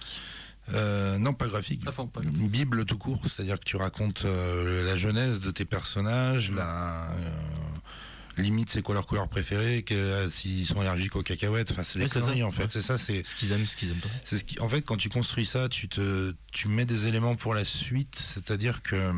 euh, 0.73 1.17
non, 1.17 1.33
pas 1.33 1.47
graphique. 1.47 1.81
Enfin, 1.87 2.05
pas- 2.05 2.21
Une 2.21 2.47
bible 2.47 2.85
tout 2.85 2.97
court, 2.97 3.19
c'est-à-dire 3.27 3.59
que 3.59 3.65
tu 3.65 3.75
racontes 3.75 4.23
euh, 4.25 4.85
la 4.85 4.95
jeunesse 4.95 5.39
de 5.39 5.51
tes 5.51 5.65
personnages, 5.65 6.51
la 6.51 7.11
euh, 7.11 7.17
limite 8.37 8.69
c'est 8.69 8.81
quoi 8.81 8.95
leur 8.95 9.05
couleur 9.05 9.27
préférée, 9.27 9.83
que, 9.83 9.93
euh, 9.93 10.29
s'ils 10.29 10.65
sont 10.65 10.79
allergiques 10.79 11.15
aux 11.15 11.23
cacahuètes, 11.23 11.71
enfin 11.71 11.83
c'est 11.83 11.99
des 11.99 12.05
Ouais, 12.05 12.09
c'est 12.11 12.19
conneries 12.21 12.39
ça, 12.39 12.45
en 12.45 12.51
fait. 12.51 12.63
ouais. 12.63 12.69
C'est 12.71 12.81
ça, 12.81 12.97
c'est 12.97 13.25
Ce 13.25 13.35
qu'ils 13.35 13.51
aiment, 13.51 13.65
ce 13.65 13.75
qu'ils 13.75 13.91
aiment 13.91 13.97
pas. 13.99 14.09
c'est 14.23 14.37
ce 14.37 14.43
qui, 14.43 14.59
en 14.59 14.69
fait 14.69 14.81
quand 14.83 14.97
tu 14.97 15.09
construis 15.09 15.45
ça, 15.45 15.69
tu 15.69 15.87
te 15.89 16.33
tu 16.51 16.67
mets 16.67 16.85
des 16.85 17.07
éléments 17.07 17.35
pour 17.35 17.53
la 17.53 17.63
suite, 17.65 18.15
c'est-à-dire 18.15 18.81
que 18.83 19.11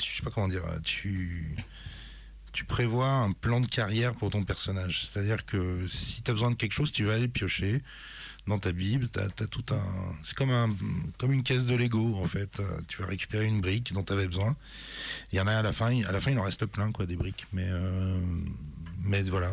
je 0.00 0.06
sais 0.16 0.22
pas 0.22 0.30
comment 0.30 0.48
dire, 0.48 0.62
tu 0.84 1.56
tu 2.52 2.64
prévois 2.64 3.08
un 3.08 3.30
plan 3.32 3.60
de 3.60 3.66
carrière 3.66 4.14
pour 4.14 4.30
ton 4.30 4.42
personnage. 4.44 5.06
C'est-à-dire 5.06 5.46
que 5.46 5.86
si 5.88 6.22
tu 6.22 6.30
as 6.30 6.34
besoin 6.34 6.50
de 6.50 6.56
quelque 6.56 6.72
chose, 6.72 6.90
tu 6.90 7.04
vas 7.04 7.14
aller 7.14 7.28
piocher 7.28 7.80
dans 8.46 8.58
ta 8.58 8.72
Bible. 8.72 9.08
T'as, 9.08 9.28
t'as 9.28 9.46
tout 9.46 9.64
un, 9.70 9.82
c'est 10.22 10.34
comme, 10.34 10.50
un, 10.50 10.74
comme 11.18 11.32
une 11.32 11.42
caisse 11.42 11.66
de 11.66 11.74
Lego, 11.74 12.16
en 12.16 12.24
fait. 12.26 12.60
Tu 12.88 13.00
vas 13.00 13.06
récupérer 13.06 13.46
une 13.46 13.60
brique 13.60 13.92
dont 13.92 14.02
tu 14.02 14.12
avais 14.12 14.26
besoin. 14.26 14.56
Il 15.32 15.36
y 15.38 15.40
en 15.40 15.46
a 15.46 15.52
à 15.54 15.62
la 15.62 15.72
fin, 15.72 15.90
il- 15.92 16.06
à 16.06 16.12
la 16.12 16.20
fin, 16.20 16.30
il 16.30 16.38
en 16.38 16.42
reste 16.44 16.66
plein, 16.66 16.90
quoi, 16.92 17.06
des 17.06 17.16
briques. 17.16 17.46
Mais, 17.52 17.66
euh, 17.68 18.18
mais 19.02 19.22
voilà. 19.22 19.52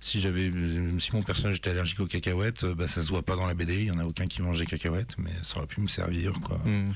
Si, 0.00 0.20
j'avais, 0.20 0.50
si 0.98 1.12
mon 1.12 1.22
personnage 1.22 1.56
était 1.56 1.70
allergique 1.70 2.00
aux 2.00 2.06
cacahuètes, 2.06 2.64
bah, 2.64 2.88
ça 2.88 3.02
se 3.02 3.08
voit 3.08 3.22
pas 3.22 3.36
dans 3.36 3.46
la 3.46 3.54
BD. 3.54 3.74
Il 3.80 3.84
y 3.86 3.90
en 3.90 3.98
a 3.98 4.04
aucun 4.04 4.26
qui 4.26 4.42
mange 4.42 4.58
des 4.58 4.66
cacahuètes, 4.66 5.16
mais 5.18 5.30
ça 5.42 5.58
aurait 5.58 5.66
pu 5.66 5.80
me 5.80 5.88
servir, 5.88 6.32
quoi. 6.40 6.58
Mm. 6.64 6.92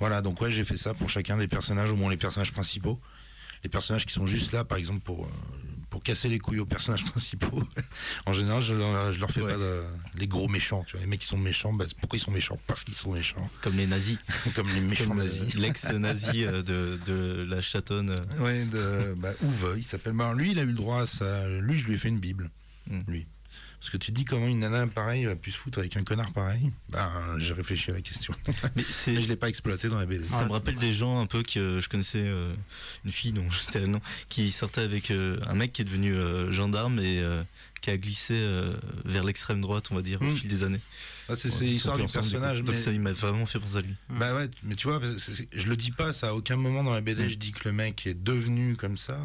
Voilà, 0.00 0.20
donc 0.22 0.40
ouais, 0.40 0.50
j'ai 0.50 0.64
fait 0.64 0.76
ça 0.76 0.92
pour 0.92 1.08
chacun 1.08 1.36
des 1.38 1.48
personnages, 1.48 1.90
au 1.90 1.96
moins 1.96 2.10
les 2.10 2.16
personnages 2.16 2.52
principaux. 2.52 3.00
Les 3.62 3.70
personnages 3.70 4.04
qui 4.04 4.12
sont 4.12 4.26
juste 4.26 4.52
là, 4.52 4.64
par 4.64 4.76
exemple, 4.76 5.00
pour, 5.00 5.24
euh, 5.24 5.28
pour 5.94 6.02
casser 6.02 6.28
les 6.28 6.40
couilles 6.40 6.58
aux 6.58 6.66
personnages 6.66 7.04
principaux. 7.12 7.62
en 8.26 8.32
général, 8.32 8.60
je 8.64 8.74
leur, 8.74 9.12
je 9.12 9.20
leur 9.20 9.30
fais 9.30 9.42
Ouais. 9.42 9.52
pas 9.52 9.58
de- 9.58 9.84
les 10.16 10.26
gros 10.26 10.48
méchants. 10.48 10.82
Tu 10.88 10.92
vois, 10.96 11.02
les 11.02 11.06
mecs 11.06 11.20
qui 11.20 11.26
sont 11.28 11.38
méchants, 11.38 11.72
bah, 11.72 11.84
pourquoi 12.00 12.16
ils 12.16 12.20
sont 12.20 12.32
méchants? 12.32 12.58
Parce 12.66 12.82
qu'ils 12.82 12.96
sont 12.96 13.12
méchants. 13.12 13.48
Comme 13.62 13.76
les 13.76 13.86
nazis. 13.86 14.18
Comme 14.56 14.68
les 14.74 14.80
méchants 14.80 15.04
Comme, 15.06 15.20
euh, 15.20 15.22
nazis. 15.22 15.54
L'ex-nazi 15.64 16.44
euh, 16.46 16.62
de, 16.64 16.98
de 17.06 17.46
la 17.48 17.60
chatonne. 17.60 18.10
euh. 18.10 18.42
Ouais, 18.42 18.64
de, 18.64 19.14
bah, 19.14 19.30
Uwe, 19.40 19.74
il 19.76 19.84
s'appelle. 19.84 20.14
Bah, 20.14 20.32
lui, 20.34 20.50
il 20.50 20.58
a 20.58 20.62
eu 20.62 20.66
le 20.66 20.72
droit 20.72 21.02
à 21.02 21.06
ça. 21.06 21.46
Lui, 21.46 21.78
je 21.78 21.86
lui 21.86 21.94
ai 21.94 21.98
fait 21.98 22.08
une 22.08 22.18
Bible. 22.18 22.50
Mm. 22.90 23.00
Lui. 23.06 23.26
Parce 23.84 23.92
que 23.92 23.98
tu 23.98 24.12
dis 24.12 24.24
comment 24.24 24.46
une 24.48 24.60
nana 24.60 24.86
pareille 24.86 25.26
va 25.26 25.36
plus 25.36 25.52
se 25.52 25.58
foutre 25.58 25.78
avec 25.78 25.94
un 25.98 26.04
connard 26.04 26.32
pareil. 26.32 26.70
Ben, 26.88 27.10
j'ai 27.36 27.52
réfléchi 27.52 27.90
à 27.90 27.92
la 27.92 28.00
question. 28.00 28.32
Mais 28.76 28.82
Mais 29.08 29.20
je 29.20 29.28
l'ai 29.28 29.36
pas 29.36 29.50
exploité 29.50 29.90
dans 29.90 29.98
la 29.98 30.06
BD. 30.06 30.24
Ça 30.24 30.42
me 30.46 30.50
rappelle 30.52 30.76
des 30.76 30.94
gens 30.94 31.20
un 31.20 31.26
peu 31.26 31.42
que 31.42 31.80
je 31.80 31.88
connaissais 31.90 32.22
euh, 32.24 32.54
une 33.04 33.12
fille 33.12 33.32
dont 33.32 33.44
je 33.50 33.58
sais 33.58 33.80
le 33.80 33.86
nom 33.88 34.00
qui 34.30 34.50
sortait 34.52 34.80
avec 34.80 35.10
euh, 35.10 35.36
un 35.46 35.52
mec 35.52 35.74
qui 35.74 35.82
est 35.82 35.84
devenu 35.84 36.14
euh, 36.14 36.50
gendarme 36.50 36.98
et 36.98 37.22
qui 37.82 37.90
a 37.90 37.98
glissé 37.98 38.34
vers 39.04 39.22
l'extrême 39.22 39.60
droite 39.60 39.88
on 39.90 39.96
va 39.96 40.00
dire 40.00 40.22
au 40.22 40.24
Mm. 40.24 40.34
fil 40.36 40.48
des 40.48 40.62
années. 40.62 40.80
Ah, 41.28 41.36
c'est 41.36 41.52
Ouais, 41.60 41.66
l'histoire 41.66 41.98
du 41.98 42.06
personnage. 42.06 42.60
Donc 42.62 42.76
mais- 42.76 42.80
ça 42.80 42.90
il 42.90 43.00
m'a 43.02 43.12
vraiment 43.12 43.44
fait 43.44 43.58
penser 43.58 43.76
à 43.76 43.80
lui. 43.82 43.94
Bah 44.08 44.34
ouais, 44.34 44.48
mais 44.62 44.76
tu 44.76 44.88
vois, 44.88 44.98
c'est- 45.18 45.34
c'est- 45.34 45.48
je 45.52 45.68
le 45.68 45.76
dis 45.76 45.90
pas, 45.90 46.14
ça 46.14 46.28
à 46.30 46.32
aucun 46.32 46.56
moment 46.56 46.82
dans 46.84 46.94
la 46.94 47.02
BD 47.02 47.26
Mm. 47.26 47.28
je 47.28 47.34
dis 47.34 47.52
que 47.52 47.68
le 47.68 47.72
mec 47.72 48.06
est 48.06 48.14
devenu 48.14 48.76
comme 48.76 48.96
ça, 48.96 49.18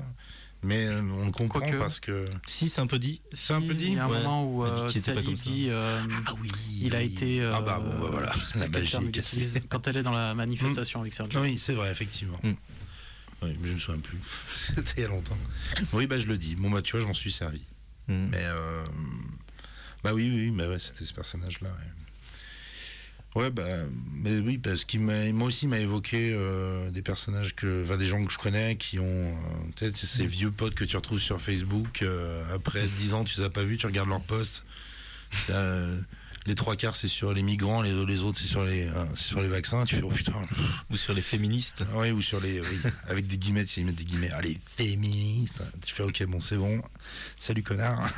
mais 0.63 0.87
euh, 0.87 1.01
on 1.01 1.25
le 1.25 1.31
comprend 1.31 1.59
Quoique. 1.59 1.77
parce 1.77 1.99
que. 1.99 2.25
Si 2.47 2.69
c'est 2.69 2.81
un 2.81 2.87
peu 2.87 2.99
dit. 2.99 3.21
C'est 3.31 3.53
un 3.53 3.61
peu 3.61 3.73
dit 3.73 3.87
Il 3.87 3.93
y 3.93 3.99
a 3.99 4.05
un 4.05 4.09
Ouais. 4.09 4.17
moment 4.19 4.45
où 4.45 4.63
euh, 4.65 4.87
Sally 4.89 5.33
dit, 5.33 5.67
euh, 5.69 6.01
Ah 6.27 6.33
oui 6.41 6.49
il 6.81 6.95
a 6.95 7.01
été. 7.01 7.41
euh, 7.41 7.53
ah 7.55 7.61
bah 7.61 7.79
bon, 7.79 7.89
bah 7.99 8.07
voilà, 8.11 8.33
la 8.55 8.67
magie 8.67 8.97
est 8.97 9.67
Quand 9.69 9.87
elle 9.87 9.97
est 9.97 10.03
dans 10.03 10.11
la 10.11 10.33
manifestation 10.35 11.01
avec 11.01 11.13
Sergio. 11.13 11.39
Oui, 11.41 11.57
c'est 11.57 11.73
vrai, 11.73 11.91
effectivement. 11.91 12.39
Mm. 12.43 12.51
Oui, 13.41 13.57
mais 13.61 13.67
je 13.69 13.73
me 13.73 13.79
souviens 13.79 14.01
plus. 14.01 14.17
C'était 14.57 14.93
il 14.97 15.01
y 15.01 15.05
a 15.05 15.07
longtemps. 15.07 15.37
Oui, 15.93 16.07
bah 16.07 16.19
je 16.19 16.27
le 16.27 16.37
dis. 16.37 16.55
Bon, 16.55 16.69
bah 16.69 16.81
tu 16.81 16.91
vois, 16.91 17.01
je 17.01 17.07
m'en 17.07 17.13
suis 17.13 17.31
servi. 17.31 17.61
Mm. 18.07 18.27
Mais. 18.31 18.37
euh, 18.43 18.83
Bah 20.03 20.13
oui, 20.13 20.29
oui, 20.33 20.51
bah 20.51 20.67
ouais, 20.67 20.79
c'était 20.79 21.05
ce 21.05 21.13
personnage-là. 21.13 21.69
Ouais. 21.69 21.75
Ouais, 23.35 23.51
bah, 23.51 23.63
mais 24.15 24.39
oui, 24.39 24.57
parce 24.57 24.85
qu'il 24.85 25.01
m'a, 25.01 25.31
moi 25.31 25.49
aussi, 25.49 25.65
il 25.65 25.69
m'a 25.69 25.79
évoqué 25.79 26.31
euh, 26.33 26.89
des 26.89 27.03
personnages 27.03 27.55
que, 27.55 27.83
enfin, 27.83 27.97
des 27.97 28.07
gens 28.07 28.25
que 28.25 28.31
je 28.33 28.39
connais 28.39 28.75
qui 28.75 28.97
ont, 28.97 29.05
euh, 29.05 29.91
sais, 29.91 29.91
ces 29.93 30.25
vieux 30.25 30.49
potes 30.49 30.73
que 30.73 30.83
tu 30.83 30.95
retrouves 30.95 31.19
sur 31.19 31.39
Facebook. 31.39 32.01
euh, 32.01 32.43
après 32.53 32.87
10 32.87 33.13
ans, 33.13 33.23
tu 33.23 33.37
les 33.39 33.45
as 33.45 33.51
pas 33.51 33.63
vus, 33.63 33.77
tu 33.77 33.85
regardes 33.85 34.09
leurs 34.09 34.21
posts. 34.23 34.63
les 36.47 36.55
trois 36.55 36.75
quarts, 36.75 36.95
c'est 36.95 37.07
sur 37.07 37.31
les 37.31 37.43
migrants, 37.43 37.83
les, 37.83 37.93
les 38.03 38.23
autres, 38.23 38.39
c'est 38.39 38.47
sur 38.47 38.63
les, 38.63 38.89
sur 39.13 39.41
les 39.41 39.47
vaccins. 39.47 39.85
Tu 39.85 39.97
fais, 39.97 40.01
oh 40.01 40.09
putain. 40.09 40.41
Ou 40.89 40.97
sur 40.97 41.13
les 41.13 41.21
féministes. 41.21 41.83
Oui, 41.93 42.09
ou 42.09 42.23
sur 42.23 42.39
les. 42.39 42.59
oui, 42.59 42.79
avec 43.07 43.27
des 43.27 43.37
guillemets, 43.37 43.63
ils 43.63 43.85
mettent 43.85 43.95
des 43.95 44.05
guillemets. 44.05 44.31
Ah, 44.33 44.41
les 44.41 44.57
féministes. 44.65 45.61
Tu 45.85 45.93
fais, 45.93 46.03
ok, 46.03 46.23
bon, 46.25 46.41
c'est 46.41 46.57
bon. 46.57 46.81
Salut, 47.37 47.61
connard. 47.61 48.09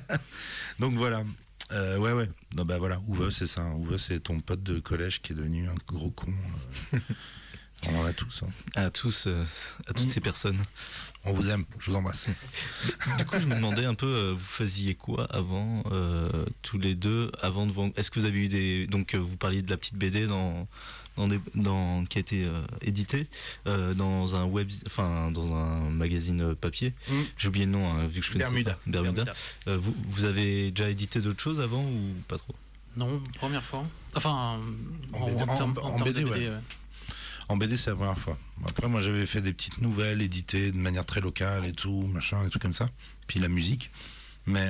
Donc 0.78 0.94
voilà. 0.96 1.22
Euh, 1.72 1.98
ouais, 1.98 2.12
ouais. 2.12 2.28
Non, 2.54 2.64
bah 2.64 2.78
voilà. 2.78 3.00
Uwe, 3.08 3.30
c'est 3.30 3.46
ça. 3.46 3.62
Uwe, 3.78 3.96
c'est 3.98 4.20
ton 4.20 4.40
pote 4.40 4.62
de 4.62 4.80
collège 4.80 5.22
qui 5.22 5.32
est 5.32 5.36
devenu 5.36 5.68
un 5.68 5.74
gros 5.86 6.10
con. 6.10 6.32
euh. 6.94 6.98
On 7.88 7.94
en 7.98 8.04
a 8.04 8.12
tous. 8.12 8.42
hein. 8.42 8.50
À 8.76 8.90
tous, 8.90 9.26
euh, 9.26 9.44
à 9.86 9.92
toutes 9.94 10.06
Mm. 10.06 10.10
ces 10.10 10.20
personnes. 10.20 10.58
On 11.24 11.32
vous 11.32 11.48
aime. 11.48 11.64
Je 11.78 11.90
vous 11.90 11.96
embrasse. 11.96 12.28
Du 13.18 13.24
coup, 13.24 13.38
je 13.38 13.46
me 13.46 13.54
demandais 13.54 13.84
un 13.86 13.94
peu, 13.94 14.06
euh, 14.06 14.32
vous 14.32 14.44
faisiez 14.44 14.94
quoi 14.94 15.24
avant, 15.34 15.82
euh, 15.92 16.28
tous 16.62 16.78
les 16.78 16.94
deux, 16.94 17.30
avant 17.40 17.66
de 17.66 17.72
vous... 17.72 17.92
Est-ce 17.96 18.10
que 18.10 18.20
vous 18.20 18.26
avez 18.26 18.38
eu 18.44 18.48
des... 18.48 18.86
Donc, 18.86 19.14
vous 19.14 19.36
parliez 19.36 19.62
de 19.62 19.70
la 19.70 19.76
petite 19.76 19.96
BD 19.96 20.26
dans, 20.26 20.66
dans 21.20 21.28
des, 21.28 21.40
dans, 21.54 22.04
qui 22.06 22.18
a 22.18 22.20
été 22.20 22.44
euh, 22.46 22.62
éditée 22.82 23.26
euh, 23.66 23.94
dans 23.94 24.34
un 24.36 24.44
web... 24.44 24.70
Enfin, 24.86 25.30
dans 25.30 25.54
un 25.54 25.90
magazine 25.90 26.40
euh, 26.40 26.54
papier. 26.54 26.94
Mm. 27.08 27.14
J'ai 27.38 27.48
oublié 27.48 27.66
le 27.66 27.72
nom, 27.72 27.90
hein, 27.90 28.06
vu 28.06 28.20
que 28.20 28.26
je 28.26 28.32
connais 28.32 28.44
Bermuda. 28.44 28.78
Bermuda. 28.86 29.32
Euh, 29.68 29.76
vous, 29.76 29.94
vous 30.08 30.24
avez 30.24 30.70
déjà 30.70 30.88
édité 30.88 31.20
d'autres 31.20 31.40
choses 31.40 31.60
avant 31.60 31.84
ou 31.84 32.14
pas 32.28 32.38
trop? 32.38 32.54
Non, 32.96 33.22
première 33.34 33.62
fois. 33.62 33.84
Enfin, 34.16 34.58
En 35.12 35.18
en, 35.20 35.26
BD, 35.26 35.42
en 35.42 35.46
en- 35.46 35.60
en 35.60 35.76
en 35.76 35.96
termes 35.96 36.04
BD, 36.12 36.24
ouais. 36.24 36.48
Ouais. 36.48 36.58
En 37.48 37.56
BD, 37.56 37.76
c'est 37.76 37.90
la 37.90 37.96
première 37.96 38.18
fois. 38.18 38.38
Après, 38.66 38.88
moi, 38.88 39.00
j'avais 39.00 39.26
fait 39.26 39.40
des 39.40 39.52
petites 39.52 39.80
nouvelles 39.80 40.22
éditées 40.22 40.72
de 40.72 40.76
manière 40.76 41.04
très 41.04 41.20
locale 41.20 41.64
et 41.66 41.72
tout, 41.72 42.02
machin, 42.12 42.46
et 42.46 42.48
tout 42.50 42.58
comme 42.58 42.72
ça. 42.74 42.88
Puis 43.26 43.38
la 43.40 43.48
musique. 43.48 43.90
Mais 44.46 44.68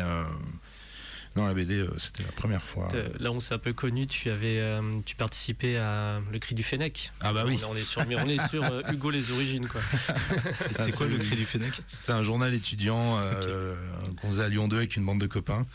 non, 1.37 1.47
la 1.47 1.55
BD, 1.55 1.75
euh, 1.79 1.89
c'était 1.99 2.23
la 2.25 2.33
première 2.33 2.63
fois. 2.65 2.89
Là, 3.19 3.31
on 3.33 3.39
s'est 3.41 3.55
un 3.55 3.59
peu 3.59 3.73
connu. 3.73 4.07
Tu 4.07 4.31
avais, 4.31 4.59
euh, 4.59 4.81
tu 5.07 5.15
participais 5.17 5.77
à 5.77 6.21
Le 6.33 6.39
Cri 6.39 6.55
du 6.55 6.63
Fennec. 6.63 7.13
Ah 7.21 7.33
bah 7.33 7.45
oui. 7.47 7.59
On, 7.63 7.63
est- 7.63 7.65
on 7.71 7.77
est 7.77 7.85
sur, 7.85 8.07
mais 8.07 8.17
on 8.17 8.29
est 8.29 8.49
sur 8.49 8.65
euh, 8.65 8.83
Hugo 8.93 9.11
les 9.11 9.31
origines, 9.31 9.69
quoi. 9.69 9.81
C'est 10.73 10.81
Ah, 10.81 10.91
quoi 10.97 11.07
le 11.07 11.19
cri 11.19 11.37
du 11.37 11.45
Fennec? 11.45 11.81
C'était 11.87 12.13
un 12.13 12.23
journal 12.23 12.53
étudiant 12.55 13.19
euh, 13.19 13.75
qu'on 14.21 14.29
faisait 14.29 14.45
à 14.45 14.49
Lyon 14.49 14.67
2 14.69 14.77
avec 14.77 14.97
une 14.97 15.05
bande 15.05 15.21
de 15.21 15.27
copains. 15.27 15.67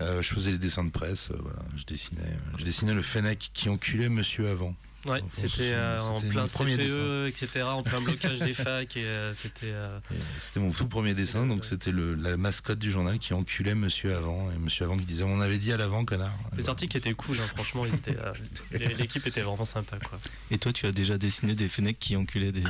Euh, 0.00 0.22
je 0.22 0.28
faisais 0.32 0.50
les 0.52 0.58
dessins 0.58 0.82
de 0.84 0.90
presse, 0.90 1.30
euh, 1.30 1.36
voilà, 1.40 1.58
je 1.76 1.84
dessinais, 1.84 2.22
euh, 2.22 2.56
je 2.58 2.64
dessinais 2.64 2.94
le 2.94 3.02
Fennec 3.02 3.50
qui 3.52 3.68
enculait 3.68 4.08
Monsieur 4.08 4.48
avant. 4.48 4.74
Ouais, 5.06 5.22
c'était 5.32 5.72
euh, 5.72 5.98
en 5.98 6.20
plein 6.20 6.46
CPE, 6.46 7.26
etc., 7.28 7.62
en 7.64 7.82
plein 7.82 8.02
blocage 8.02 8.38
des 8.40 8.52
facs, 8.52 8.96
et 8.98 9.04
euh, 9.04 9.32
c'était. 9.32 9.66
euh, 9.72 9.98
C'était 10.40 10.60
mon 10.60 10.72
tout 10.72 10.86
premier 10.88 11.14
dessin, 11.14 11.46
donc 11.46 11.64
c'était 11.64 11.92
la 11.92 12.36
mascotte 12.36 12.78
du 12.78 12.90
journal 12.90 13.18
qui 13.18 13.32
enculait 13.32 13.74
Monsieur 13.74 14.14
avant 14.16 14.50
et 14.50 14.58
Monsieur 14.58 14.84
avant 14.84 14.96
qui 14.98 15.06
disait 15.06 15.24
on 15.24 15.40
avait 15.40 15.56
dit 15.58 15.72
à 15.72 15.76
l'avant 15.78 16.04
connard. 16.04 16.32
Les 16.52 16.58
voilà. 16.58 16.70
articles 16.70 16.96
étaient 16.96 17.14
cool, 17.14 17.36
hein, 17.40 17.46
franchement, 17.54 17.84
euh, 18.08 18.32
l'équipe 18.98 19.26
était 19.26 19.40
vraiment 19.42 19.64
sympa, 19.64 19.96
quoi. 19.98 20.18
Et 20.50 20.58
toi, 20.58 20.72
tu 20.72 20.84
as 20.86 20.92
déjà 20.92 21.16
dessiné 21.18 21.54
des 21.54 21.68
Fennecs 21.68 21.98
qui 21.98 22.16
enculaient 22.16 22.52
des... 22.52 22.64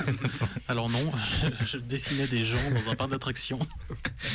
Alors 0.68 0.90
non, 0.90 1.10
je 1.64 1.78
dessinais 1.78 2.26
des 2.26 2.44
gens 2.44 2.70
dans 2.74 2.90
un 2.90 2.94
parc 2.94 3.10
d'attractions. 3.10 3.58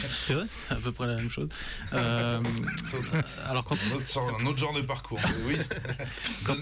C'est 0.09 0.33
vrai 0.33 0.45
C'est 0.49 0.71
à 0.71 0.75
peu 0.77 0.91
près 0.91 1.07
la 1.07 1.15
même 1.15 1.29
chose. 1.29 1.49
Euh, 1.93 2.41
alors 3.47 3.65
quand 3.65 3.75
Un 3.91 3.95
autre, 3.95 4.07
sort- 4.07 4.39
un 4.41 4.45
autre 4.45 4.57
genre 4.57 4.73
de 4.73 4.81
parcours. 4.81 5.19
Oui. 5.45 5.55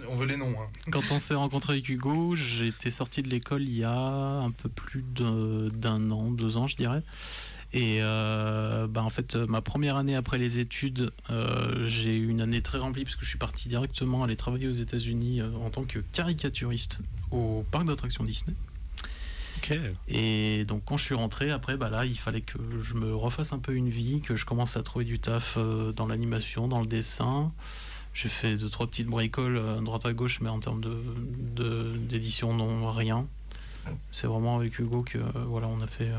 On 0.09 0.15
veut 0.15 0.26
les 0.28 0.38
noms. 0.38 0.53
hein. 0.59 0.64
Quand 0.91 1.11
on 1.11 1.20
s'est 1.20 1.36
rencontré 1.36 1.74
avec 1.74 1.89
Hugo, 1.89 2.36
j'étais 2.36 2.89
sorti 2.89 3.22
de 3.22 3.30
l'école 3.30 3.63
il 3.63 3.78
y 3.78 3.84
a 3.84 3.93
un 3.93 4.51
peu 4.51 4.70
plus 4.70 5.03
d'un 5.03 6.11
an, 6.11 6.32
deux 6.32 6.57
ans, 6.57 6.68
je 6.68 6.76
dirais. 6.76 7.03
Et 7.74 7.99
euh, 8.01 8.88
bah, 8.88 9.03
en 9.03 9.09
fait, 9.09 9.36
ma 9.36 9.61
première 9.61 9.97
année 9.97 10.16
après 10.16 10.38
les 10.38 10.59
études, 10.59 11.11
euh, 11.30 11.86
j'ai 11.88 12.16
eu 12.16 12.30
une 12.30 12.39
année 12.39 12.61
très 12.61 12.78
remplie 12.78 13.03
parce 13.03 13.18
que 13.18 13.26
je 13.26 13.30
suis 13.30 13.38
parti 13.38 13.68
directement 13.68 14.24
aller 14.24 14.38
travailler 14.38 14.68
aux 14.68 14.72
États-Unis 14.72 15.41
euh, 15.41 15.49
en 15.57 15.70
tant 15.70 15.84
que 15.84 15.99
caricaturiste 15.99 17.01
au 17.32 17.66
parc 17.72 17.86
d'attractions 17.86 18.24
Disney. 18.24 18.55
Ok. 19.57 19.78
Et 20.07 20.63
donc 20.66 20.84
quand 20.86 20.95
je 20.95 21.03
suis 21.03 21.16
rentré, 21.16 21.51
après, 21.51 21.76
bah 21.76 21.89
là, 21.89 22.05
il 22.05 22.18
fallait 22.18 22.41
que 22.41 22.57
je 22.82 22.93
me 22.93 23.13
refasse 23.16 23.51
un 23.51 23.59
peu 23.59 23.74
une 23.74 23.89
vie, 23.89 24.22
que 24.22 24.36
je 24.36 24.45
commence 24.45 24.78
à 24.78 24.84
trouver 24.84 25.05
du 25.05 25.20
taf 25.20 25.55
euh, 25.57 25.91
dans 25.91 26.07
l'animation, 26.07 26.68
dans 26.68 26.82
le 26.82 26.88
dessin. 26.88 27.51
J'ai 28.16 28.30
fait 28.30 28.55
deux 28.55 28.70
trois 28.70 28.88
petites 28.88 29.07
bricoles 29.07 29.57
euh, 29.57 29.80
droite 29.82 30.05
à 30.05 30.13
gauche, 30.13 30.39
mais 30.41 30.49
en 30.49 30.59
termes 30.59 30.80
de 30.82 30.97
de- 31.55 31.97
d'édition, 31.97 32.53
non 32.53 32.89
rien. 32.89 33.28
C'est 34.11 34.26
vraiment 34.28 34.55
avec 34.55 34.80
Hugo 34.80 35.03
que 35.03 35.18
euh, 35.20 35.24
voilà, 35.47 35.68
on 35.68 35.80
a 35.82 35.88
fait, 35.88 36.09
euh, 36.09 36.18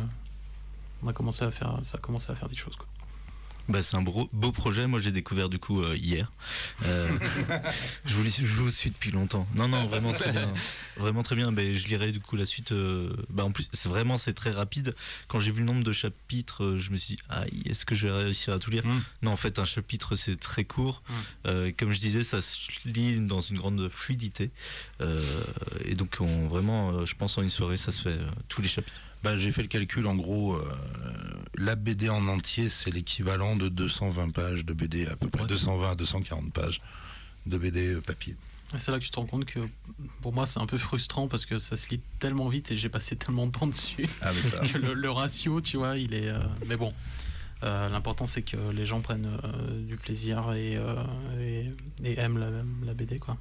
on 1.02 1.08
a 1.08 1.12
commencé 1.12 1.44
à 1.44 1.50
faire, 1.50 1.78
ça 1.82 1.96
a 1.98 2.00
commencé 2.00 2.30
à 2.30 2.34
faire 2.34 2.48
des 2.48 2.54
choses. 2.54 2.76
Quoi. 2.76 2.86
Bah, 3.68 3.82
c'est 3.82 3.96
un 3.96 4.02
beau, 4.02 4.28
beau 4.32 4.52
projet. 4.52 4.86
Moi, 4.86 5.00
j'ai 5.00 5.10
découvert 5.12 5.48
du 5.48 5.58
coup 5.58 5.82
euh, 5.82 5.96
hier. 5.96 6.30
Euh, 6.84 7.08
je, 8.04 8.14
vous, 8.14 8.24
je 8.24 8.44
vous 8.46 8.70
suis 8.70 8.90
depuis 8.90 9.10
longtemps. 9.10 9.46
Non, 9.56 9.66
non, 9.68 9.86
vraiment 9.86 10.12
très 10.12 10.30
bien. 10.30 10.52
Vraiment 10.96 11.22
très 11.22 11.34
bien. 11.34 11.50
Ben, 11.52 11.74
je 11.74 11.88
lirai 11.88 12.12
du 12.12 12.20
coup 12.20 12.36
la 12.36 12.44
suite. 12.44 12.72
euh, 12.72 13.12
bah, 13.28 13.44
en 13.44 13.50
plus, 13.50 13.68
c'est 13.72 13.88
vraiment 13.88 14.18
c'est 14.18 14.34
très 14.34 14.50
rapide. 14.50 14.94
Quand 15.26 15.40
j'ai 15.40 15.50
vu 15.50 15.60
le 15.60 15.66
nombre 15.66 15.82
de 15.82 15.92
chapitres, 15.92 16.64
euh, 16.64 16.78
je 16.78 16.90
me 16.90 16.96
suis 16.96 17.16
dit, 17.16 17.22
aïe, 17.28 17.62
est-ce 17.66 17.84
que 17.84 17.94
je 17.94 18.06
vais 18.06 18.12
réussir 18.12 18.54
à 18.54 18.58
tout 18.58 18.70
lire? 18.70 18.86
Mm. 18.86 19.02
Non, 19.22 19.32
en 19.32 19.36
fait, 19.36 19.58
un 19.58 19.64
chapitre 19.64 20.14
c'est 20.14 20.38
très 20.38 20.64
court. 20.64 21.02
Euh, 21.46 21.72
comme 21.76 21.90
je 21.92 21.98
disais, 21.98 22.22
ça 22.22 22.40
se 22.40 22.70
lit 22.84 23.18
dans 23.20 23.40
une 23.40 23.58
grande 23.58 23.88
fluidité. 23.88 24.50
Et 25.84 25.94
donc, 25.94 26.16
on, 26.20 26.46
vraiment, 26.48 27.04
je 27.04 27.14
pense 27.14 27.36
en 27.38 27.42
une 27.42 27.50
soirée, 27.50 27.76
ça 27.76 27.90
se 27.92 28.02
fait 28.02 28.18
tous 28.48 28.62
les 28.62 28.68
chapitres. 28.68 29.00
Bah, 29.22 29.36
j'ai 29.38 29.50
fait 29.50 29.62
le 29.62 29.68
calcul, 29.68 30.06
en 30.06 30.14
gros, 30.14 30.54
euh, 30.54 30.64
la 31.56 31.74
BD 31.74 32.08
en 32.08 32.28
entier, 32.28 32.68
c'est 32.68 32.90
l'équivalent 32.90 33.56
de 33.56 33.68
220 33.68 34.30
pages 34.30 34.64
de 34.64 34.72
BD, 34.72 35.06
à 35.06 35.16
peu 35.16 35.28
près 35.28 35.42
Ouais. 35.42 35.48
220 35.48 35.90
à 35.92 35.94
240 35.94 36.52
pages 36.52 36.80
de 37.46 37.58
BD 37.58 37.96
papier. 38.06 38.36
C'est 38.76 38.90
là 38.90 38.98
que 38.98 39.04
tu 39.04 39.10
te 39.10 39.16
rends 39.16 39.26
compte 39.26 39.44
que 39.46 39.60
pour 40.22 40.32
moi, 40.32 40.44
c'est 40.46 40.58
un 40.60 40.66
peu 40.66 40.76
frustrant 40.78 41.28
parce 41.28 41.46
que 41.46 41.58
ça 41.58 41.76
se 41.76 41.88
lit 41.90 42.00
tellement 42.18 42.48
vite 42.48 42.72
et 42.72 42.76
j'ai 42.76 42.88
passé 42.88 43.14
tellement 43.16 43.46
de 43.46 43.52
temps 43.52 43.66
dessus. 43.68 44.06
Ah, 44.20 44.32
ça. 44.32 44.58
que 44.72 44.78
le, 44.78 44.92
le 44.94 45.10
ratio, 45.10 45.60
tu 45.60 45.76
vois, 45.76 45.96
il 45.96 46.14
est. 46.14 46.28
euh, 46.28 46.38
mais 46.66 46.76
bon, 46.76 46.92
euh, 47.62 47.88
l'important 47.88 48.26
c'est 48.26 48.42
que 48.42 48.56
les 48.72 48.84
gens 48.84 49.00
prennent 49.00 49.38
euh, 49.44 49.86
du 49.86 49.96
plaisir 49.96 50.52
et, 50.52 50.78
et, 51.40 51.70
et 52.04 52.18
aiment 52.18 52.38
la, 52.38 52.50
la 52.84 52.94
BD, 52.94 53.18
quoi. 53.20 53.36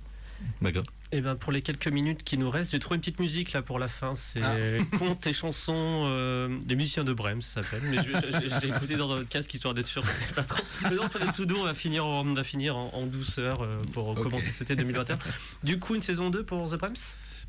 D'accord. 0.61 0.83
Et 1.11 1.21
ben 1.21 1.35
pour 1.35 1.51
les 1.51 1.61
quelques 1.61 1.87
minutes 1.87 2.23
qui 2.23 2.37
nous 2.37 2.49
restent, 2.49 2.71
j'ai 2.71 2.79
trouvé 2.79 2.95
une 2.95 3.01
petite 3.01 3.19
musique 3.19 3.53
là 3.53 3.61
pour 3.61 3.77
la 3.79 3.87
fin. 3.87 4.15
C'est 4.15 4.41
Ah. 4.41 4.55
contes 4.97 5.25
et 5.27 5.33
chansons 5.33 6.05
euh, 6.07 6.57
des 6.65 6.75
musiciens 6.75 7.03
de 7.03 7.13
Brême, 7.13 7.41
ça 7.41 7.61
s'appelle. 7.63 7.83
Mais 7.89 7.97
je, 7.97 8.11
je- 8.11 8.49
je 8.49 8.61
l'ai 8.61 8.67
écouté 8.69 8.95
dans 8.95 9.11
un 9.13 9.23
casque 9.25 9.53
histoire 9.53 9.73
d'être 9.73 9.87
sûr 9.87 10.01
que 10.01 10.07
c'était 10.07 10.33
pas 10.33 10.43
trop. 10.43 10.63
Mais 10.83 10.95
non, 10.95 11.07
ça 11.07 11.19
va 11.19 11.25
être 11.25 11.35
tout 11.35 11.45
doux. 11.45 11.57
On 11.59 11.63
va 11.65 11.73
finir, 11.73 12.05
en- 12.05 12.21
on 12.25 12.33
va 12.33 12.43
finir 12.43 12.75
en, 12.75 12.89
en 12.93 13.05
douceur 13.05 13.61
euh, 13.61 13.77
pour 13.93 14.13
commencer 14.15 14.49
cet 14.51 14.71
été 14.71 14.75
2021. 14.75 15.19
Du 15.63 15.79
coup, 15.79 15.95
une 15.95 16.01
saison 16.01 16.29
2 16.29 16.43
pour 16.43 16.69
The 16.69 16.75
Brems 16.79 16.95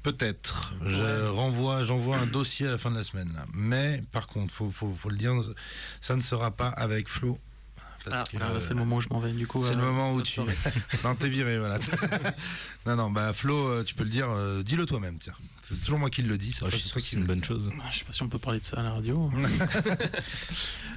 Peut-être. 0.02 0.74
Je 0.86 1.02
Ouais. 1.02 1.28
renvoie, 1.28 1.82
j'envoie 1.82 2.18
un 2.18 2.26
dossier 2.26 2.66
à 2.68 2.72
la 2.72 2.78
fin 2.78 2.90
de 2.90 2.96
la 2.96 3.02
semaine. 3.02 3.32
Là. 3.34 3.44
Mais 3.54 4.02
par 4.12 4.26
contre, 4.28 4.52
faut, 4.52 4.70
faut, 4.70 4.92
faut 4.92 5.08
le 5.08 5.16
dire, 5.16 5.32
ça 6.00 6.14
ne 6.14 6.20
sera 6.22 6.50
pas 6.52 6.68
avec 6.68 7.08
Flo. 7.08 7.38
Ah, 8.12 8.24
Voilà, 8.32 8.60
c'est 8.60 8.70
le 8.70 8.76
moment 8.76 8.96
où 8.96 9.00
je 9.00 9.08
m'en 9.10 9.20
vais. 9.20 9.32
Du 9.32 9.46
coup, 9.46 9.62
c'est 9.64 9.72
euh, 9.72 9.76
le 9.76 9.82
moment 9.82 10.12
où 10.12 10.22
tu. 10.22 10.40
non, 11.04 11.14
t'es 11.14 11.28
viré, 11.28 11.58
voilà. 11.58 11.78
non, 12.86 12.96
non, 12.96 13.10
bah 13.10 13.32
Flo, 13.32 13.54
euh, 13.68 13.84
tu 13.84 13.94
peux 13.94 14.04
le 14.04 14.10
dire, 14.10 14.28
euh, 14.30 14.62
dis-le 14.62 14.86
toi-même, 14.86 15.18
tiens. 15.18 15.34
C'est 15.60 15.78
toujours 15.84 15.98
moi 15.98 16.10
qui 16.10 16.22
le 16.22 16.38
dis, 16.38 16.52
c'est 16.52 16.62
Ouais, 16.64 16.70
pas 16.70 16.76
je 16.76 16.82
suis 16.82 16.90
toi 16.90 17.00
sûr 17.00 17.00
que 17.00 17.04
qui 17.04 17.10
c'est 17.16 17.20
une 17.20 17.26
bonne 17.26 17.42
chose. 17.44 17.70
Je 17.92 17.98
sais 17.98 18.04
pas 18.04 18.12
si 18.12 18.22
on 18.22 18.28
peut 18.28 18.38
parler 18.38 18.60
de 18.60 18.64
ça 18.64 18.76
à 18.78 18.82
la 18.82 18.90
radio. 18.92 19.30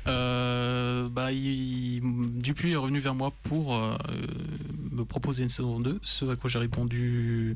Euh, 0.08 1.10
bah, 1.10 1.32
il- 1.32 2.02
Dupuis 2.42 2.72
est 2.72 2.76
revenu 2.78 3.00
vers 3.00 3.14
moi 3.16 3.34
pour 3.44 3.76
euh, 3.76 3.98
me 4.92 5.04
proposer 5.04 5.44
une 5.44 5.50
saison 5.50 5.80
2, 5.80 6.00
ce 6.04 6.26
à 6.26 6.36
quoi 6.36 6.50
j'ai 6.50 6.60
répondu 6.60 7.56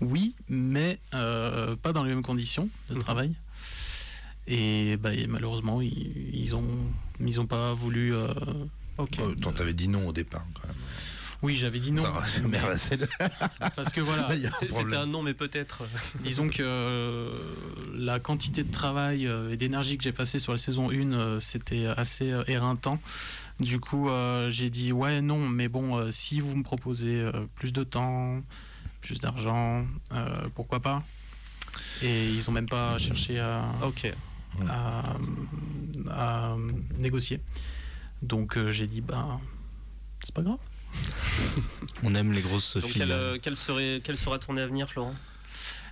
oui, 0.00 0.34
mais 0.48 0.98
euh, 1.14 1.74
pas 1.76 1.92
dans 1.92 2.04
les 2.04 2.10
mêmes 2.14 2.22
conditions 2.22 2.68
de 2.90 2.94
Mhm. 2.94 3.00
travail. 3.02 3.32
Et, 4.46 4.96
bah, 4.98 5.12
et 5.12 5.26
malheureusement, 5.26 5.80
ils, 5.80 6.30
ils 6.34 6.54
ont 6.54 6.64
ils 7.20 7.40
ont 7.40 7.46
pas 7.46 7.74
voulu. 7.74 8.14
euh, 8.14 8.28
Ok. 8.98 9.18
Euh, 9.20 9.34
t'avais 9.56 9.72
dit 9.74 9.88
non 9.88 10.08
au 10.08 10.12
départ, 10.12 10.46
quand 10.54 10.66
même. 10.68 10.76
Oui, 11.42 11.54
j'avais 11.54 11.80
dit 11.80 11.92
non. 11.92 12.02
Le- 12.42 12.48
Parce 13.76 13.90
que 13.92 14.00
voilà, 14.00 14.28
C'était 14.60 14.96
un 14.96 15.04
nom, 15.06 15.22
mais 15.22 15.34
peut-être. 15.34 15.82
Disons 16.20 16.48
que 16.48 16.62
euh, 16.62 17.28
la 17.94 18.18
quantité 18.18 18.62
de 18.64 18.72
travail 18.72 19.26
euh, 19.26 19.50
et 19.52 19.58
d'énergie 19.58 19.98
que 19.98 20.02
j'ai 20.04 20.12
passé 20.12 20.38
sur 20.38 20.52
la 20.52 20.58
saison 20.58 20.90
1, 20.90 21.12
euh, 21.12 21.38
c'était 21.38 21.86
assez 21.86 22.32
éreintant. 22.48 22.98
Du 23.60 23.80
coup, 23.80 24.08
euh, 24.08 24.48
j'ai 24.48 24.70
dit 24.70 24.92
ouais, 24.92 25.20
non, 25.20 25.46
mais 25.46 25.68
bon, 25.68 25.96
euh, 25.98 26.10
si 26.10 26.40
vous 26.40 26.56
me 26.56 26.62
proposez 26.62 27.30
plus 27.56 27.72
de 27.72 27.82
temps, 27.84 28.40
plus 29.02 29.20
d'argent, 29.20 29.86
pourquoi 30.54 30.80
pas? 30.80 31.04
Et 32.02 32.30
ils 32.30 32.48
ont 32.48 32.52
même 32.52 32.68
pas 32.68 32.98
cherché 32.98 33.38
à, 33.38 33.62
Ok. 33.82 34.10
À, 34.68 35.02
à 36.10 36.56
négocier. 36.98 37.40
Donc 38.22 38.56
euh, 38.56 38.72
j'ai 38.72 38.86
dit 38.86 39.00
bah 39.00 39.40
c'est 40.22 40.34
pas 40.34 40.42
grave. 40.42 40.58
On 42.02 42.14
aime 42.14 42.32
les 42.32 42.40
grosses 42.40 42.76
Donc, 42.76 42.84
filles. 42.90 43.02
quel, 43.02 43.12
euh, 43.12 43.38
quel 43.40 43.56
serait, 43.56 44.00
quel 44.02 44.16
sera 44.16 44.38
ton 44.38 44.56
avenir, 44.56 44.88
Florent? 44.88 45.14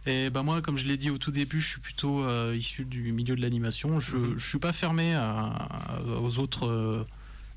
Et 0.07 0.29
ben 0.31 0.43
moi, 0.43 0.61
comme 0.63 0.77
je 0.77 0.87
l'ai 0.87 0.97
dit 0.99 1.11
au 1.11 1.19
tout 1.19 1.31
début, 1.31 1.61
je 1.61 1.67
suis 1.69 1.81
plutôt 1.81 2.25
euh, 2.25 2.55
issu 2.57 2.85
du 2.85 3.13
milieu 3.13 3.37
de 3.37 3.41
l'animation. 3.41 4.01
Je 4.01 4.17
Mhm. 4.17 4.35
ne 4.35 4.39
suis 4.39 4.59
pas 4.59 4.73
fermé 4.73 5.15
à- 5.15 5.47
à- 5.47 6.01
aux 6.03 6.39
autres, 6.39 6.67
euh, 6.67 7.07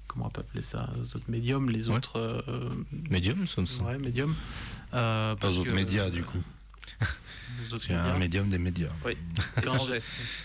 comment 0.07 0.27
on 0.27 0.29
peut 0.29 0.41
appeler 0.41 0.61
ça, 0.61 0.89
aux 1.01 1.15
autres 1.15 1.29
médiums, 1.29 1.69
les 1.69 1.89
Ouais. 1.89 1.95
autres 1.97 2.17
euh, 2.17 2.69
Médium, 3.09 3.45
ça 3.47 3.61
me 3.61 3.65
semble. 3.65 3.89
ouais, 3.89 3.97
médiums. 3.97 4.33
Euh, 4.93 5.35
parce 5.35 5.55
Aux 5.55 5.59
autres 5.59 5.69
que- 5.71 5.75
médias, 5.75 6.09
du 6.09 6.23
coup. 6.23 6.41
C'est 7.79 7.93
un 7.93 8.17
médium 8.17 8.49
des 8.49 8.57
médias. 8.57 8.89
Et 9.09 9.17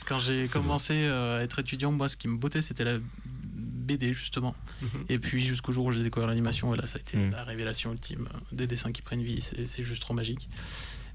Quand 0.06 0.18
j'ai- 0.20 0.44
commencé 0.46 0.94
euh, 0.94 1.38
à 1.38 1.42
être 1.42 1.58
étudiant, 1.58 1.92
moi, 1.92 2.08
ce 2.08 2.16
qui 2.16 2.28
me 2.28 2.36
bottait, 2.36 2.62
c'était 2.62 2.84
la 2.84 2.98
BD, 3.44 4.12
justement. 4.12 4.54
Mhm. 4.80 4.88
Et 5.08 5.18
puis 5.18 5.44
jusqu'au 5.46 5.72
jour 5.72 5.86
où 5.86 5.92
j'ai 5.92 6.02
découvert 6.02 6.28
l'animation, 6.28 6.74
et 6.74 6.76
là 6.78 6.86
ça 6.86 6.98
a 6.98 7.00
été 7.00 7.16
Mm. 7.16 7.30
la 7.32 7.44
révélation 7.44 7.92
ultime 7.92 8.28
euh, 8.32 8.38
des 8.52 8.66
dessins 8.66 8.92
qui 8.92 9.02
prennent 9.02 9.22
vie, 9.22 9.40
c'est 9.66 9.82
juste 9.82 10.00
trop 10.02 10.14
magique. 10.14 10.48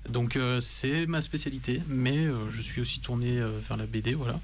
Donc 0.10 0.36
euh, 0.36 0.60
c'est 0.60 1.06
ma 1.08 1.22
spécialité, 1.22 1.82
mais 1.88 2.18
euh, 2.18 2.50
je 2.52 2.62
suis 2.62 2.82
aussi 2.82 3.00
tourné 3.00 3.40
euh, 3.40 3.50
vers 3.68 3.78
la 3.78 3.86
BD, 3.86 4.14
voilà. 4.14 4.40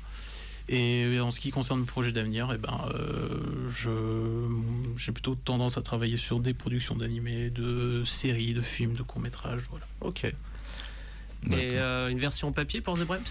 Et 0.70 1.20
en 1.20 1.30
ce 1.32 1.42
qui 1.42 1.52
concerne 1.52 1.80
le 1.82 1.86
projet 1.86 2.14
d'avenir, 2.14 2.50
eh 2.54 2.58
ben, 2.58 2.80
euh, 2.96 3.70
je- 3.70 4.48
j'ai 4.98 5.12
plutôt 5.12 5.36
tendance 5.36 5.78
à 5.78 5.82
travailler 5.82 6.16
sur 6.16 6.40
des 6.40 6.54
productions 6.54 6.96
d'animés, 6.96 7.50
de 7.50 8.04
séries, 8.06 8.54
de 8.54 8.62
films, 8.62 8.94
de 8.94 9.04
courts-métrages, 9.04 9.64
voilà. 9.70 9.86
Ok. 10.00 10.34
Et 11.52 11.78
euh, 11.80 12.10
une 12.10 12.20
version 12.20 12.52
papier 12.52 12.82
pour 12.82 12.98
The 12.98 13.04
Brems? 13.04 13.22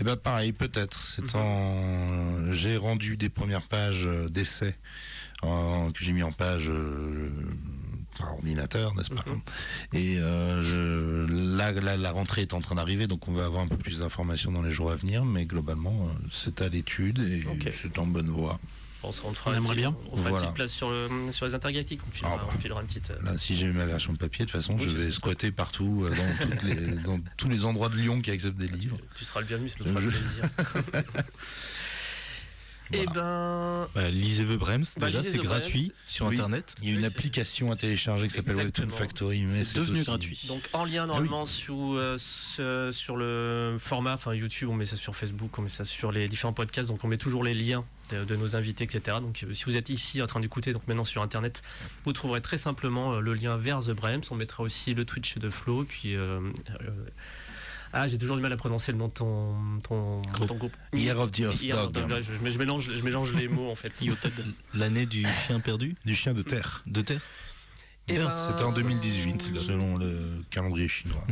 Et 0.00 0.04
ben 0.04 0.16
pareil, 0.16 0.52
peut-être. 0.52 1.00
C'est 1.02 1.34
Mhm. 1.34 1.40
en. 1.40 2.52
J'ai 2.52 2.76
rendu 2.76 3.16
des 3.16 3.28
premières 3.28 3.62
pages 3.66 4.06
euh, 4.06 4.28
d'essai 4.28 4.74
en- 5.42 5.90
que 5.92 6.04
j'ai 6.04 6.12
mis 6.12 6.22
en 6.22 6.32
page 6.32 6.68
euh, 6.68 7.30
par 8.18 8.34
ordinateur, 8.34 8.94
n'est-ce 8.94 9.10
pas? 9.10 9.24
Mhm. 9.26 9.40
Et 9.94 10.18
euh, 10.18 10.62
je- 10.62 11.56
là, 11.56 11.72
là, 11.72 11.96
la 11.96 12.10
rentrée 12.12 12.42
est 12.42 12.54
en 12.54 12.60
train 12.60 12.74
d'arriver, 12.76 13.06
donc 13.06 13.26
on 13.28 13.32
va 13.32 13.44
avoir 13.46 13.62
un 13.62 13.68
peu 13.68 13.76
plus 13.76 13.98
d'informations 14.00 14.52
dans 14.52 14.62
les 14.62 14.70
jours 14.70 14.90
à 14.90 14.96
venir. 14.96 15.24
Mais 15.24 15.44
globalement, 15.46 16.08
c'est 16.30 16.60
à 16.62 16.68
l'étude 16.68 17.18
et 17.20 17.42
c'est 17.74 17.98
en 17.98 18.06
bonne 18.06 18.28
voie. 18.28 18.58
On 19.04 19.12
se 19.12 19.22
on 19.24 19.32
fera 19.32 19.52
On 19.52 19.54
aimerait 19.54 19.76
petite- 19.76 19.78
bien. 19.80 19.96
On 20.10 20.16
fera 20.16 20.30
une 20.30 20.36
petite 20.36 20.54
place 20.54 20.72
sur, 20.72 20.90
le, 20.90 21.08
sur 21.30 21.46
les 21.46 21.54
intergalactiques. 21.54 22.00
On 22.06 22.10
filera, 22.10 22.32
Ah 22.40 22.44
bah. 22.44 22.52
on 22.54 22.58
filera 22.58 22.80
une 22.80 22.88
petite. 22.88 23.10
euh, 23.10 23.22
Là, 23.22 23.38
si 23.38 23.56
j'ai 23.56 23.66
ma 23.72 23.86
version 23.86 24.12
de 24.12 24.18
papier, 24.18 24.44
de 24.44 24.50
toute 24.50 24.60
façon, 24.60 24.74
Oui, 24.76 24.84
je 24.84 24.96
vais 24.96 25.10
ça. 25.10 25.16
squatter 25.16 25.52
partout, 25.52 26.04
euh, 26.04 26.10
dans, 26.10 26.46
toutes 26.50 26.62
les, 26.64 26.74
dans 26.74 27.20
tous 27.36 27.48
les 27.48 27.64
endroits 27.64 27.88
de 27.90 27.96
Lyon 27.96 28.20
qui 28.20 28.30
acceptent 28.32 28.56
des 28.58 28.66
livres. 28.68 28.98
Tu 29.16 29.24
seras 29.24 29.40
le 29.40 29.46
bienvenu, 29.46 29.68
ça 29.68 29.76
nous 29.80 29.86
fera 29.88 30.00
Je- 30.00 30.08
plaisir. 30.08 31.04
Eh 32.92 33.04
Voilà. 33.04 33.12
ben, 33.12 33.88
Bah, 33.94 34.08
lisez 34.10 34.44
The 34.44 34.58
Brems, 34.58 34.84
Bah, 34.98 35.06
déjà, 35.06 35.22
c'est 35.22 35.38
gratuit 35.38 35.88
Brems. 35.88 35.92
sur 36.06 36.26
Oui. 36.26 36.34
internet. 36.34 36.74
Il 36.82 36.88
y 36.88 36.90
a 36.90 36.94
une 36.94 37.00
Oui, 37.00 37.06
application 37.06 37.70
à 37.70 37.76
télécharger 37.76 38.28
qui 38.28 38.34
s'appelle 38.34 38.56
Webtoon. 38.56 38.88
Factory, 38.90 39.42
mais 39.46 39.64
C'est 39.64 39.78
devenu 39.78 39.98
aussi- 39.98 40.06
gratuit. 40.06 40.40
donc 40.48 40.62
en 40.72 40.84
lien 40.84 41.06
normalement 41.06 41.44
sous, 41.46 41.96
euh, 41.96 42.16
ce- 42.18 42.90
sur 42.92 43.16
le 43.16 43.76
format, 43.78 44.14
enfin 44.14 44.34
YouTube, 44.34 44.68
on 44.70 44.74
met 44.74 44.86
ça 44.86 44.96
sur 44.96 45.14
Facebook, 45.14 45.58
on 45.58 45.62
met 45.62 45.68
ça 45.68 45.84
sur 45.84 46.12
les 46.12 46.28
différents 46.28 46.52
podcasts, 46.52 46.88
donc 46.88 47.04
on 47.04 47.08
met 47.08 47.18
toujours 47.18 47.44
les 47.44 47.54
liens 47.54 47.84
de, 48.10 48.24
de 48.24 48.36
nos 48.36 48.56
invités, 48.56 48.84
etc. 48.84 49.18
Donc 49.20 49.44
euh, 49.44 49.52
si 49.52 49.64
vous 49.64 49.76
êtes 49.76 49.90
ici 49.90 50.22
en 50.22 50.26
train 50.26 50.40
d'écouter, 50.40 50.72
donc 50.72 50.86
maintenant 50.88 51.04
sur 51.04 51.20
Internet, 51.22 51.62
vous 52.04 52.12
trouverez 52.14 52.40
très 52.40 52.56
simplement 52.58 53.14
euh, 53.14 53.20
le 53.20 53.34
lien 53.34 53.56
vers 53.58 53.80
The 53.82 53.90
Brems. 53.90 54.22
On 54.30 54.34
mettra 54.34 54.62
aussi 54.62 54.94
le 54.94 55.04
Twitch 55.04 55.36
de 55.36 55.50
Flo, 55.50 55.84
puis 55.84 56.14
euh, 56.16 56.40
euh, 56.80 56.90
ah 57.92 58.06
j'ai 58.06 58.18
toujours 58.18 58.36
du 58.36 58.42
mal 58.42 58.52
à 58.52 58.56
prononcer 58.56 58.92
le 58.92 58.98
nom 58.98 59.08
de 59.08 59.12
ton, 59.12 59.54
ton, 59.82 60.22
ton 60.22 60.54
groupe. 60.54 60.76
Year 60.92 61.18
of 61.18 61.32
the 61.32 61.40
Earth 61.40 61.62
Year 61.62 61.78
of 61.78 61.92
Dog, 61.92 62.10
là, 62.10 62.20
je, 62.20 62.32
je 62.32 62.58
mélange, 62.58 62.94
je 62.94 63.02
mélange 63.02 63.32
les 63.34 63.48
mots 63.48 63.70
en 63.70 63.74
fait. 63.76 64.02
L'année 64.74 65.06
du 65.06 65.26
chien 65.46 65.60
perdu 65.60 65.96
du 66.04 66.14
chien 66.14 66.34
de 66.34 66.42
terre. 66.42 66.82
De 66.86 67.00
terre 67.00 67.20
Eh 68.08 68.14
ben, 68.14 68.30
C'était 68.30 68.64
en 68.64 68.72
2018, 68.72 69.58
selon 69.58 69.96
le 69.96 70.44
calendrier 70.50 70.88
chinois. 70.88 71.24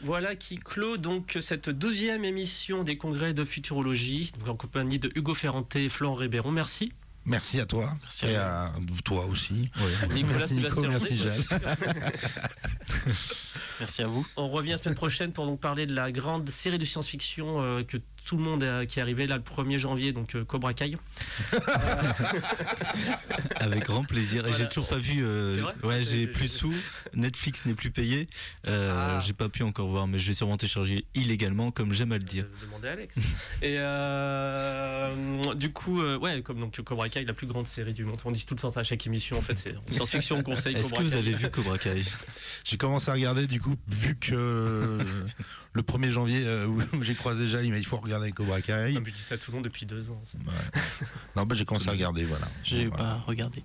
Voilà 0.00 0.36
qui 0.36 0.58
clôt 0.58 0.96
donc 0.96 1.38
cette 1.40 1.70
douzième 1.70 2.24
émission 2.24 2.84
des 2.84 2.96
congrès 2.96 3.34
de 3.34 3.44
futurologie, 3.44 4.32
donc 4.38 4.48
en 4.48 4.56
compagnie 4.56 5.00
de 5.00 5.10
Hugo 5.16 5.34
Ferranté 5.34 5.86
et 5.86 5.88
Florent 5.88 6.14
Ribéron. 6.14 6.52
Merci. 6.52 6.92
Merci 7.28 7.60
à 7.60 7.66
toi 7.66 7.92
Merci 8.02 8.26
et 8.26 8.36
à 8.36 8.64
à 8.64 8.72
toi 9.04 9.26
aussi. 9.26 9.70
Nicolas 10.10 10.24
merci 10.40 10.54
Nico. 10.54 10.82
Merci 13.80 14.02
à 14.02 14.06
vous. 14.06 14.26
On 14.36 14.48
revient 14.48 14.70
la 14.70 14.78
semaine 14.78 14.94
prochaine 14.94 15.32
pour 15.32 15.46
donc 15.46 15.60
parler 15.60 15.86
de 15.86 15.94
la 15.94 16.10
grande 16.10 16.48
série 16.48 16.78
de 16.78 16.84
science-fiction 16.84 17.60
euh, 17.60 17.82
que 17.84 17.98
tout 18.28 18.36
le 18.36 18.42
monde 18.42 18.62
a- 18.62 18.84
qui 18.84 18.98
est 18.98 19.02
arrivé 19.02 19.26
là 19.26 19.38
le 19.38 19.42
1er 19.42 19.78
janvier, 19.78 20.12
donc 20.12 20.34
euh, 20.34 20.44
Cobra 20.44 20.74
Kai. 20.74 20.96
Avec 23.60 23.84
grand 23.84 24.04
plaisir. 24.04 24.40
Et 24.46 24.50
Voilà. 24.50 24.56
j'ai 24.64 24.68
toujours 24.68 24.88
pas 24.88 24.98
vu. 24.98 25.22
euh, 25.24 25.56
vrai 25.60 25.74
ouais, 25.96 26.02
j'ai 26.02 26.26
plus 26.26 26.44
de 26.48 26.52
sous. 26.52 26.74
Netflix 27.14 27.64
n'est 27.64 27.72
plus 27.74 27.90
payé. 27.90 28.26
Euh, 28.66 29.16
Ah. 29.16 29.20
J'ai 29.24 29.32
pas 29.32 29.48
pu 29.48 29.62
encore 29.62 29.88
voir, 29.88 30.06
mais 30.06 30.18
je 30.18 30.26
vais 30.28 30.34
sûrement 30.34 30.56
télécharger 30.58 31.06
illégalement, 31.14 31.70
comme 31.70 31.92
j'aime 31.94 32.12
à 32.12 32.18
le 32.18 32.24
dire. 32.24 32.44
Euh, 32.44 32.66
demandez 32.66 32.88
à 32.88 32.92
Alex. 32.92 33.16
Et 33.62 33.76
euh, 33.78 35.54
du 35.54 35.72
coup, 35.72 36.02
euh, 36.02 36.18
ouais, 36.18 36.42
comme 36.42 36.60
donc 36.60 36.78
Cobra 36.82 37.08
Kai, 37.08 37.24
la 37.24 37.32
plus 37.32 37.46
grande 37.46 37.66
série 37.66 37.92
du 37.94 38.04
monde. 38.04 38.18
On 38.26 38.30
dit 38.30 38.44
tout 38.44 38.54
le 38.54 38.60
temps 38.60 38.70
ça 38.70 38.80
à 38.80 38.84
chaque 38.84 39.06
émission. 39.06 39.38
En 39.38 39.42
fait, 39.42 39.58
c'est 39.58 39.74
en 39.74 39.80
science-fiction 39.90 40.36
on 40.36 40.42
conseille 40.42 40.76
Est-ce 40.76 40.92
que 40.92 41.02
vous 41.02 41.14
avez 41.14 41.32
vu 41.32 41.48
Cobra 41.50 41.78
Kai? 41.78 42.02
J'ai 42.64 42.76
commencé 42.76 43.10
à 43.10 43.14
regarder 43.14 43.46
du 43.46 43.60
coup, 43.60 43.74
vu 43.88 44.16
que 44.16 44.34
euh, 44.34 44.98
le 45.72 45.82
1er 45.82 46.10
janvier 46.10 46.42
euh, 46.46 46.66
où 46.66 46.82
où 46.94 47.02
j'ai 47.02 47.14
croisé 47.14 47.46
Jal, 47.46 47.64
il 47.64 47.70
m'a 47.70 47.76
dit 47.76 47.82
il 47.82 47.86
faut 47.86 47.96
regarder 47.96 48.17
Cobra 48.34 48.60
Kai. 48.60 48.92
Non, 48.92 49.00
mais 49.00 49.10
je 49.10 49.14
dis 49.14 49.22
ça 49.22 49.34
à 49.36 49.38
tout 49.38 49.50
le 49.50 49.56
monde 49.56 49.64
depuis 49.64 49.86
deux 49.86 50.10
ans. 50.10 50.22
Ouais. 50.46 50.80
Non, 51.36 51.44
bah, 51.46 51.54
j'ai 51.54 51.64
commencé 51.64 51.88
à 51.88 51.92
regarder, 51.92 52.24
voilà. 52.24 52.48
J'ai 52.64 52.86
Voilà. 52.86 53.04
pas 53.04 53.14
regardé. 53.26 53.62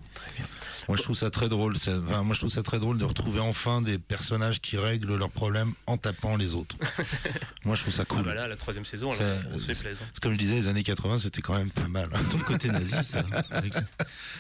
Moi, 0.88 0.98
je 0.98 1.04
trouve 1.04 1.16
ça 1.16 1.30
très 1.30 1.48
drôle. 1.50 1.76
enfin, 1.78 2.24
moi, 2.24 2.34
je 2.34 2.40
trouve 2.40 2.52
ça 2.52 2.62
très 2.64 2.80
drôle 2.80 2.98
de 2.98 3.06
retrouver 3.06 3.40
enfin 3.40 3.82
des 3.82 3.98
personnages 3.98 4.60
qui 4.62 4.78
règlent 4.78 5.16
leurs 5.16 5.30
problèmes 5.32 5.74
en 5.88 5.98
tapant 5.98 6.36
les 6.36 6.56
autres. 6.56 6.76
moi, 7.66 7.76
je 7.76 7.82
trouve 7.84 7.94
ça 7.94 8.04
cool. 8.06 8.20
Ah 8.22 8.24
bah 8.24 8.34
là, 8.36 8.48
la 8.48 8.58
troisième 8.58 8.84
saison, 8.86 9.12
là, 9.12 9.18
Ça- 9.18 9.38
on 9.54 9.58
se 9.58 9.66
fait 9.74 9.80
plaisir. 9.82 10.06
C'est 10.14 10.22
Comme 10.22 10.34
je 10.34 10.38
disais, 10.38 10.56
les 10.56 10.68
années 10.68 10.84
80, 10.84 11.20
c'était 11.20 11.42
quand 11.42 11.56
même 11.58 11.72
pas 11.72 11.88
mal. 11.88 12.10
Ton 12.32 12.40
côté 12.40 12.68
nazi, 12.68 13.02
ça. 13.04 13.24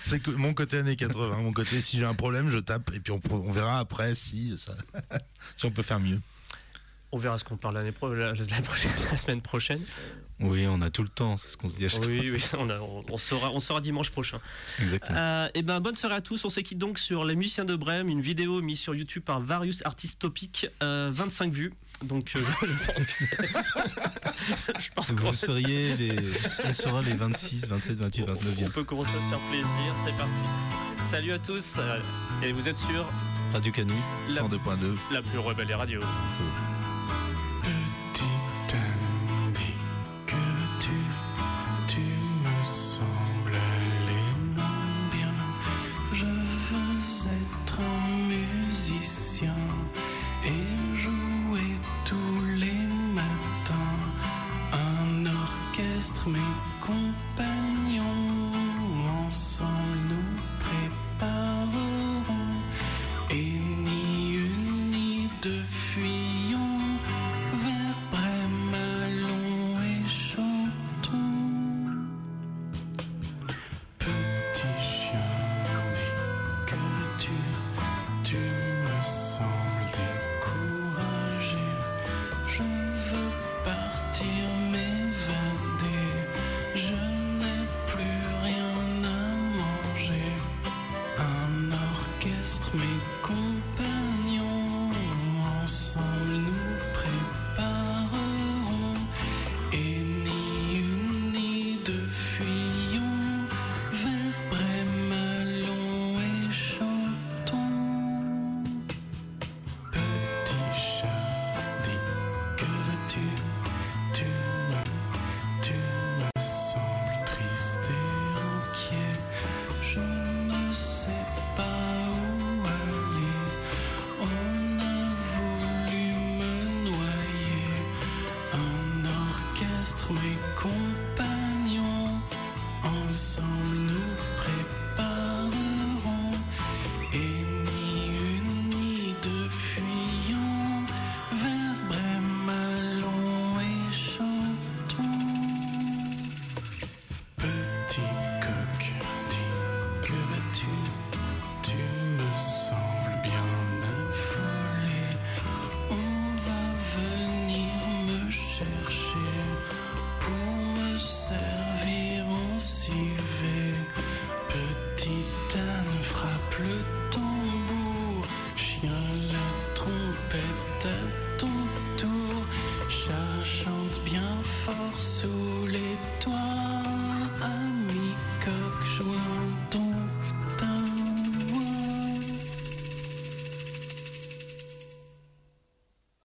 C'est 0.04 0.20
que 0.20 0.32
mon 0.32 0.54
côté 0.54 0.78
années 0.80 0.96
80, 0.98 1.38
mon 1.38 1.54
côté 1.54 1.82
si 1.82 1.98
j'ai 1.98 2.06
un 2.06 2.14
problème, 2.14 2.50
je 2.50 2.60
tape 2.60 2.92
et 2.94 3.00
puis 3.00 3.12
on, 3.14 3.22
on 3.32 3.52
verra 3.52 3.80
après 3.80 4.14
si 4.16 4.58
ça, 4.58 4.76
si 5.56 5.66
on 5.66 5.72
peut 5.72 5.82
faire 5.84 6.00
mieux. 6.00 6.20
On 7.16 7.18
verra 7.18 7.38
ce 7.38 7.44
qu'on 7.44 7.58
parle 7.58 7.76
l'année 7.76 7.92
pro- 7.92 8.12
la, 8.14 8.34
la 8.34 8.62
prochaine, 8.64 8.92
la 9.12 9.18
semaine 9.18 9.42
prochaine. 9.42 9.82
Oui, 10.40 10.66
on 10.68 10.82
a 10.82 10.90
tout 10.90 11.04
le 11.04 11.10
temps, 11.10 11.38
c'est 11.38 11.48
ce 11.50 11.58
qu'on 11.58 11.70
se 11.70 11.78
dit 11.78 11.86
à 11.86 11.90
chaque 11.90 12.04
Oui, 12.08 12.32
oui, 12.32 12.44
on, 12.58 12.68
a- 12.72 12.80
on, 12.80 13.06
on 13.08 13.18
saura, 13.18 13.52
on 13.54 13.60
saura 13.60 13.82
dimanche 13.82 14.10
prochain. 14.10 14.40
fois. 14.40 14.84
Exactement. 14.84 15.18
Euh, 15.20 15.48
et 15.54 15.62
ben 15.62 15.80
bonne 15.80 15.94
soirée 15.94 16.16
à 16.16 16.22
tous. 16.22 16.44
On 16.44 16.50
se 16.50 16.60
quitte 16.60 16.80
donc 16.80 16.98
sur 16.98 17.24
les 17.24 17.36
musiciens 17.36 17.66
de 17.66 17.76
Brême, 17.76 18.10
une 18.10 18.20
vidéo 18.20 18.62
mise 18.64 18.80
sur 18.80 18.96
YouTube 18.96 19.22
par 19.24 19.40
Various 19.42 19.76
Artistes 19.86 20.20
Topic, 20.20 20.68
euh, 20.82 21.12
25 21.14 21.54
vues. 21.54 21.72
Donc 22.02 22.34
euh, 22.36 22.40
je 24.80 24.90
pense 24.96 25.08
que 25.08 25.14
Vous 25.22 25.34
seriez 25.34 25.96
des. 25.96 26.16
On 26.68 26.74
sera 26.74 27.02
les 27.04 27.14
26, 27.14 27.68
27, 27.68 27.96
28, 27.98 28.26
on 28.28 28.34
29e. 28.34 28.72
peut 28.72 28.84
commencer 28.84 29.12
à 29.12 29.22
se 29.22 29.28
faire 29.30 29.40
plaisir. 29.52 29.68
C'est 30.04 30.18
parti. 30.18 30.42
Salut 31.12 31.32
à 31.32 31.40
tous. 31.40 31.76
euh, 31.78 32.00
Et 32.44 32.52
vous 32.52 32.68
êtes 32.68 32.78
sur 32.78 33.08
Radio 33.54 33.72
Canu. 33.72 33.94
la, 34.30 34.42
102.2. 34.42 34.58
la 35.12 35.22
plus 35.22 35.38
rebelle 35.38 35.68
des 35.68 35.76